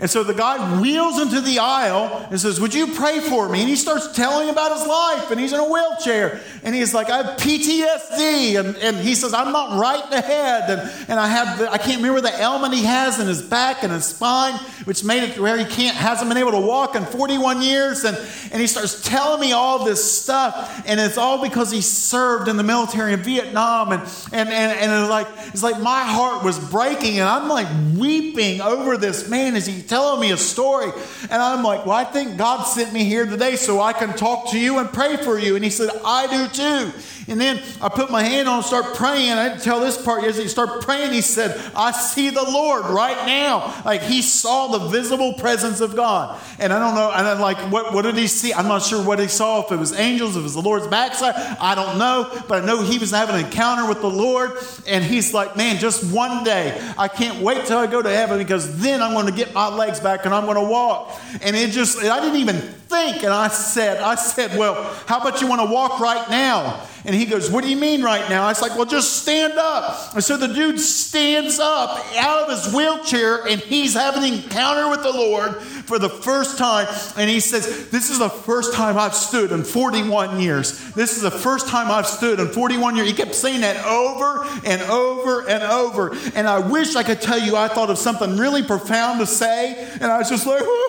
And 0.00 0.08
so 0.08 0.22
the 0.22 0.34
guy 0.34 0.80
wheels 0.80 1.20
into 1.20 1.40
the 1.40 1.58
aisle 1.58 2.28
and 2.30 2.40
says, 2.40 2.60
Would 2.60 2.72
you 2.72 2.94
pray 2.94 3.18
for 3.18 3.48
me? 3.48 3.60
And 3.60 3.68
he 3.68 3.74
starts 3.74 4.12
telling 4.12 4.48
about 4.48 4.70
his 4.70 4.86
life, 4.86 5.32
and 5.32 5.40
he's 5.40 5.52
in 5.52 5.58
a 5.58 5.68
wheelchair. 5.68 6.40
And 6.62 6.72
he's 6.72 6.94
like, 6.94 7.10
I 7.10 7.16
have 7.16 7.40
PTSD. 7.40 8.60
And, 8.60 8.76
and 8.76 8.96
he 8.96 9.16
says, 9.16 9.34
I'm 9.34 9.52
not 9.52 9.80
right 9.80 10.04
in 10.04 10.10
the 10.10 10.20
head. 10.20 10.70
And, 10.70 11.08
and 11.08 11.18
I 11.18 11.26
have, 11.26 11.58
the, 11.58 11.72
I 11.72 11.78
can't 11.78 11.96
remember 11.96 12.20
the 12.20 12.40
ailment 12.40 12.74
he 12.74 12.84
has 12.84 13.18
in 13.18 13.26
his 13.26 13.42
back 13.42 13.82
and 13.82 13.92
his 13.92 14.04
spine, 14.04 14.54
which 14.84 15.02
made 15.02 15.24
it 15.24 15.38
where 15.38 15.58
he 15.58 15.64
can't, 15.64 15.96
hasn't 15.96 16.28
been 16.28 16.38
able 16.38 16.52
to 16.52 16.60
walk 16.60 16.94
in 16.94 17.04
41 17.04 17.62
years. 17.62 18.04
And, 18.04 18.16
and 18.52 18.60
he 18.60 18.68
starts 18.68 19.02
telling 19.02 19.40
me 19.40 19.50
all 19.50 19.84
this 19.84 20.22
stuff. 20.22 20.80
And 20.86 21.00
it's 21.00 21.18
all 21.18 21.42
because 21.42 21.72
he 21.72 21.80
served 21.80 22.46
in 22.46 22.56
the 22.56 22.62
military 22.62 23.14
in 23.14 23.20
Vietnam. 23.20 23.90
And, 23.90 24.02
and, 24.32 24.48
and, 24.48 24.78
and 24.78 25.02
it's, 25.02 25.10
like, 25.10 25.26
it's 25.48 25.62
like 25.64 25.80
my 25.80 26.02
heart 26.02 26.44
was 26.44 26.58
breaking, 26.70 27.18
and 27.18 27.28
I'm 27.28 27.48
like 27.48 27.66
weeping 27.96 28.60
over 28.60 28.96
this 28.96 29.28
man 29.28 29.56
as 29.56 29.66
he 29.66 29.87
telling 29.88 30.20
me 30.20 30.30
a 30.30 30.36
story. 30.36 30.92
And 31.22 31.42
I'm 31.42 31.64
like, 31.64 31.86
well, 31.86 31.96
I 31.96 32.04
think 32.04 32.36
God 32.36 32.64
sent 32.64 32.92
me 32.92 33.04
here 33.04 33.26
today 33.26 33.56
so 33.56 33.80
I 33.80 33.92
can 33.92 34.16
talk 34.16 34.50
to 34.50 34.58
you 34.58 34.78
and 34.78 34.92
pray 34.92 35.16
for 35.16 35.38
you. 35.38 35.56
And 35.56 35.64
he 35.64 35.70
said, 35.70 35.90
I 36.04 36.26
do 36.26 36.48
too. 36.48 36.92
And 37.28 37.40
then 37.40 37.62
I 37.80 37.88
put 37.88 38.10
my 38.10 38.22
hand 38.22 38.48
on 38.48 38.56
and 38.56 38.64
start 38.64 38.94
praying. 38.94 39.32
I 39.32 39.50
didn't 39.50 39.62
tell 39.62 39.80
this 39.80 40.00
part. 40.02 40.24
He 40.24 40.48
started 40.48 40.82
praying. 40.82 41.12
He 41.12 41.20
said, 41.20 41.60
I 41.76 41.92
see 41.92 42.30
the 42.30 42.42
Lord 42.42 42.86
right 42.86 43.26
now. 43.26 43.82
Like 43.84 44.02
he 44.02 44.22
saw 44.22 44.68
the 44.68 44.88
visible 44.88 45.34
presence 45.34 45.80
of 45.80 45.94
God. 45.94 46.40
And 46.58 46.72
I 46.72 46.78
don't 46.78 46.94
know. 46.94 47.12
And 47.12 47.26
I'm 47.26 47.40
like, 47.40 47.58
what, 47.70 47.92
what 47.92 48.02
did 48.02 48.16
he 48.16 48.26
see? 48.26 48.54
I'm 48.54 48.66
not 48.66 48.82
sure 48.82 49.04
what 49.04 49.18
he 49.18 49.28
saw. 49.28 49.64
If 49.64 49.72
it 49.72 49.76
was 49.76 49.92
angels, 49.92 50.36
if 50.36 50.40
it 50.40 50.44
was 50.44 50.54
the 50.54 50.62
Lord's 50.62 50.86
backside, 50.86 51.34
I 51.60 51.74
don't 51.74 51.98
know. 51.98 52.30
But 52.48 52.62
I 52.62 52.66
know 52.66 52.82
he 52.82 52.98
was 52.98 53.10
having 53.10 53.36
an 53.36 53.44
encounter 53.44 53.86
with 53.86 54.00
the 54.00 54.10
Lord. 54.10 54.52
And 54.86 55.04
he's 55.04 55.34
like, 55.34 55.56
man, 55.56 55.78
just 55.78 56.10
one 56.12 56.44
day. 56.44 56.80
I 56.96 57.08
can't 57.08 57.42
wait 57.42 57.66
till 57.66 57.78
I 57.78 57.86
go 57.86 58.00
to 58.00 58.10
heaven 58.10 58.38
because 58.38 58.80
then 58.80 59.02
I'm 59.02 59.12
going 59.12 59.26
to 59.26 59.32
get 59.32 59.52
my 59.52 59.68
legs 59.68 60.00
back 60.00 60.24
and 60.24 60.34
I'm 60.34 60.44
going 60.44 60.56
to 60.56 60.62
walk. 60.62 61.20
And 61.42 61.54
it 61.54 61.72
just, 61.72 61.98
I 61.98 62.20
didn't 62.20 62.40
even 62.40 62.56
think. 62.56 63.22
And 63.22 63.32
I 63.32 63.48
said, 63.48 63.98
I 64.00 64.14
said, 64.14 64.58
well, 64.58 64.82
how 65.06 65.20
about 65.20 65.40
you 65.40 65.46
want 65.46 65.60
to 65.60 65.72
walk 65.72 66.00
right 66.00 66.28
now? 66.30 66.86
And 67.04 67.14
he 67.14 67.26
goes, 67.26 67.50
What 67.50 67.64
do 67.64 67.70
you 67.70 67.76
mean 67.76 68.02
right 68.02 68.28
now? 68.28 68.44
I 68.44 68.48
was 68.48 68.62
like, 68.62 68.76
Well, 68.76 68.86
just 68.86 69.22
stand 69.22 69.54
up. 69.54 70.14
And 70.14 70.24
so 70.24 70.36
the 70.36 70.48
dude 70.48 70.80
stands 70.80 71.58
up 71.58 72.04
out 72.16 72.48
of 72.48 72.64
his 72.64 72.74
wheelchair 72.74 73.46
and 73.46 73.60
he's 73.60 73.94
having 73.94 74.24
an 74.24 74.42
encounter 74.42 74.88
with 74.88 75.02
the 75.02 75.12
Lord 75.12 75.56
for 75.56 75.98
the 75.98 76.08
first 76.08 76.58
time. 76.58 76.86
And 77.16 77.30
he 77.30 77.40
says, 77.40 77.88
This 77.90 78.10
is 78.10 78.18
the 78.18 78.28
first 78.28 78.74
time 78.74 78.98
I've 78.98 79.14
stood 79.14 79.52
in 79.52 79.64
41 79.64 80.40
years. 80.40 80.92
This 80.94 81.16
is 81.16 81.22
the 81.22 81.30
first 81.30 81.68
time 81.68 81.90
I've 81.90 82.06
stood 82.06 82.40
in 82.40 82.48
41 82.48 82.96
years. 82.96 83.08
He 83.08 83.14
kept 83.14 83.34
saying 83.34 83.62
that 83.62 83.84
over 83.86 84.46
and 84.64 84.82
over 84.82 85.48
and 85.48 85.62
over. 85.62 86.16
And 86.34 86.46
I 86.48 86.58
wish 86.58 86.96
I 86.96 87.02
could 87.02 87.20
tell 87.20 87.38
you 87.38 87.56
I 87.56 87.68
thought 87.68 87.90
of 87.90 87.98
something 87.98 88.36
really 88.36 88.62
profound 88.62 89.20
to 89.20 89.26
say. 89.26 89.88
And 90.00 90.04
I 90.04 90.18
was 90.18 90.28
just 90.28 90.46
like, 90.46 90.62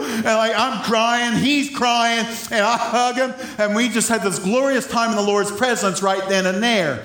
and 0.00 0.24
like 0.24 0.52
I'm 0.56 0.82
crying, 0.84 1.36
he's 1.36 1.74
crying, 1.76 2.26
and 2.50 2.64
I 2.64 2.76
hug 2.76 3.16
him, 3.16 3.34
and 3.58 3.74
we 3.74 3.88
just 3.88 4.08
had 4.08 4.22
this 4.22 4.38
glorious 4.38 4.86
time 4.86 5.10
in 5.10 5.16
the 5.16 5.22
Lord's 5.38 5.52
presence 5.52 6.02
right 6.02 6.28
then 6.28 6.46
and 6.46 6.60
there. 6.60 7.04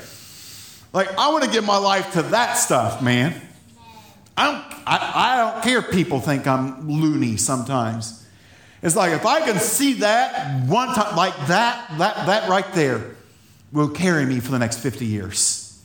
Like, 0.91 1.15
I 1.19 1.31
want 1.31 1.43
to 1.43 1.51
give 1.51 1.63
my 1.63 1.77
life 1.77 2.13
to 2.13 2.23
that 2.23 2.55
stuff, 2.55 2.99
man. 2.99 3.39
I 4.35 4.45
don't, 4.45 4.87
I, 4.87 5.11
I 5.13 5.37
don't 5.37 5.63
care 5.63 5.83
people 5.83 6.19
think 6.19 6.47
I'm 6.47 6.89
loony 6.89 7.37
sometimes. 7.37 8.27
It's 8.81 8.95
like 8.95 9.13
if 9.13 9.23
I 9.27 9.41
can 9.41 9.59
see 9.59 9.93
that 9.99 10.67
one 10.67 10.95
time, 10.95 11.15
like 11.15 11.35
that, 11.45 11.95
that, 11.99 12.25
that 12.25 12.49
right 12.49 12.65
there 12.73 13.15
will 13.71 13.89
carry 13.89 14.25
me 14.25 14.39
for 14.39 14.49
the 14.49 14.57
next 14.57 14.79
50 14.79 15.05
years. 15.05 15.79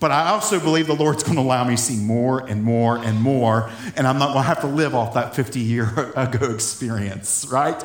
But 0.00 0.12
I 0.12 0.30
also 0.30 0.58
believe 0.58 0.86
the 0.86 0.94
Lord's 0.94 1.24
going 1.24 1.36
to 1.36 1.42
allow 1.42 1.64
me 1.64 1.76
to 1.76 1.82
see 1.82 2.02
more 2.02 2.38
and 2.40 2.64
more 2.64 2.96
and 2.96 3.20
more, 3.20 3.70
and 3.96 4.06
I'm 4.06 4.18
not 4.18 4.32
going 4.32 4.44
to 4.44 4.48
have 4.48 4.62
to 4.62 4.66
live 4.66 4.94
off 4.94 5.12
that 5.12 5.34
50 5.34 5.60
year 5.60 6.12
ago 6.16 6.54
experience, 6.54 7.46
right? 7.50 7.84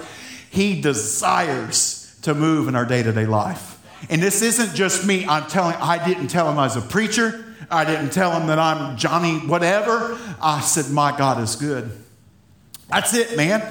He 0.50 0.80
desires 0.80 2.02
to 2.22 2.34
move 2.34 2.68
in 2.68 2.76
our 2.76 2.86
day 2.86 3.04
to 3.04 3.12
day 3.12 3.26
life. 3.26 3.80
And 4.10 4.22
this 4.22 4.41
isn't 4.41 4.76
just 4.76 5.06
me. 5.06 5.26
I'm 5.26 5.47
telling, 5.47 5.76
I 5.76 6.04
didn't 6.06 6.28
tell 6.28 6.49
him 6.49 6.58
I 6.58 6.64
was 6.64 6.76
a 6.76 6.82
preacher. 6.82 7.45
I 7.70 7.86
didn't 7.86 8.12
tell 8.12 8.38
him 8.38 8.47
that 8.47 8.60
I'm 8.60 8.97
Johnny 8.97 9.38
whatever. 9.39 10.18
I 10.41 10.62
said, 10.62 10.91
My 10.91 11.16
God 11.18 11.41
is 11.41 11.56
good. 11.56 11.91
That's 12.89 13.14
it, 13.14 13.38
man. 13.38 13.62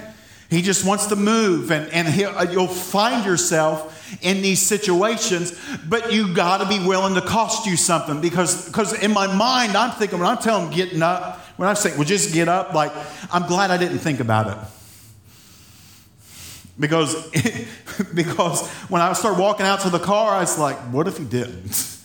He 0.49 0.63
just 0.63 0.85
wants 0.85 1.07
to 1.07 1.17
move, 1.17 1.71
and, 1.71 1.89
and 1.93 2.09
uh, 2.09 2.47
you'll 2.51 2.67
find 2.67 3.25
yourself 3.25 4.19
in 4.21 4.43
these 4.43 4.61
situations, 4.61 5.57
but 5.89 6.13
you 6.13 6.35
got 6.35 6.59
to 6.59 6.67
be 6.67 6.85
willing 6.85 7.15
to 7.15 7.21
cost 7.21 7.67
you 7.67 7.77
something 7.77 8.21
because 8.21 8.67
because 8.67 9.01
in 9.01 9.13
my 9.13 9.33
mind, 9.33 9.77
I'm 9.77 9.93
thinking 9.93 10.19
when 10.19 10.27
I'm 10.27 10.39
telling 10.39 10.67
him 10.67 10.73
getting 10.73 11.03
up, 11.03 11.39
when 11.57 11.69
I 11.69 11.75
say, 11.75 11.95
well, 11.97 12.03
just 12.03 12.35
get 12.35 12.49
up, 12.49 12.75
like, 12.75 12.91
I'm 13.31 13.47
glad 13.47 13.71
I 13.71 13.77
didn't 13.77 13.99
think 13.99 14.19
about 14.19 14.49
it. 14.49 14.80
Because, 16.79 17.31
because 18.15 18.69
when 18.89 19.03
I 19.03 19.13
started 19.13 19.41
walking 19.41 19.67
out 19.67 19.81
to 19.81 19.91
the 19.91 19.99
car, 19.99 20.35
I 20.35 20.41
was 20.41 20.59
like, 20.59 20.77
what 20.93 21.09
if 21.09 21.19
he 21.19 21.25
didn't? 21.25 21.87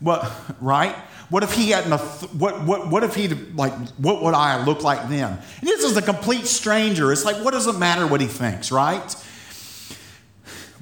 What, 0.00 0.30
right? 0.60 0.94
What 1.30 1.44
if 1.44 1.52
he 1.54 1.70
hadn't, 1.70 1.98
what, 2.34 2.62
what, 2.64 2.90
what 2.90 3.04
if 3.04 3.14
he, 3.14 3.28
like, 3.28 3.72
what 3.96 4.22
would 4.22 4.34
I 4.34 4.62
look 4.62 4.82
like 4.82 5.08
then? 5.08 5.38
And 5.60 5.68
this 5.68 5.82
is 5.82 5.96
a 5.96 6.02
complete 6.02 6.46
stranger. 6.46 7.10
It's 7.10 7.24
like, 7.24 7.42
what 7.42 7.52
does 7.52 7.66
it 7.66 7.78
matter 7.78 8.06
what 8.06 8.20
he 8.20 8.26
thinks, 8.26 8.70
right? 8.70 9.16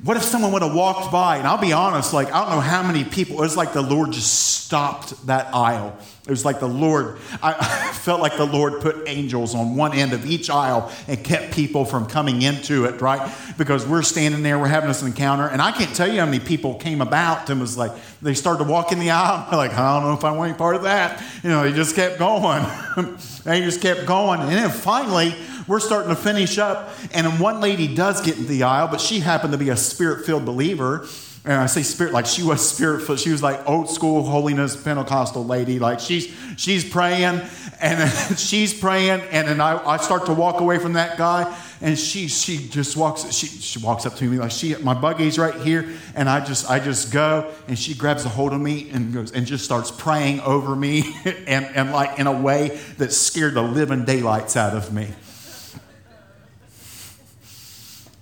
What 0.03 0.17
if 0.17 0.25
someone 0.25 0.51
would 0.53 0.63
have 0.63 0.75
walked 0.75 1.13
by? 1.13 1.37
And 1.37 1.47
I'll 1.47 1.61
be 1.61 1.73
honest, 1.73 2.13
like, 2.13 2.33
I 2.33 2.41
don't 2.41 2.51
know 2.51 2.61
how 2.61 2.83
many 2.83 3.05
people, 3.05 3.37
it 3.37 3.43
was 3.43 3.57
like 3.57 3.73
the 3.73 3.83
Lord 3.83 4.11
just 4.11 4.65
stopped 4.65 5.27
that 5.29 5.55
aisle. 5.55 5.97
It 6.25 6.31
was 6.31 6.45
like 6.45 6.59
the 6.59 6.69
Lord, 6.69 7.19
I, 7.43 7.53
felt 7.93 8.21
like 8.21 8.37
the 8.37 8.45
Lord 8.47 8.81
put 8.81 9.05
angels 9.07 9.55
on 9.55 9.77
one 9.77 9.95
end 9.95 10.13
of 10.13 10.27
each 10.27 10.51
aisle 10.51 10.91
and 11.07 11.23
kept 11.23 11.55
people 11.55 11.85
from 11.85 12.07
coming 12.07 12.43
into 12.43 12.85
it, 12.87 13.01
right? 13.01 13.33
Because 13.57 13.87
we're 13.87 14.03
standing 14.03 14.43
there, 14.43 14.59
we're 14.59 14.67
having 14.67 14.89
this 14.89 15.05
encounter, 15.05 15.47
and 15.47 15.63
I 15.63 15.71
can't 15.71 15.95
tell 15.95 16.13
you 16.13 16.19
how 16.19 16.27
many 16.27 16.41
people 16.41 16.75
came 16.75 17.01
about 17.01 17.49
and 17.49 17.61
was 17.61 17.77
like, 17.77 17.93
they 18.21 18.35
started 18.35 18.65
to 18.65 18.71
walk 18.71 18.91
in 18.91 18.99
the 18.99 19.11
aisle. 19.11 19.49
Like, 19.63 19.75
I 19.75 19.95
don't 19.95 20.09
know 20.09 20.15
if 20.15 20.25
I 20.25 20.33
want 20.33 20.51
any 20.51 20.59
part 20.59 20.75
of 20.75 20.83
that. 20.83 21.23
You 21.45 21.51
know, 21.51 21.63
they 21.63 21.73
just 21.73 21.95
kept 21.95 22.19
going. 22.19 22.65
they 23.45 23.61
just 23.61 23.81
kept 23.81 24.07
going. 24.07 24.41
And 24.41 24.51
then 24.51 24.71
finally, 24.71 25.37
we're 25.67 25.81
starting 25.81 26.11
to 26.11 26.17
finish 26.17 26.59
up. 26.59 26.91
And 27.13 27.41
one 27.41 27.61
lady 27.61 27.95
does 27.95 28.21
get 28.21 28.37
in 28.37 28.47
the 28.47 28.63
aisle, 28.65 28.89
but 28.89 29.01
she 29.01 29.21
happened 29.21 29.53
to 29.53 29.59
be 29.59 29.71
a 29.71 29.77
spirit 29.77 30.25
filled 30.27 30.45
believer. 30.45 31.07
And 31.45 31.55
I 31.55 31.67
say 31.67 31.83
spirit, 31.83 32.13
like 32.13 32.27
she 32.27 32.45
was 32.45 32.67
spirit 32.67 33.03
filled. 33.03 33.19
She 33.19 33.31
was 33.31 33.43
like 33.43 33.69
old 33.69 33.91
school 33.91 34.23
holiness 34.23 34.81
Pentecostal 34.81 35.45
lady. 35.45 35.81
Like 35.81 35.99
she's 35.99 36.33
she's 36.57 36.89
praying 36.89 37.41
and 37.81 38.11
she's 38.39 38.73
praying. 38.73 39.23
And 39.23 39.49
then 39.49 39.61
I, 39.61 39.85
I 39.85 39.97
start 39.97 40.27
to 40.27 40.35
walk 40.35 40.61
away 40.61 40.79
from 40.79 40.93
that 40.93 41.19
guy. 41.19 41.53
And 41.81 41.99
she 41.99 42.29
she 42.29 42.69
just 42.69 42.97
walks 42.97 43.29
she, 43.33 43.49
she 43.49 43.81
walks 43.81 44.07
up 44.07 44.15
to 44.17 44.25
me 44.25 44.39
like 44.39 44.53
she 44.53 44.77
my 44.77 44.95
buggy's 44.95 45.37
right 45.37 45.55
here. 45.63 45.89
And 46.15 46.29
I 46.29 46.45
just 46.45 46.71
I 46.71 46.79
just 46.79 47.13
go 47.13 47.53
and 47.67 47.77
she 47.77 47.95
grabs 47.95 48.25
a 48.25 48.29
hold 48.29 48.53
of 48.53 48.61
me 48.61 48.91
and 48.91 49.13
goes 49.13 49.33
and 49.33 49.45
just 49.45 49.65
starts 49.65 49.91
praying 49.91 50.43
over 50.43 50.77
me 50.77 51.13
and, 51.25 51.65
and 51.75 51.91
like 51.91 52.21
in 52.21 52.29
a 52.29 52.41
way 52.41 52.81
that 52.99 53.13
scared 53.13 53.55
the 53.55 53.63
living 53.63 54.05
daylights 54.05 54.57
out 54.57 54.77
of 54.77 54.93
me. 54.93 55.09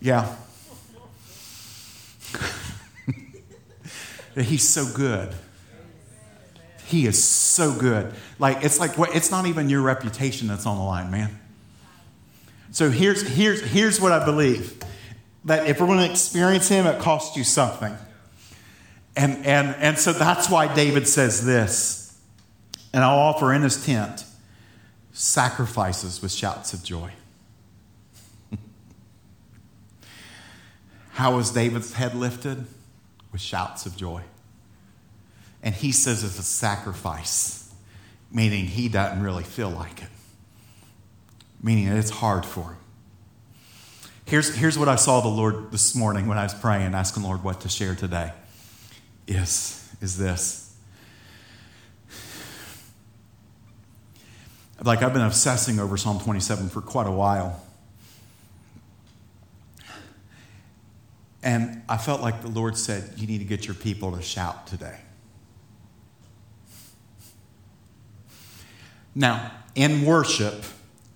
Yeah. 0.01 0.35
He's 4.37 4.69
so 4.69 4.87
good. 4.95 5.35
He 6.87 7.07
is 7.07 7.23
so 7.23 7.73
good. 7.73 8.13
Like 8.39 8.65
it's 8.65 8.81
like 8.81 8.93
it's 9.15 9.31
not 9.31 9.47
even 9.47 9.69
your 9.69 9.83
reputation 9.83 10.49
that's 10.49 10.67
on 10.67 10.77
the 10.77 10.83
line, 10.83 11.11
man. 11.11 11.39
So 12.73 12.91
here's 12.91 13.23
here's 13.23 13.61
here's 13.63 14.01
what 14.01 14.13
I 14.13 14.25
believe. 14.25 14.77
That 15.45 15.67
if 15.67 15.81
we're 15.81 15.87
going 15.87 16.01
to 16.01 16.11
experience 16.11 16.69
him, 16.69 16.87
it 16.87 17.01
costs 17.01 17.37
you 17.37 17.45
something. 17.45 17.97
And 19.17 19.47
and 19.47 19.75
and 19.77 19.99
so 19.99 20.13
that's 20.13 20.51
why 20.51 20.73
David 20.75 21.07
says 21.07 21.45
this. 21.45 22.19
And 22.93 23.05
I'll 23.05 23.19
offer 23.19 23.53
in 23.53 23.63
his 23.63 23.85
tent 23.85 24.25
sacrifices 25.13 26.21
with 26.23 26.33
shouts 26.33 26.73
of 26.73 26.83
joy. 26.83 27.13
How 31.21 31.37
was 31.37 31.51
David's 31.51 31.93
head 31.93 32.15
lifted? 32.15 32.65
With 33.31 33.43
shouts 33.43 33.85
of 33.85 33.95
joy. 33.95 34.23
And 35.63 35.75
he 35.75 35.93
says 35.93 36.25
it's 36.25 36.39
a 36.39 36.43
sacrifice, 36.43 37.71
meaning 38.33 38.65
he 38.65 38.89
doesn't 38.89 39.23
really 39.23 39.45
feel 39.45 39.69
like 39.69 40.01
it, 40.03 40.09
meaning 41.63 41.89
it's 41.89 42.09
hard 42.09 42.47
for 42.47 42.71
him. 42.71 42.77
Here's, 44.25 44.55
here's 44.55 44.79
what 44.79 44.89
I 44.89 44.97
saw 44.97 45.21
the 45.21 45.29
Lord 45.29 45.71
this 45.71 45.95
morning 45.95 46.27
when 46.27 46.39
I 46.39 46.45
was 46.45 46.55
praying, 46.55 46.95
asking 46.95 47.25
Lord 47.25 47.45
what 47.45 47.61
to 47.61 47.69
share 47.69 47.95
today. 47.95 48.33
Is, 49.27 49.93
is 50.01 50.17
this. 50.17 50.75
Like 54.83 55.03
I've 55.03 55.13
been 55.13 55.21
obsessing 55.21 55.81
over 55.81 55.99
Psalm 55.99 56.19
27 56.19 56.71
for 56.71 56.81
quite 56.81 57.07
a 57.07 57.13
while. 57.13 57.63
And 61.43 61.83
I 61.89 61.97
felt 61.97 62.21
like 62.21 62.43
the 62.43 62.49
Lord 62.49 62.77
said, 62.77 63.15
You 63.17 63.27
need 63.27 63.39
to 63.39 63.45
get 63.45 63.67
your 63.67 63.75
people 63.75 64.13
to 64.13 64.23
shout 64.23 64.67
today. 64.67 64.99
Now, 69.15 69.51
in 69.75 70.05
worship, 70.05 70.65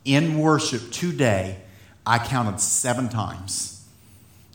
in 0.05 0.39
worship 0.39 0.91
today, 0.91 1.59
I 2.07 2.18
counted 2.18 2.61
seven 2.61 3.09
times 3.09 3.87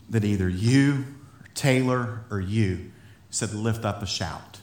that 0.10 0.24
either 0.24 0.50
you, 0.50 1.06
or 1.40 1.48
Taylor, 1.54 2.22
or 2.30 2.40
you 2.40 2.92
said, 3.30 3.54
Lift 3.54 3.86
up 3.86 4.02
a 4.02 4.08
shout. 4.08 4.60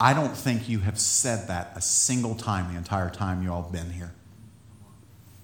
I 0.00 0.14
don't 0.14 0.36
think 0.36 0.68
you 0.68 0.78
have 0.80 0.98
said 0.98 1.48
that 1.48 1.72
a 1.74 1.80
single 1.80 2.34
time 2.34 2.72
the 2.72 2.78
entire 2.78 3.10
time 3.10 3.42
you 3.42 3.52
all 3.52 3.62
have 3.62 3.72
been 3.72 3.90
here. 3.90 4.12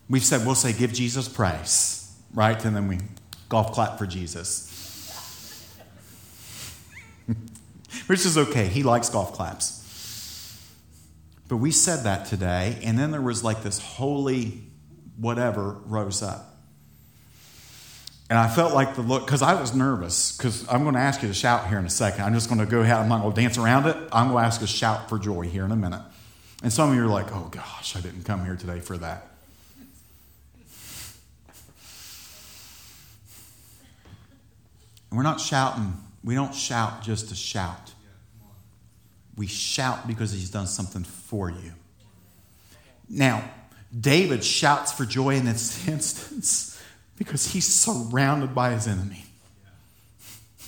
We've 0.09 0.25
said, 0.25 0.47
we'll 0.47 0.55
say, 0.55 0.73
Give 0.73 0.93
Jesus 0.93 1.29
praise, 1.29 2.15
right? 2.33 2.63
And 2.65 2.75
then 2.75 2.89
we 2.89 2.99
golf 3.55 3.71
clap 3.71 3.99
for 3.99 4.07
Jesus. 4.07 4.69
Which 8.09 8.27
is 8.27 8.37
okay. 8.37 8.67
He 8.67 8.83
likes 8.83 9.09
golf 9.11 9.33
claps. 9.33 9.81
But 11.47 11.59
we 11.59 11.71
said 11.71 12.03
that 12.03 12.27
today, 12.27 12.81
and 12.83 12.99
then 12.99 13.13
there 13.13 13.23
was 13.23 13.45
like 13.45 13.63
this 13.63 13.79
holy 13.79 14.63
whatever 15.17 15.77
rose 15.87 16.21
up. 16.21 16.57
And 18.29 18.41
I 18.41 18.49
felt 18.49 18.75
like 18.75 18.97
the 18.97 19.03
look, 19.03 19.25
because 19.25 19.43
I 19.43 19.55
was 19.55 19.73
nervous, 19.73 20.37
because 20.37 20.67
I'm 20.69 20.83
going 20.83 20.97
to 20.97 21.01
ask 21.01 21.23
you 21.23 21.29
to 21.29 21.35
shout 21.35 21.69
here 21.69 21.79
in 21.79 21.87
a 21.87 21.91
second. 21.91 22.25
I'm 22.25 22.35
just 22.35 22.49
going 22.49 22.59
to 22.59 22.67
go 22.67 22.81
ahead, 22.81 22.97
I'm 22.97 23.09
not 23.09 23.23
going 23.23 23.35
to 23.35 23.41
dance 23.41 23.57
around 23.57 23.87
it. 23.87 23.97
I'm 24.11 24.33
going 24.33 24.43
to 24.43 24.47
ask 24.49 24.61
you 24.63 24.67
to 24.67 24.73
shout 24.73 25.09
for 25.09 25.17
joy 25.21 25.43
here 25.43 25.65
in 25.65 25.71
a 25.71 25.77
minute. 25.77 26.03
And 26.65 26.73
some 26.73 26.91
of 26.91 26.97
you 26.97 27.05
are 27.05 27.07
like, 27.07 27.33
oh 27.33 27.47
gosh, 27.53 27.95
I 27.95 28.01
didn't 28.01 28.25
come 28.25 28.45
here 28.45 28.57
today 28.57 28.81
for 28.81 28.99
that. 28.99 29.34
And 35.15 35.17
we're 35.17 35.23
not 35.23 35.41
shouting, 35.41 35.93
we 36.25 36.35
don't 36.35 36.53
shout 36.53 37.01
just 37.01 37.29
to 37.29 37.37
shout. 37.37 37.93
We 39.37 39.47
shout 39.47 40.09
because 40.09 40.33
he's 40.33 40.51
done 40.51 40.67
something 40.67 41.05
for 41.05 41.49
you. 41.51 41.71
Now, 43.09 43.49
David 43.97 44.43
shouts 44.43 44.91
for 44.91 45.05
joy 45.05 45.37
in 45.37 45.45
this 45.45 45.87
instance 45.89 46.83
because 47.17 47.53
he's 47.53 47.65
surrounded 47.65 48.57
by 48.57 48.73
his 48.73 48.89
enemy. 48.89 49.25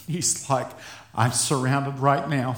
He's 0.07 0.49
like, 0.49 0.69
I'm 1.13 1.33
surrounded 1.33 1.99
right 1.99 2.29
now. 2.29 2.55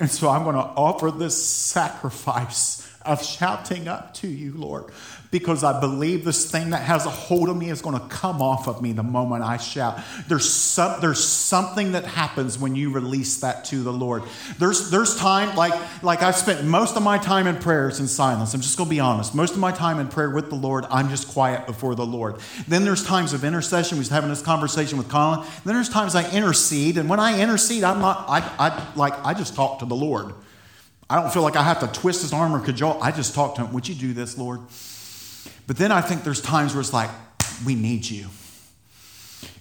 And 0.00 0.10
so 0.10 0.30
I'm 0.30 0.42
going 0.44 0.56
to 0.56 0.62
offer 0.62 1.10
this 1.10 1.36
sacrifice 1.46 2.89
of 3.02 3.24
shouting 3.24 3.88
up 3.88 4.12
to 4.12 4.28
you, 4.28 4.52
Lord, 4.52 4.84
because 5.30 5.64
I 5.64 5.80
believe 5.80 6.24
this 6.24 6.50
thing 6.50 6.70
that 6.70 6.82
has 6.82 7.06
a 7.06 7.10
hold 7.10 7.48
of 7.48 7.56
me 7.56 7.70
is 7.70 7.80
going 7.80 7.98
to 7.98 8.06
come 8.08 8.42
off 8.42 8.68
of 8.68 8.82
me 8.82 8.92
the 8.92 9.02
moment 9.02 9.42
I 9.42 9.56
shout. 9.56 10.00
There's 10.28 10.50
some, 10.50 11.00
there's 11.00 11.24
something 11.24 11.92
that 11.92 12.04
happens 12.04 12.58
when 12.58 12.76
you 12.76 12.92
release 12.92 13.40
that 13.40 13.64
to 13.66 13.82
the 13.82 13.92
Lord. 13.92 14.24
There's 14.58 14.90
there's 14.90 15.16
time 15.16 15.56
like 15.56 15.72
like 16.02 16.22
I've 16.22 16.36
spent 16.36 16.64
most 16.66 16.96
of 16.96 17.02
my 17.02 17.16
time 17.16 17.46
in 17.46 17.56
prayers 17.56 18.00
in 18.00 18.08
silence. 18.08 18.52
I'm 18.52 18.60
just 18.60 18.76
going 18.76 18.88
to 18.88 18.94
be 18.94 19.00
honest. 19.00 19.34
Most 19.34 19.52
of 19.52 19.58
my 19.58 19.72
time 19.72 19.98
in 19.98 20.08
prayer 20.08 20.30
with 20.30 20.50
the 20.50 20.56
Lord, 20.56 20.84
I'm 20.90 21.08
just 21.08 21.28
quiet 21.28 21.66
before 21.66 21.94
the 21.94 22.06
Lord. 22.06 22.36
Then 22.68 22.84
there's 22.84 23.04
times 23.04 23.32
of 23.32 23.44
intercession. 23.44 23.96
We 23.96 24.00
was 24.00 24.08
having 24.10 24.28
this 24.28 24.42
conversation 24.42 24.98
with 24.98 25.08
Colin. 25.08 25.46
Then 25.64 25.74
there's 25.74 25.88
times 25.88 26.14
I 26.14 26.30
intercede, 26.32 26.98
and 26.98 27.08
when 27.08 27.20
I 27.20 27.40
intercede, 27.40 27.82
I'm 27.82 28.00
not 28.00 28.26
I 28.28 28.40
I 28.58 28.92
like 28.94 29.14
I 29.24 29.32
just 29.32 29.54
talk 29.54 29.78
to 29.78 29.86
the 29.86 29.96
Lord. 29.96 30.34
I 31.10 31.20
don't 31.20 31.32
feel 31.32 31.42
like 31.42 31.56
I 31.56 31.64
have 31.64 31.80
to 31.80 31.88
twist 31.88 32.22
his 32.22 32.32
arm 32.32 32.54
or 32.54 32.60
cajole. 32.60 33.02
I 33.02 33.10
just 33.10 33.34
talk 33.34 33.56
to 33.56 33.64
him, 33.64 33.72
Would 33.72 33.88
you 33.88 33.96
do 33.96 34.12
this, 34.12 34.38
Lord? 34.38 34.60
But 35.66 35.76
then 35.76 35.90
I 35.90 36.00
think 36.00 36.22
there's 36.22 36.40
times 36.40 36.72
where 36.72 36.80
it's 36.80 36.92
like, 36.92 37.10
We 37.66 37.74
need 37.74 38.08
you. 38.08 38.28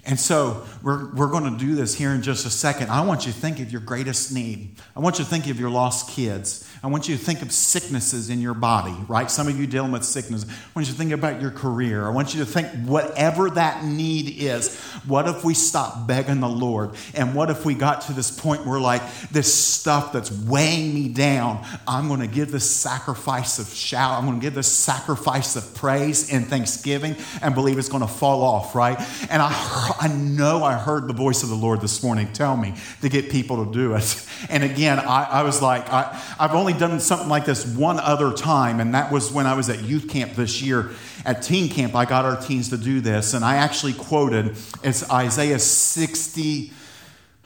And 0.06 0.20
so 0.20 0.66
we're, 0.84 1.12
we're 1.14 1.28
going 1.28 1.52
to 1.52 1.58
do 1.58 1.76
this 1.76 1.95
here 1.95 2.12
in 2.12 2.22
just 2.22 2.45
a 2.45 2.50
second. 2.50 2.89
I 2.89 3.02
want 3.02 3.26
you 3.26 3.32
to 3.32 3.38
think 3.38 3.60
of 3.60 3.72
your 3.72 3.82
greatest 3.82 4.32
need. 4.32 4.76
I 4.95 5.00
want 5.00 5.18
you 5.18 5.26
to 5.26 5.30
think 5.30 5.47
of 5.47 5.60
your 5.60 5.70
lost 5.70 6.10
kids. 6.10 6.68
I 6.82 6.88
want 6.88 7.09
you 7.09 7.17
to 7.17 7.23
think 7.23 7.41
of 7.41 7.51
sicknesses 7.51 8.30
in 8.30 8.39
your 8.39 8.53
body, 8.53 8.95
right? 9.09 9.30
Some 9.30 9.49
of 9.49 9.59
you 9.59 9.67
dealing 9.67 9.91
with 9.91 10.05
sickness. 10.05 10.45
I 10.45 10.53
want 10.73 10.88
you 10.88 10.93
to 10.93 10.97
think 10.97 11.11
about 11.11 11.41
your 11.41 11.51
career. 11.51 12.05
I 12.05 12.09
want 12.09 12.34
you 12.34 12.39
to 12.39 12.45
think 12.45 12.69
whatever 12.88 13.49
that 13.49 13.84
need 13.84 14.41
is. 14.41 14.80
What 15.05 15.27
if 15.27 15.43
we 15.43 15.53
stop 15.53 16.07
begging 16.07 16.39
the 16.39 16.47
Lord? 16.47 16.91
And 17.13 17.36
what 17.36 17.49
if 17.49 17.65
we 17.65 17.73
got 17.73 18.01
to 18.01 18.13
this 18.13 18.32
point 18.32 18.65
where, 18.65 18.80
like, 18.80 19.01
this 19.30 19.53
stuff 19.53 20.13
that's 20.13 20.32
weighing 20.32 20.93
me 20.93 21.09
down, 21.09 21.65
I'm 21.86 22.07
going 22.07 22.21
to 22.21 22.27
give 22.27 22.49
this 22.51 22.69
sacrifice 22.69 23.59
of 23.59 23.67
shout. 23.73 24.17
I'm 24.17 24.25
going 24.25 24.39
to 24.39 24.45
give 24.45 24.55
this 24.55 24.71
sacrifice 24.71 25.57
of 25.57 25.75
praise 25.75 26.32
and 26.32 26.47
thanksgiving 26.47 27.17
and 27.41 27.55
believe 27.55 27.77
it's 27.77 27.89
going 27.89 28.01
to 28.01 28.07
fall 28.07 28.41
off, 28.41 28.73
right? 28.73 28.97
And 29.30 29.41
I, 29.41 29.95
I 29.99 30.07
know 30.07 30.63
I 30.63 30.75
heard 30.75 31.07
the 31.09 31.13
voice 31.13 31.43
of 31.43 31.49
the 31.49 31.55
Lord 31.55 31.82
this 31.82 32.01
morning 32.01 32.32
tell 32.32 32.55
me 32.55 32.73
to 33.01 33.09
get 33.09 33.30
people 33.30 33.65
to 33.65 33.71
do 33.71 33.95
it. 33.95 34.25
And 34.49 34.63
again, 34.63 34.99
I, 34.99 35.25
I 35.25 35.43
was 35.43 35.61
like, 35.61 35.91
I, 35.91 36.17
I've 36.39 36.55
only 36.55 36.68
done 36.78 36.99
something 36.99 37.30
like 37.30 37.45
this 37.45 37.65
one 37.65 37.99
other 37.99 38.32
time, 38.32 38.80
and 38.80 38.93
that 38.93 39.11
was 39.11 39.32
when 39.32 39.47
I 39.47 39.53
was 39.53 39.70
at 39.70 39.82
youth 39.84 40.09
camp 40.09 40.34
this 40.34 40.61
year. 40.61 40.91
At 41.26 41.41
teen 41.41 41.70
camp, 41.70 41.95
I 41.95 42.05
got 42.05 42.26
our 42.26 42.39
teens 42.39 42.70
to 42.70 42.78
do 42.78 43.01
this, 43.01 43.34
and 43.34 43.43
I 43.43 43.55
actually 43.55 43.93
quoted 43.93 44.57
it's 44.84 45.09
Isaiah 45.09 45.59
60. 45.59 46.74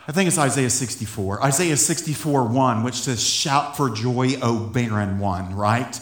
I 0.07 0.11
think 0.11 0.28
it's 0.28 0.38
Isaiah 0.38 0.69
64. 0.69 1.43
Isaiah 1.45 1.78
64 1.78 2.45
1, 2.45 2.84
which 2.84 2.95
says, 2.95 3.24
Shout 3.24 3.78
for 3.78 3.89
joy, 3.89 4.36
O 4.41 4.59
barren 4.59 5.19
one, 5.19 5.55
right? 5.55 5.99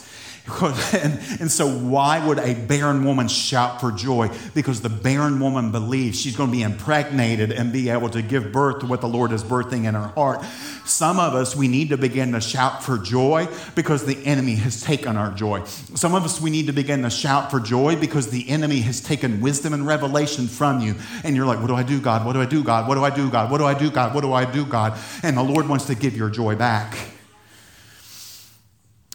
And, 0.93 1.19
and, 1.39 1.51
so, 1.51 1.67
why 1.67 2.25
would 2.25 2.37
a 2.37 2.53
barren 2.53 3.03
woman 3.05 3.27
shout 3.27 3.79
for 3.79 3.91
joy? 3.91 4.29
Because 4.53 4.81
the 4.81 4.89
barren 4.89 5.39
woman 5.39 5.71
believes 5.71 6.19
she's 6.19 6.35
going 6.35 6.49
to 6.49 6.55
be 6.55 6.61
impregnated 6.61 7.51
and 7.51 7.71
be 7.71 7.89
able 7.89 8.09
to 8.09 8.21
give 8.21 8.51
birth 8.51 8.79
to 8.81 8.85
what 8.85 9.01
the 9.01 9.07
Lord 9.07 9.31
is 9.31 9.43
birthing 9.43 9.85
in 9.85 9.95
her 9.95 10.07
heart. 10.09 10.43
Some 10.85 11.19
of 11.19 11.33
us, 11.33 11.55
we 11.55 11.67
need 11.67 11.89
to 11.89 11.97
begin 11.97 12.33
to 12.33 12.41
shout 12.41 12.83
for 12.83 12.97
joy 12.97 13.47
because 13.75 14.05
the 14.05 14.23
enemy 14.25 14.55
has 14.55 14.81
taken 14.81 15.17
our 15.17 15.31
joy. 15.31 15.63
Some 15.65 16.13
of 16.13 16.23
us, 16.23 16.41
we 16.41 16.49
need 16.49 16.67
to 16.67 16.73
begin 16.73 17.03
to 17.03 17.09
shout 17.09 17.49
for 17.49 17.59
joy 17.59 17.95
because 17.95 18.29
the 18.29 18.47
enemy 18.49 18.81
has 18.81 19.01
taken 19.01 19.41
wisdom 19.41 19.73
and 19.73 19.87
revelation 19.87 20.47
from 20.47 20.81
you. 20.81 20.95
And 21.23 21.35
you're 21.35 21.45
like, 21.45 21.59
What 21.59 21.67
do 21.67 21.75
I 21.75 21.83
do, 21.83 21.99
God? 21.99 22.25
What 22.25 22.33
do 22.33 22.41
I 22.41 22.45
do, 22.45 22.63
God? 22.63 22.87
What 22.87 22.95
do 22.95 23.03
I 23.03 23.09
do, 23.09 23.29
God? 23.29 23.51
What 23.51 23.57
do 23.57 23.65
I 23.65 23.73
do, 23.73 23.89
God? 23.89 24.13
What 24.13 24.21
do 24.21 24.33
I 24.33 24.45
do, 24.45 24.65
God? 24.65 24.99
And 25.23 25.37
the 25.37 25.43
Lord 25.43 25.67
wants 25.67 25.85
to 25.85 25.95
give 25.95 26.15
your 26.15 26.29
joy 26.29 26.55
back. 26.55 27.10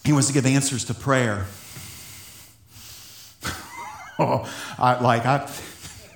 He 0.06 0.12
wants 0.12 0.28
to 0.28 0.32
give 0.32 0.46
answers 0.46 0.84
to 0.84 0.94
prayer. 0.94 1.46
oh, 4.20 4.48
I, 4.78 5.00
like 5.00 5.26
I, 5.26 5.50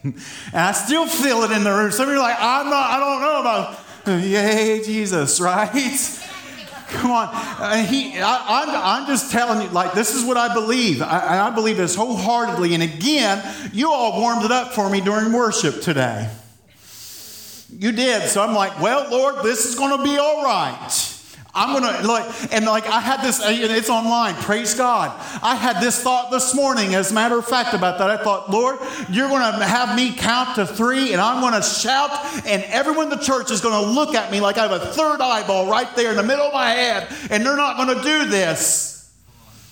and 0.05 0.14
I 0.55 0.72
still 0.72 1.07
feel 1.07 1.43
it 1.43 1.51
in 1.51 1.64
the 1.64 1.72
room. 1.72 1.91
Some 1.91 2.09
of 2.09 2.14
you 2.14 2.20
are 2.20 2.22
like, 2.22 2.36
I'm 2.38 2.70
not, 2.70 2.91
I 2.91 3.01
don't 3.01 3.20
know 3.20 3.41
about, 3.41 4.22
yay, 4.22 4.80
Jesus, 4.84 5.41
right? 5.41 5.70
Come 6.88 7.11
on. 7.11 7.28
Uh, 7.32 7.84
he, 7.84 8.18
I, 8.18 8.99
am 9.01 9.07
just 9.07 9.32
telling 9.32 9.62
you, 9.62 9.68
like, 9.72 9.93
this 9.93 10.14
is 10.14 10.24
what 10.24 10.36
I 10.36 10.55
believe. 10.55 11.03
I, 11.03 11.49
I 11.49 11.51
believe 11.51 11.76
this 11.76 11.95
wholeheartedly. 11.95 12.74
And 12.74 12.82
again, 12.84 13.45
you 13.72 13.91
all 13.93 14.20
warmed 14.20 14.45
it 14.45 14.53
up 14.53 14.72
for 14.72 14.88
me 14.88 15.01
during 15.01 15.32
worship 15.32 15.82
today. 15.82 16.30
You 17.76 17.91
did. 17.91 18.28
So 18.28 18.41
I'm 18.41 18.55
like, 18.55 18.80
well, 18.80 19.09
Lord, 19.11 19.45
this 19.45 19.66
is 19.66 19.74
going 19.74 19.99
to 19.99 20.05
be 20.05 20.16
all 20.16 20.45
right. 20.45 21.16
I'm 21.53 21.72
gonna 21.72 22.07
like, 22.07 22.53
and 22.53 22.64
like 22.64 22.86
I 22.86 23.01
had 23.01 23.22
this, 23.22 23.40
uh, 23.40 23.48
it's 23.51 23.90
online, 23.90 24.36
praise 24.36 24.74
God. 24.74 25.11
I 25.42 25.57
had 25.57 25.80
this 25.80 26.01
thought 26.01 26.30
this 26.30 26.55
morning, 26.55 26.94
as 26.94 27.11
a 27.11 27.14
matter 27.14 27.36
of 27.36 27.44
fact, 27.44 27.74
about 27.74 27.98
that. 27.98 28.09
I 28.09 28.22
thought, 28.22 28.51
Lord, 28.51 28.78
you're 29.09 29.28
gonna 29.28 29.64
have 29.64 29.96
me 29.96 30.12
count 30.12 30.55
to 30.57 30.66
three, 30.66 31.12
and 31.12 31.20
I'm 31.20 31.40
gonna 31.40 31.62
shout, 31.62 32.11
and 32.46 32.62
everyone 32.64 33.11
in 33.12 33.18
the 33.18 33.24
church 33.24 33.51
is 33.51 33.61
gonna 33.61 33.84
look 33.84 34.14
at 34.14 34.30
me 34.30 34.40
like 34.40 34.59
I 34.59 34.68
have 34.68 34.72
a 34.72 34.86
third 34.92 35.20
eyeball 35.20 35.68
right 35.68 35.88
there 35.96 36.11
in 36.11 36.16
the 36.16 36.22
middle 36.22 36.46
of 36.46 36.53
my 36.53 36.70
head, 36.70 37.09
and 37.30 37.44
they're 37.44 37.57
not 37.57 37.76
gonna 37.76 38.01
do 38.01 38.26
this. 38.26 39.11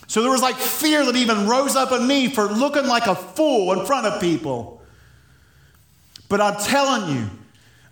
So 0.08 0.22
there 0.22 0.32
was 0.32 0.42
like 0.42 0.56
fear 0.56 1.04
that 1.04 1.14
even 1.14 1.46
rose 1.46 1.76
up 1.76 1.92
in 1.92 2.06
me 2.06 2.28
for 2.28 2.46
looking 2.46 2.86
like 2.86 3.06
a 3.06 3.14
fool 3.14 3.78
in 3.78 3.86
front 3.86 4.06
of 4.06 4.20
people. 4.20 4.82
But 6.28 6.40
I'm 6.40 6.56
telling 6.60 7.14
you, 7.14 7.30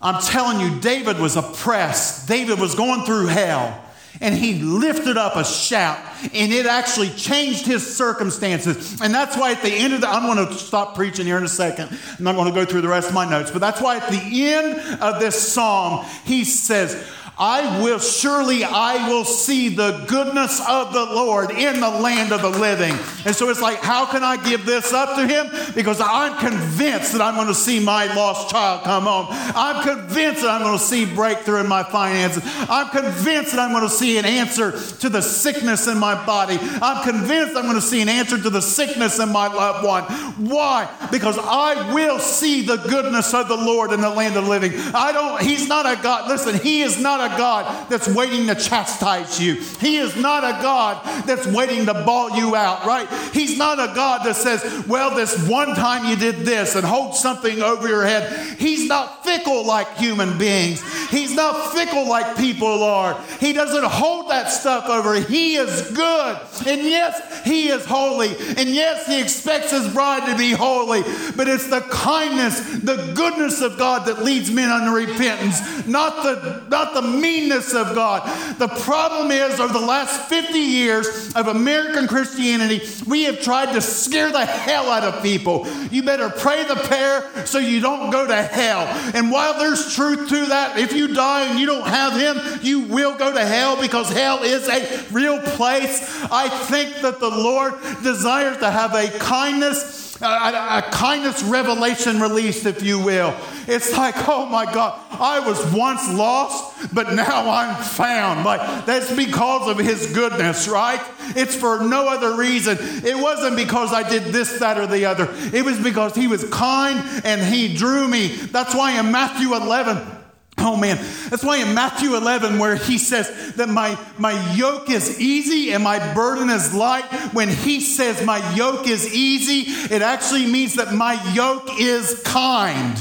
I'm 0.01 0.23
telling 0.23 0.61
you, 0.61 0.81
David 0.81 1.19
was 1.19 1.37
oppressed. 1.37 2.29
David 2.29 2.61
was 2.61 2.75
going 2.75 3.05
through 3.05 3.27
hell. 3.27 3.83
And 4.21 4.35
he 4.35 4.55
lifted 4.55 5.19
up 5.19 5.37
a 5.37 5.45
shout, 5.45 5.99
and 6.33 6.51
it 6.51 6.65
actually 6.65 7.11
changed 7.11 7.67
his 7.67 7.97
circumstances. 7.97 8.99
And 9.03 9.15
that's 9.15 9.37
why 9.37 9.53
at 9.53 9.61
the 9.61 9.71
end 9.71 9.93
of 9.93 10.01
the, 10.01 10.09
I'm 10.09 10.23
going 10.23 10.47
to 10.47 10.55
stop 10.55 10.95
preaching 10.95 11.27
here 11.27 11.37
in 11.37 11.45
a 11.45 11.49
second. 11.49 11.91
I'm 12.19 12.25
not 12.25 12.35
going 12.35 12.49
to 12.49 12.55
go 12.55 12.65
through 12.65 12.81
the 12.81 12.89
rest 12.89 13.09
of 13.09 13.15
my 13.15 13.29
notes, 13.29 13.51
but 13.51 13.59
that's 13.59 13.79
why 13.79 13.99
at 13.99 14.09
the 14.09 14.47
end 14.47 15.03
of 15.03 15.21
this 15.21 15.53
psalm, 15.53 16.07
he 16.25 16.45
says, 16.45 16.95
I 17.39 17.83
will 17.83 17.99
surely 17.99 18.65
I 18.65 19.09
will 19.09 19.25
see 19.25 19.69
the 19.69 20.05
goodness 20.09 20.61
of 20.67 20.95
the 20.95 21.05
Lord 21.05 21.51
in 21.51 21.81
the 21.81 21.91
land 21.91 22.33
of 22.33 22.41
the 22.41 22.49
living. 22.49 22.95
And 23.27 23.37
so 23.37 23.51
it's 23.51 23.61
like, 23.61 23.79
how 23.79 24.07
can 24.07 24.25
I 24.25 24.43
give 24.43 24.65
this 24.65 24.93
up 24.95 25.17
to 25.17 25.27
him? 25.27 25.51
Because 25.75 26.01
I'm 26.01 26.39
convinced 26.39 27.13
that 27.13 27.21
I'm 27.21 27.35
going 27.35 27.49
to 27.49 27.55
see 27.55 27.79
my 27.79 28.07
lost 28.15 28.51
child 28.51 28.85
come 28.85 29.05
home. 29.05 29.27
I'm 29.31 29.83
convinced 29.83 30.43
that 30.43 30.51
I'm 30.51 30.63
going 30.63 30.79
to 30.79 30.85
see 30.85 31.05
breakthrough 31.05 31.61
in 31.61 31.69
my 31.69 31.83
finances. 31.83 32.43
I'm 32.71 32.89
convinced 32.89 33.53
that 33.53 33.61
I'm 33.61 33.73
going 33.73 33.83
to 33.83 33.95
see 33.95 34.17
an 34.17 34.25
answer 34.25 34.73
to 35.01 35.09
the 35.11 35.21
sickness 35.21 35.89
in 35.89 35.99
my 35.99 36.15
body. 36.25 36.59
I'm 36.61 37.05
convinced 37.05 37.55
I'm 37.55 37.65
going 37.65 37.75
to 37.75 37.83
see 37.83 38.01
an 38.01 38.09
answer 38.09 38.41
to 38.41 38.49
the 38.49 38.63
sickness 38.63 39.19
in 39.19 39.31
my 39.31 39.49
loved 39.49 39.85
one. 39.85 40.05
Why? 40.49 40.91
Because 41.11 41.39
I 41.39 41.93
will 41.93 42.19
see 42.19 42.63
the 42.63 42.77
goodness 42.77 43.35
of 43.35 43.49
the 43.49 43.57
Lord 43.57 43.93
in 43.93 44.01
the 44.01 44.11
land 44.11 44.37
of 44.37 44.45
the 44.45 44.51
living. 44.51 44.73
I 44.95 45.13
don't, 45.13 45.43
he's 45.43 45.69
not 45.69 45.85
a 45.85 46.01
God. 46.03 46.31
Listen, 46.31 46.59
he 46.59 46.81
is 46.81 46.99
not 46.99 47.21
a 47.21 47.26
a 47.33 47.37
God 47.37 47.89
that's 47.89 48.09
waiting 48.09 48.47
to 48.47 48.55
chastise 48.55 49.41
you. 49.41 49.55
He 49.55 49.97
is 49.97 50.17
not 50.17 50.45
a 50.45 50.63
God 50.63 51.05
that's 51.27 51.47
waiting 51.47 51.87
to 51.87 51.95
bawl 51.95 52.31
you 52.37 52.55
out, 52.57 52.87
right? 52.87 53.09
He's 53.33 53.59
not 53.59 53.79
a 53.79 53.95
God 53.95 54.25
that 54.25 54.37
says, 54.37 54.87
well, 54.87 55.15
this 55.15 55.49
one 55.49 55.75
time 55.75 56.07
you 56.07 56.17
did 56.17 56.47
this 56.47 56.75
and 56.75 56.85
hold 56.85 57.15
something 57.15 57.63
over 57.63 57.89
your 57.89 58.05
head. 58.05 58.59
He's 58.59 58.89
not 58.89 59.25
fickle 59.25 59.65
like 59.67 59.97
human 59.97 60.39
beings. 60.39 60.83
He's 61.09 61.35
not 61.35 61.73
fickle 61.73 62.09
like 62.09 62.37
people 62.37 62.83
are. 62.83 63.21
He 63.41 63.53
doesn't 63.53 63.85
hold 63.85 64.31
that 64.31 64.51
stuff 64.51 64.89
over. 64.89 65.21
He 65.21 65.57
is 65.57 65.91
good. 65.93 66.37
And 66.67 66.83
yes, 66.83 67.45
he 67.45 67.69
is 67.69 67.85
holy. 67.85 68.29
And 68.29 68.69
yes, 68.69 69.07
he 69.07 69.21
expects 69.21 69.71
his 69.71 69.93
bride 69.93 70.27
to 70.31 70.37
be 70.37 70.53
holy. 70.53 71.03
But 71.37 71.49
it's 71.49 71.69
the 71.69 71.81
kindness, 71.81 72.61
the 72.81 73.13
goodness 73.15 73.61
of 73.61 73.79
God 73.79 74.07
that 74.07 74.23
leads 74.23 74.51
men 74.51 74.71
unto 74.71 74.91
repentance, 74.91 75.87
not 75.87 76.23
the, 76.23 76.65
not 76.69 76.95
the 76.95 77.03
meanness 77.21 77.75
of 77.75 77.95
God. 77.95 78.23
The 78.59 78.69
problem 78.69 79.31
is, 79.31 79.61
over 79.61 79.73
the 79.73 79.81
last 79.81 80.29
50 80.29 80.59
years 80.59 81.35
of 81.35 81.49
American 81.49 82.07
Christianity, 82.07 82.83
we 83.07 83.25
have 83.25 83.41
tried 83.41 83.73
to 83.73 83.81
scare 83.81 84.31
the 84.31 84.45
hell 84.45 84.91
out 84.91 85.05
of 85.05 85.23
people. 85.23 85.67
You 85.91 86.03
better 86.03 86.31
pray 86.31 86.65
the 86.65 86.77
prayer 86.77 87.47
so 87.47 87.59
you 87.59 87.81
don't 87.81 88.11
go 88.11 88.27
to 88.27 88.43
hell. 88.43 88.81
And 89.15 89.31
while 89.31 89.59
there's 89.59 89.95
truth 89.95 90.29
to 90.29 90.47
that, 90.47 90.79
if 90.79 90.93
you 90.93 91.15
die 91.15 91.47
and 91.47 91.59
you 91.59 91.67
don't 91.67 91.87
have 91.87 92.15
Him, 92.15 92.61
you 92.63 92.81
will 92.81 93.17
go 93.17 93.33
to 93.33 93.45
hell 93.45 93.81
because 93.81 94.11
hell 94.11 94.43
is 94.43 94.69
a 94.69 95.05
real 95.13 95.41
place. 95.41 96.25
I 96.31 96.49
think 96.49 96.97
that 97.03 97.21
the 97.21 97.31
Lord 97.31 97.75
desires 98.03 98.59
to 98.59 98.71
have 98.71 98.95
a 98.95 99.11
kindness 99.19 100.06
a, 100.21 100.25
a, 100.25 100.89
kindness 100.93 101.43
revelation 101.43 102.21
released, 102.21 102.67
if 102.67 102.83
you 102.83 102.99
will. 102.99 103.35
It's 103.67 103.97
like, 103.97 104.15
oh 104.29 104.47
my 104.47 104.65
God, 104.73 104.99
I 105.11 105.41
was 105.41 105.65
once 105.73 106.13
lost, 106.13 106.95
but 106.95 107.13
now 107.13 107.51
I'm 107.51 107.83
found. 107.83 108.45
Like 108.45 108.87
that's 108.87 109.15
because 109.15 109.69
of 109.69 109.79
His 109.79 110.13
goodness, 110.13 110.69
right? 110.69 111.01
It's 111.37 111.55
for 111.55 111.81
no 111.85 112.09
other 112.09 112.37
reason. 112.37 112.79
It 112.81 113.17
wasn't 113.17 113.57
because 113.57 113.93
I 113.93 114.09
did 114.09 114.33
this, 114.33 114.59
that, 114.61 114.79
or 114.79 114.87
the 114.87 115.07
other. 115.07 115.29
It 115.53 115.65
was 115.65 115.79
because 115.83 116.15
He 116.15 116.29
was 116.29 116.49
kind 116.51 117.03
and 117.25 117.43
He 117.43 117.75
drew 117.75 118.09
me. 118.09 118.29
That's 118.29 118.75
why 118.75 118.99
in 118.99 119.11
Matthew 119.11 119.55
11, 119.55 120.16
Oh 120.59 120.77
man, 120.77 120.97
that's 121.29 121.45
why 121.45 121.59
in 121.59 121.75
Matthew 121.75 122.17
11, 122.17 122.59
where 122.59 122.77
he 122.77 122.99
says 122.99 123.55
that 123.57 123.69
my, 123.69 123.99
my 124.19 124.55
yoke 124.55 124.89
is 124.89 125.21
easy 125.21 125.73
and 125.73 125.85
my 125.85 126.15
burden 126.15 126.49
is 126.49 126.75
light, 126.75 127.05
when 127.33 127.49
he 127.49 127.81
says 127.81 128.25
my 128.25 128.55
yoke 128.55 128.89
is 128.89 129.15
easy, 129.15 129.71
it 129.95 130.03
actually 130.03 130.47
means 130.47 130.75
that 130.75 130.95
my 130.95 131.23
yoke 131.35 131.69
is 131.79 132.23
kind. 132.25 132.97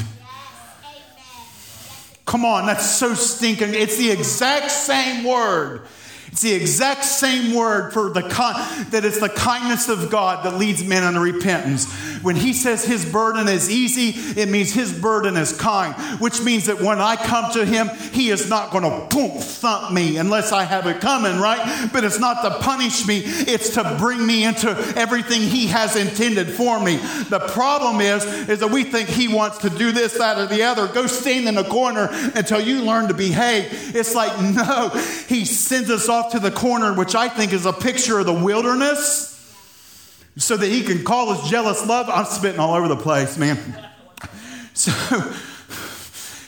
Come 2.25 2.43
on, 2.43 2.65
that's 2.65 2.89
so 2.89 3.13
stinking. 3.13 3.73
It's 3.73 3.97
the 3.97 4.11
exact 4.11 4.71
same 4.71 5.23
word. 5.23 5.81
It's 6.35 6.41
the 6.41 6.51
exact 6.51 7.05
same 7.05 7.55
word 7.55 7.93
for 7.93 8.09
the 8.09 8.25
that 8.89 9.05
it's 9.05 9.21
the 9.21 9.29
kindness 9.29 9.87
of 9.87 10.09
God 10.09 10.43
that 10.43 10.57
leads 10.57 10.83
men 10.83 11.01
unto 11.01 11.21
repentance. 11.21 11.89
When 12.23 12.35
he 12.35 12.51
says 12.51 12.83
his 12.83 13.05
burden 13.05 13.47
is 13.47 13.69
easy, 13.69 14.09
it 14.37 14.49
means 14.49 14.73
his 14.73 14.91
burden 14.91 15.37
is 15.37 15.55
kind, 15.55 15.95
which 16.19 16.41
means 16.41 16.65
that 16.65 16.81
when 16.81 16.99
I 16.99 17.15
come 17.15 17.53
to 17.53 17.63
him, 17.63 17.87
he 18.11 18.31
is 18.31 18.49
not 18.49 18.71
going 18.71 18.83
to 18.83 19.15
boom, 19.15 19.39
thump 19.39 19.93
me 19.93 20.17
unless 20.17 20.51
I 20.51 20.63
have 20.63 20.87
it 20.87 20.99
coming, 20.99 21.39
right? 21.39 21.89
But 21.93 22.03
it's 22.03 22.19
not 22.19 22.41
to 22.41 22.59
punish 22.61 23.07
me, 23.07 23.19
it's 23.23 23.75
to 23.75 23.95
bring 23.97 24.25
me 24.25 24.43
into 24.43 24.71
everything 24.97 25.41
he 25.41 25.67
has 25.67 25.95
intended 25.95 26.49
for 26.49 26.81
me. 26.81 26.97
The 27.29 27.47
problem 27.53 28.01
is, 28.01 28.25
is 28.49 28.59
that 28.59 28.71
we 28.71 28.83
think 28.83 29.07
he 29.07 29.29
wants 29.29 29.59
to 29.59 29.69
do 29.69 29.93
this, 29.93 30.17
that, 30.17 30.37
or 30.37 30.47
the 30.47 30.63
other. 30.63 30.87
Go 30.87 31.07
stand 31.07 31.47
in 31.47 31.55
the 31.55 31.63
corner 31.63 32.09
until 32.35 32.59
you 32.59 32.81
learn 32.81 33.07
to 33.07 33.13
behave. 33.13 33.95
It's 33.95 34.13
like, 34.13 34.37
no, 34.41 34.89
he 35.29 35.45
sends 35.45 35.89
us 35.89 36.09
off 36.09 36.24
to 36.31 36.39
the 36.39 36.51
corner, 36.51 36.93
which 36.93 37.15
I 37.15 37.29
think 37.29 37.53
is 37.53 37.65
a 37.65 37.73
picture 37.73 38.19
of 38.19 38.25
the 38.25 38.33
wilderness 38.33 39.31
so 40.37 40.57
that 40.57 40.67
he 40.67 40.83
can 40.83 41.03
call 41.03 41.33
his 41.33 41.49
jealous 41.49 41.85
love. 41.85 42.09
I'm 42.09 42.25
spitting 42.25 42.59
all 42.59 42.75
over 42.75 42.87
the 42.87 42.97
place, 42.97 43.37
man. 43.37 43.57
So 44.73 44.91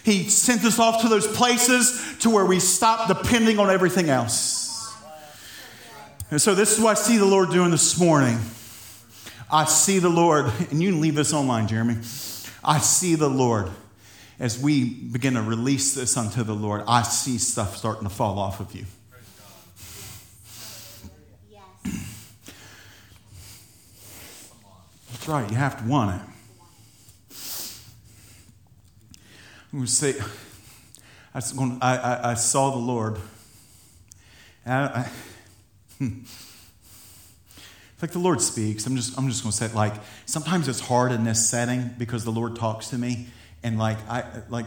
he 0.03 0.29
sent 0.29 0.63
us 0.65 0.79
off 0.79 1.01
to 1.01 1.09
those 1.09 1.27
places 1.27 2.17
to 2.19 2.29
where 2.29 2.45
we 2.45 2.59
stop 2.59 3.07
depending 3.07 3.59
on 3.59 3.69
everything 3.69 4.09
else. 4.09 4.93
And 6.29 6.41
so 6.41 6.53
this 6.55 6.77
is 6.77 6.83
what 6.83 6.97
I 6.97 7.01
see 7.01 7.17
the 7.17 7.25
Lord 7.25 7.51
doing 7.51 7.71
this 7.71 7.97
morning. 7.97 8.37
I 9.49 9.63
see 9.63 9.99
the 9.99 10.09
Lord, 10.09 10.51
and 10.71 10.81
you 10.83 10.91
can 10.91 10.99
leave 10.99 11.15
this 11.15 11.33
online, 11.33 11.67
Jeremy. 11.69 11.95
I 12.63 12.79
see 12.79 13.15
the 13.15 13.29
Lord 13.29 13.69
as 14.39 14.59
we 14.59 14.89
begin 14.89 15.35
to 15.35 15.41
release 15.41 15.95
this 15.95 16.17
unto 16.17 16.43
the 16.43 16.53
Lord. 16.53 16.83
I 16.85 17.03
see 17.03 17.37
stuff 17.37 17.77
starting 17.77 18.03
to 18.03 18.09
fall 18.13 18.39
off 18.39 18.59
of 18.59 18.75
you. 18.75 18.85
Right, 25.27 25.51
you 25.51 25.57
have 25.57 25.77
to 25.83 25.89
want 25.89 26.15
it. 26.15 26.21
I'm 29.73 29.79
going 29.79 29.85
to 29.85 29.91
say, 29.91 30.15
I, 31.35 31.41
going, 31.53 31.79
I, 31.81 32.31
I 32.31 32.33
saw 32.35 32.71
the 32.71 32.77
Lord. 32.77 33.17
I, 34.65 35.09
hmm. 35.97 36.19
like 38.01 38.11
the 38.11 38.19
Lord 38.19 38.39
speaks. 38.39 38.85
I'm 38.85 38.95
just, 38.95 39.17
I'm 39.17 39.27
just 39.27 39.43
going 39.43 39.51
to 39.51 39.57
say, 39.57 39.67
like, 39.75 39.95
sometimes 40.25 40.69
it's 40.69 40.79
hard 40.79 41.11
in 41.11 41.25
this 41.25 41.49
setting 41.49 41.89
because 41.97 42.23
the 42.23 42.31
Lord 42.31 42.55
talks 42.55 42.87
to 42.91 42.97
me. 42.97 43.27
And, 43.63 43.77
like, 43.77 43.97
I, 44.09 44.23
like, 44.47 44.65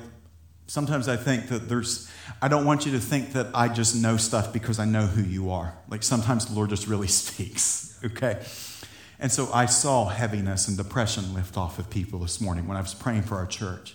sometimes 0.66 1.08
I 1.08 1.16
think 1.16 1.48
that 1.48 1.70
there's, 1.70 2.10
I 2.42 2.48
don't 2.48 2.66
want 2.66 2.84
you 2.84 2.92
to 2.92 3.00
think 3.00 3.32
that 3.32 3.46
I 3.54 3.68
just 3.68 3.96
know 3.96 4.18
stuff 4.18 4.52
because 4.52 4.78
I 4.78 4.84
know 4.84 5.06
who 5.06 5.22
you 5.22 5.52
are. 5.52 5.74
Like, 5.88 6.02
sometimes 6.02 6.44
the 6.44 6.54
Lord 6.54 6.68
just 6.68 6.86
really 6.86 7.08
speaks, 7.08 7.98
okay? 8.04 8.40
And 9.20 9.30
so 9.30 9.50
I 9.52 9.66
saw 9.66 10.06
heaviness 10.06 10.66
and 10.66 10.78
depression 10.78 11.34
lift 11.34 11.58
off 11.58 11.78
of 11.78 11.90
people 11.90 12.20
this 12.20 12.40
morning 12.40 12.66
when 12.66 12.78
I 12.78 12.80
was 12.80 12.94
praying 12.94 13.22
for 13.22 13.36
our 13.36 13.46
church. 13.46 13.94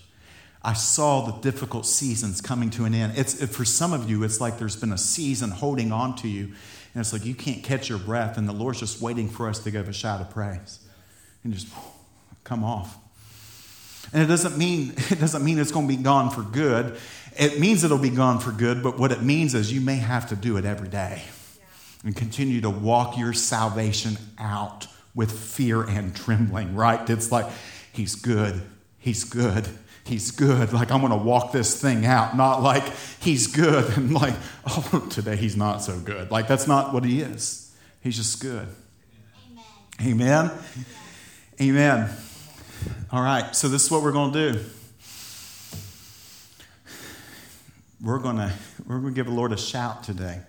I 0.63 0.73
saw 0.73 1.25
the 1.25 1.41
difficult 1.41 1.87
seasons 1.87 2.41
coming 2.41 2.69
to 2.71 2.85
an 2.85 2.93
end. 2.93 3.17
It's, 3.17 3.41
it, 3.41 3.47
for 3.47 3.65
some 3.65 3.91
of 3.91 4.07
you, 4.07 4.23
it's 4.23 4.39
like 4.39 4.59
there's 4.59 4.75
been 4.75 4.91
a 4.91 4.99
season 4.99 5.49
holding 5.49 5.91
on 5.91 6.15
to 6.17 6.27
you, 6.27 6.45
and 6.45 7.01
it's 7.01 7.11
like 7.11 7.25
you 7.25 7.33
can't 7.33 7.63
catch 7.63 7.89
your 7.89 7.97
breath, 7.97 8.37
and 8.37 8.47
the 8.47 8.53
Lord's 8.53 8.79
just 8.79 9.01
waiting 9.01 9.27
for 9.27 9.49
us 9.49 9.59
to 9.59 9.71
give 9.71 9.89
a 9.89 9.93
shout 9.93 10.21
of 10.21 10.29
praise 10.29 10.79
and 11.43 11.53
just 11.53 11.67
come 12.43 12.63
off. 12.63 12.95
And 14.13 14.21
it 14.21 14.27
doesn't 14.27 14.57
mean 14.57 14.93
it 14.97 15.19
doesn't 15.19 15.43
mean 15.43 15.57
it's 15.57 15.71
going 15.71 15.87
to 15.87 15.97
be 15.97 16.01
gone 16.01 16.29
for 16.29 16.43
good. 16.43 16.99
It 17.37 17.59
means 17.59 17.83
it'll 17.83 17.97
be 17.97 18.11
gone 18.11 18.39
for 18.39 18.51
good, 18.51 18.83
but 18.83 18.99
what 18.99 19.11
it 19.11 19.23
means 19.23 19.55
is 19.55 19.73
you 19.73 19.81
may 19.81 19.97
have 19.97 20.29
to 20.29 20.35
do 20.35 20.57
it 20.57 20.65
every 20.65 20.87
day 20.87 21.23
and 22.03 22.15
continue 22.15 22.61
to 22.61 22.69
walk 22.69 23.17
your 23.17 23.33
salvation 23.33 24.17
out 24.37 24.87
with 25.15 25.31
fear 25.31 25.81
and 25.81 26.15
trembling, 26.15 26.75
right? 26.75 27.09
It's 27.09 27.31
like, 27.31 27.47
He's 27.91 28.15
good, 28.15 28.61
He's 28.99 29.23
good, 29.23 29.67
he's 30.05 30.31
good. 30.31 30.71
Like, 30.71 30.91
I'm 30.91 31.01
going 31.01 31.11
to 31.11 31.17
walk 31.17 31.51
this 31.51 31.79
thing 31.79 32.05
out, 32.05 32.37
not 32.37 32.61
like 32.61 32.83
he's 33.19 33.47
good 33.47 33.85
and 33.97 34.13
like, 34.13 34.33
oh, 34.65 35.07
today 35.09 35.35
he's 35.35 35.57
not 35.57 35.81
so 35.81 35.99
good. 35.99 36.31
Like, 36.31 36.47
that's 36.47 36.67
not 36.67 36.93
what 36.93 37.03
he 37.03 37.21
is. 37.21 37.75
He's 38.01 38.15
just 38.15 38.41
good. 38.41 38.67
Amen. 40.01 40.51
Amen. 40.51 40.51
Amen. 41.61 42.09
All 43.11 43.21
right, 43.21 43.55
so 43.55 43.67
this 43.67 43.85
is 43.85 43.91
what 43.91 44.03
we're 44.03 44.11
going 44.11 44.33
to 44.33 44.53
do. 44.53 44.59
We're 48.01 48.19
going 48.19 48.37
to 48.37 48.51
we're 48.85 48.99
going 48.99 49.13
to 49.13 49.15
give 49.15 49.25
the 49.25 49.31
Lord 49.31 49.51
a 49.51 49.57
shout 49.57 50.03
today. 50.03 50.41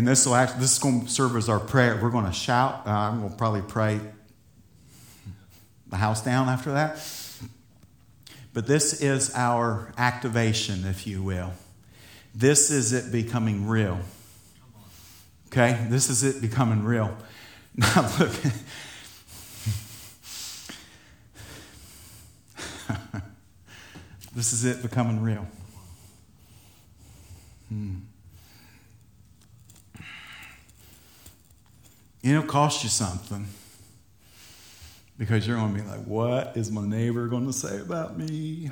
And 0.00 0.08
this 0.08 0.24
will 0.24 0.34
actually, 0.34 0.60
this 0.60 0.72
is 0.72 0.78
going 0.78 1.02
to 1.02 1.10
serve 1.10 1.36
as 1.36 1.50
our 1.50 1.60
prayer. 1.60 2.00
We're 2.02 2.08
going 2.08 2.24
to 2.24 2.32
shout. 2.32 2.86
Uh, 2.86 2.90
I'm 2.90 3.18
going 3.20 3.32
to 3.32 3.36
probably 3.36 3.60
pray 3.60 4.00
the 5.88 5.96
house 5.96 6.24
down 6.24 6.48
after 6.48 6.72
that. 6.72 6.98
But 8.54 8.66
this 8.66 9.02
is 9.02 9.30
our 9.34 9.92
activation, 9.98 10.86
if 10.86 11.06
you 11.06 11.22
will. 11.22 11.52
This 12.34 12.70
is 12.70 12.94
it 12.94 13.12
becoming 13.12 13.68
real. 13.68 14.00
Okay? 15.48 15.86
This 15.90 16.08
is 16.08 16.24
it 16.24 16.40
becoming 16.40 16.82
real. 16.82 17.14
Now, 17.76 18.10
look. 18.18 18.32
this 24.34 24.54
is 24.54 24.64
it 24.64 24.80
becoming 24.80 25.20
real. 25.20 25.46
Hmm. 27.68 27.96
It'll 32.22 32.42
cost 32.42 32.82
you 32.82 32.90
something. 32.90 33.46
Because 35.18 35.46
you're 35.46 35.56
going 35.56 35.74
to 35.74 35.82
be 35.82 35.88
like, 35.88 36.04
what 36.04 36.56
is 36.56 36.70
my 36.70 36.86
neighbor 36.86 37.26
going 37.26 37.46
to 37.46 37.52
say 37.52 37.78
about 37.80 38.16
me? 38.16 38.70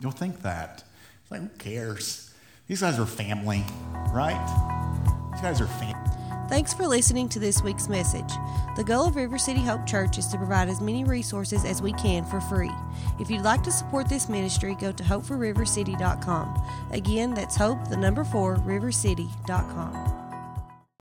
You'll 0.00 0.10
think 0.10 0.42
that. 0.42 0.82
It's 1.22 1.30
like, 1.30 1.40
who 1.40 1.48
cares? 1.58 2.34
These 2.66 2.80
guys 2.80 2.98
are 2.98 3.06
family, 3.06 3.64
right? 4.10 5.30
These 5.32 5.40
guys 5.42 5.60
are 5.60 5.66
family. 5.66 6.10
Thanks 6.48 6.72
for 6.72 6.86
listening 6.86 7.28
to 7.30 7.40
this 7.40 7.62
week's 7.62 7.88
message. 7.88 8.32
The 8.76 8.84
goal 8.84 9.06
of 9.06 9.16
River 9.16 9.38
City 9.38 9.60
Hope 9.60 9.84
Church 9.86 10.16
is 10.16 10.28
to 10.28 10.36
provide 10.36 10.68
as 10.68 10.80
many 10.80 11.02
resources 11.02 11.64
as 11.64 11.82
we 11.82 11.92
can 11.94 12.24
for 12.24 12.40
free. 12.40 12.70
If 13.18 13.30
you'd 13.30 13.42
like 13.42 13.64
to 13.64 13.72
support 13.72 14.08
this 14.08 14.28
ministry, 14.28 14.76
go 14.76 14.92
to 14.92 15.02
hope4rivercity.com. 15.02 16.62
Again, 16.92 17.34
that's 17.34 17.56
hope, 17.56 17.88
the 17.88 17.96
number 17.96 18.22
four, 18.22 18.56
rivercity.com. 18.58 20.25